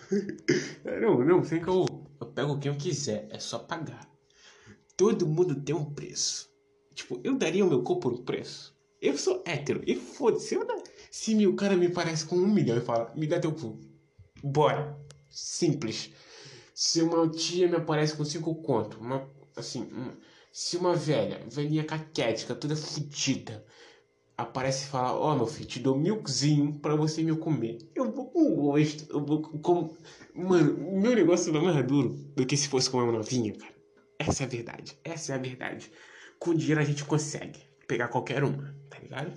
[1.02, 1.86] não, não, sem que eu.
[2.22, 4.08] Eu pego o que eu quiser, é só pagar.
[4.95, 6.49] Todo mundo tem um preço.
[6.94, 8.76] Tipo, eu daria o meu corpo um preço.
[9.02, 10.58] Eu sou hétero, e foda-se.
[11.12, 13.80] Se meu cara me parece com um milhão e fala, me dá teu cu.
[14.44, 14.98] Bora.
[15.30, 16.12] Simples.
[16.74, 19.90] Se uma tia me aparece com cinco conto, uma, assim,
[20.52, 23.66] se uma velha, velhinha caquética, toda fodida,
[24.38, 27.80] aparece e fala, ó oh, meu filho, te dou milkzinho pra você me comer.
[27.95, 29.95] Eu vou com gosto, eu vou com...
[30.36, 33.74] Mano, meu negócio não é mais duro do que se fosse com uma novinha, cara.
[34.20, 35.91] Essa é a verdade, essa é a verdade.
[36.40, 39.32] Com dinheiro a gente consegue pegar qualquer uma, tá ligado?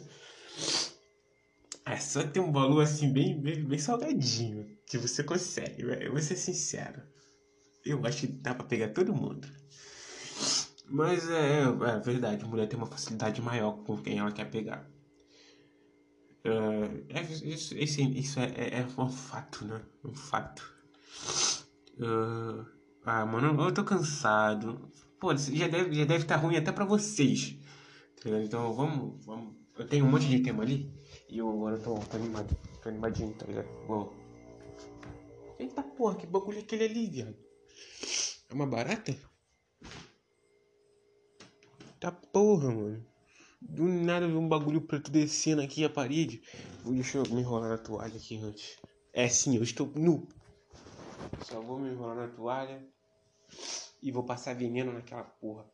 [1.91, 5.83] É só ter um valor assim bem, bem, bem salgadinho que você consegue.
[5.83, 7.03] Eu vou ser sincero.
[7.85, 9.49] Eu acho que dá pra pegar todo mundo.
[10.89, 14.89] Mas é, é, verdade, mulher tem uma facilidade maior com quem ela quer pegar.
[16.45, 19.83] É, é isso, isso, isso é, é, é, um fato, né?
[20.05, 20.63] Um fato.
[21.99, 22.65] Uh,
[23.05, 24.89] ah, mano, eu tô cansado.
[25.19, 27.57] Pô, já deve já deve estar tá ruim até pra vocês.
[28.23, 29.57] Tá então vamos, vamos.
[29.77, 31.00] Eu tenho um monte de tema ali.
[31.31, 32.57] E eu agora tô, tô animado.
[32.83, 33.69] Tô animadinho, tá ligado?
[33.87, 34.13] Vou.
[35.59, 37.37] Eita porra, que bagulho é aquele ali, viado?
[38.49, 39.17] É uma barata?
[42.01, 43.07] Tá porra, mano.
[43.61, 46.43] Do nada vi um bagulho preto descendo aqui a parede.
[46.85, 48.79] Deixa eu me enrolar na toalha aqui antes.
[49.13, 50.27] É sim, eu estou nu.
[51.45, 52.85] Só vou me enrolar na toalha.
[54.03, 55.71] E vou passar veneno naquela porra.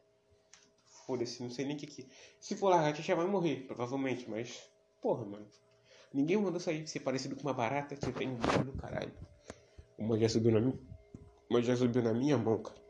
[1.07, 2.07] Foda-se, não sei nem o que.
[2.41, 4.76] Se for lá, já vai morrer, provavelmente, mas.
[5.01, 5.47] Porra, mano.
[6.13, 9.13] Ninguém mandou sair ser parecido com uma barata que tem um do caralho.
[9.99, 10.79] Uma já subiu na minha.
[11.51, 12.81] Uma já subiu na minha mão, cara.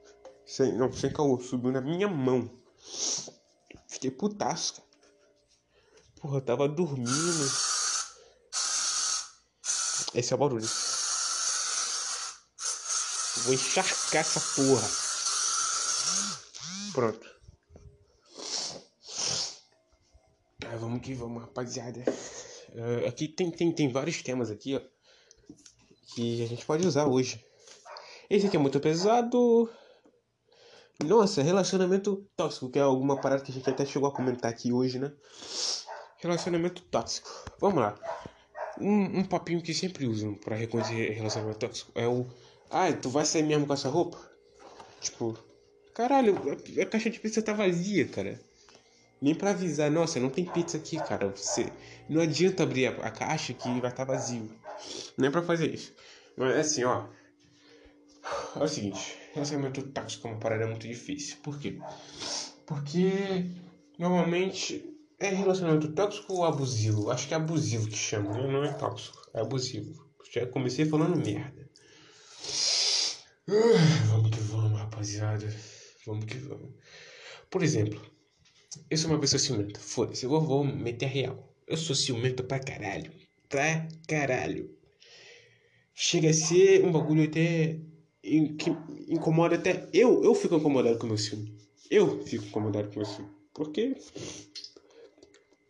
[0.45, 2.51] Sem, não, sem caô, subiu na minha mão.
[3.89, 4.87] Fiquei putaço, cara.
[6.21, 7.51] Porra, eu tava dormindo.
[10.15, 10.67] Esse é o barulho.
[13.45, 14.89] Vou encharcar essa porra.
[16.93, 17.36] Pronto.
[20.97, 22.01] Vamos que vamos, rapaziada.
[22.71, 24.81] Uh, aqui tem, tem, tem vários temas aqui, ó.
[26.15, 27.45] Que a gente pode usar hoje.
[28.31, 29.71] Esse aqui é muito pesado.
[31.05, 34.73] Nossa, relacionamento tóxico, que é alguma parada que a gente até chegou a comentar aqui
[34.73, 35.13] hoje, né?
[36.19, 37.29] Relacionamento tóxico.
[37.61, 37.99] Vamos lá.
[38.81, 42.27] Um, um papinho que sempre usam para reconhecer relacionamento tóxico é o.
[42.71, 44.19] Ah, tu vai sair mesmo com essa roupa?
[45.01, 45.39] Tipo,
[45.95, 48.41] caralho, a, a caixa de pizza tá vazia, cara.
[49.21, 51.29] Nem pra avisar, nossa, não tem pizza aqui, cara.
[51.29, 51.73] Você
[52.09, 54.51] não adianta abrir a, caixa que vai estar tá vazio.
[55.17, 55.95] Nem pra fazer isso.
[56.37, 57.07] Mas assim, ó.
[58.57, 61.37] É o seguinte, relacionamento tóxico é uma parada muito difícil.
[61.43, 61.79] Por quê?
[62.67, 63.47] Porque
[63.99, 64.85] normalmente
[65.19, 67.11] é relacionamento tóxico ou abusivo?
[67.11, 68.47] Acho que é abusivo que chama, né?
[68.49, 70.07] não é tóxico, é abusivo.
[70.33, 71.67] Já comecei falando merda.
[73.49, 73.79] Uh,
[74.09, 75.49] vamos que vamos, rapaziada.
[76.05, 76.71] Vamos que vamos.
[77.49, 78.01] Por exemplo,
[78.91, 79.81] eu sou uma pessoa ciumenta.
[79.81, 81.55] Foda-se, eu vou, meter a real.
[81.67, 83.11] Eu sou ciumento pra caralho.
[83.49, 84.71] Pra caralho.
[85.95, 87.79] Chega a ser um bagulho até.
[88.23, 88.71] que
[89.09, 89.89] incomoda até.
[89.93, 91.57] Eu, eu fico incomodado com o meu ciúme.
[91.91, 93.31] Eu fico incomodado com o meu ciúme.
[93.55, 93.97] Porque.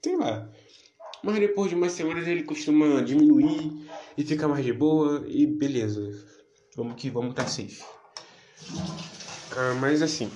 [0.02, 0.50] Sei lá.
[1.22, 3.72] Mas depois de umas semanas ele costuma diminuir
[4.16, 6.24] e fica mais de boa e beleza.
[6.76, 7.82] Vamos que vamos tá safe.
[9.56, 10.30] Ah, mas assim.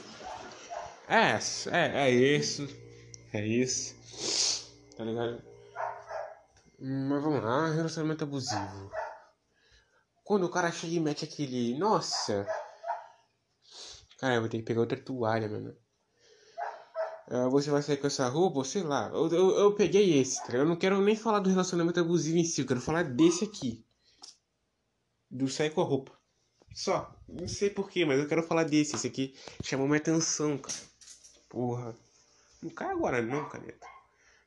[1.11, 1.37] É,
[1.73, 2.69] é, é isso.
[3.33, 3.97] É isso.
[4.97, 5.43] Tá ligado?
[6.79, 8.93] Mas vamos lá, relacionamento abusivo.
[10.23, 11.77] Quando o cara chega e mete aquele.
[11.77, 12.47] Nossa!
[14.19, 15.77] Cara, eu vou ter que pegar outra toalha, mano.
[17.29, 19.09] Uh, você vai sair com essa roupa, sei lá.
[19.13, 20.53] Eu, eu, eu peguei esse, tá?
[20.53, 23.85] Eu não quero nem falar do relacionamento abusivo em si, eu quero falar desse aqui.
[25.29, 26.13] Do sair com a roupa.
[26.73, 27.13] Só.
[27.29, 28.95] Não sei porquê, mas eu quero falar desse.
[28.95, 29.35] Esse aqui
[29.65, 30.90] chamou minha atenção, cara.
[31.51, 31.95] Porra.
[32.63, 33.87] Não cai agora não, caneta.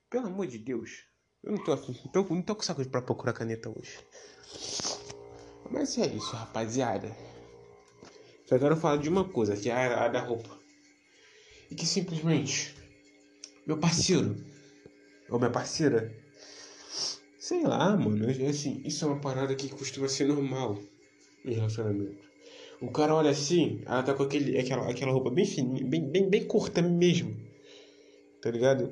[0.10, 1.04] Pelo amor de Deus.
[1.44, 4.00] Eu não tô, não tô, não tô com saco pra procurar caneta hoje.
[5.70, 7.14] Mas é isso, rapaziada.
[8.46, 10.58] Só quero falar de uma coisa, que é a, a da roupa.
[11.70, 12.74] E que simplesmente,
[13.68, 14.38] meu parceiro,
[15.30, 16.16] ou minha parceira,
[17.38, 20.80] sei lá, mano, assim, isso é uma parada que costuma ser normal
[21.44, 22.32] em relacionamento.
[22.82, 26.30] O cara olha assim, ela tá com aquele, aquela, aquela roupa bem fininha, bem, bem,
[26.30, 27.36] bem curta mesmo.
[28.41, 28.91] Tá ligado?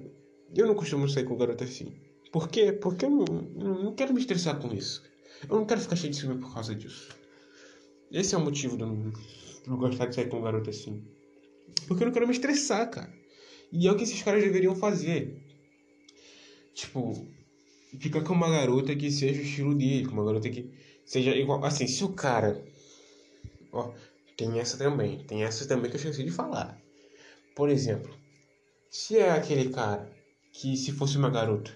[0.56, 1.94] Eu não costumo sair com garota assim.
[2.32, 2.72] Por quê?
[2.72, 5.04] Porque eu não, não quero me estressar com isso.
[5.50, 7.10] Eu não quero ficar cheio de ciúme por causa disso.
[8.12, 9.12] Esse é o motivo de eu
[9.68, 11.04] não gostar de sair com garoto assim.
[11.88, 13.12] Porque eu não quero me estressar, cara.
[13.72, 15.42] E é o que esses caras deveriam fazer.
[16.74, 17.26] Tipo,
[18.00, 20.70] ficar com uma garota que seja o estilo dele, com uma garota que
[21.06, 21.64] seja igual.
[21.64, 22.64] Assim, se o cara.
[23.72, 23.94] Ó,
[24.38, 25.24] tem essa também.
[25.26, 26.80] Tem essa também que eu esqueci de falar.
[27.56, 28.14] Por exemplo,
[28.90, 30.12] se é aquele cara
[30.54, 31.72] que se fosse uma garota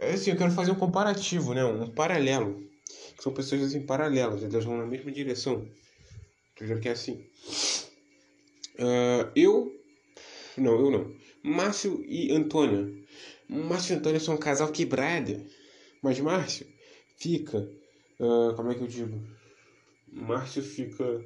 [0.00, 1.62] é assim, eu quero fazer um comparativo, né?
[1.62, 2.66] Um paralelo.
[3.20, 5.68] São pessoas assim paralelas, elas vão na mesma direção.
[6.56, 6.80] Entendeu?
[6.80, 7.26] Que é assim.
[8.78, 9.70] Uh, eu.
[10.56, 11.14] Não, eu não.
[11.42, 12.90] Márcio e Antônia.
[13.46, 15.44] Márcio e Antônia são um casal quebrado.
[16.02, 16.66] Mas Márcio
[17.18, 17.58] fica.
[18.18, 19.22] Uh, como é que eu digo?
[20.12, 21.24] Márcio fica.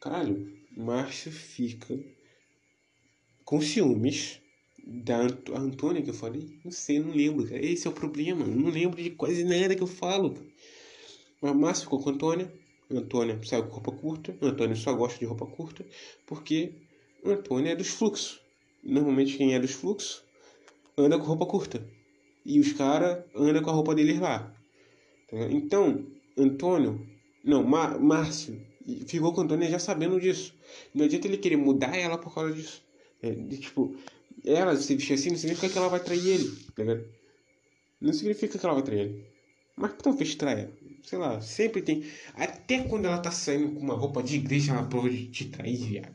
[0.00, 0.56] Caralho.
[0.76, 1.98] Márcio fica
[3.44, 4.40] com ciúmes
[4.84, 5.20] da
[5.56, 6.58] Antônia que eu falei?
[6.64, 7.64] Não sei, não lembro, cara.
[7.64, 8.46] Esse é o problema.
[8.46, 10.34] Não lembro de quase nada que eu falo.
[11.40, 12.52] Mas Márcio ficou com a Antônia.
[12.90, 14.36] Antônia saiu com roupa curta.
[14.40, 15.84] Antônia só gosta de roupa curta.
[16.26, 16.72] Porque
[17.24, 18.40] Antônia é dos fluxos.
[18.82, 20.22] Normalmente quem é dos fluxos
[20.96, 21.86] anda com roupa curta.
[22.44, 24.54] E os caras andam com a roupa deles lá.
[25.30, 26.06] Tá então,
[26.36, 27.06] Antônio.
[27.48, 28.60] Não, Márcio
[29.06, 30.54] ficou com Antônia já sabendo disso.
[30.94, 32.84] Não adianta ele querer mudar ela por causa disso.
[33.22, 33.96] É, de, tipo,
[34.44, 37.08] ela se vestir assim não significa que ela vai trair ele, tá ligado?
[37.98, 39.26] Não significa que ela vai trair ele.
[39.74, 40.70] Mas talvez traia.
[41.02, 42.04] Sei lá, sempre tem.
[42.34, 45.78] Até quando ela tá saindo com uma roupa de igreja, ela prova de te trair,
[45.78, 46.14] viado.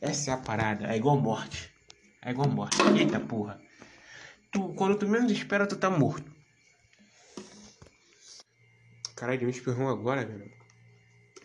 [0.00, 0.86] Essa é a parada.
[0.92, 1.70] É igual morte.
[2.22, 2.76] É igual morte.
[2.96, 3.60] Eita porra.
[4.52, 6.33] Tu, quando tu menos espera, tu tá morto.
[9.14, 10.50] Caralho, me espirrou agora, velho.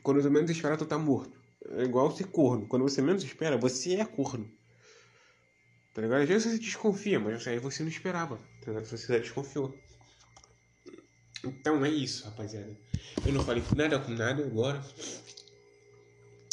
[0.01, 1.39] Quando tu menos espera, tu tá morto.
[1.71, 2.67] É igual ser corno.
[2.67, 4.49] Quando você menos espera, você é corno.
[5.93, 6.21] Tá ligado?
[6.21, 8.37] Às vezes você desconfia, mas aí você não esperava.
[8.61, 8.85] Tá ligado?
[8.85, 9.77] Você já desconfiou.
[11.43, 12.75] Então é isso, rapaziada.
[13.25, 14.83] Eu não falei nada com nada agora.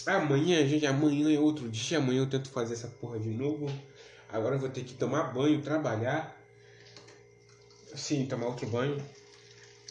[0.07, 1.99] Amanhã, gente, amanhã é outro dia.
[1.99, 3.67] Amanhã eu tento fazer essa porra de novo.
[4.29, 6.37] Agora eu vou ter que tomar banho, trabalhar.
[7.95, 8.97] Sim, tomar outro banho.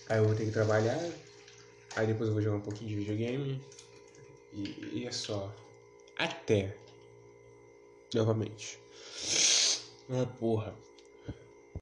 [0.09, 0.99] Aí eu vou ter que trabalhar.
[1.95, 3.61] Aí depois eu vou jogar um pouquinho de videogame.
[4.53, 5.53] E, e é só.
[6.17, 6.75] Até.
[8.13, 8.79] Novamente.
[10.09, 10.75] Ah, porra.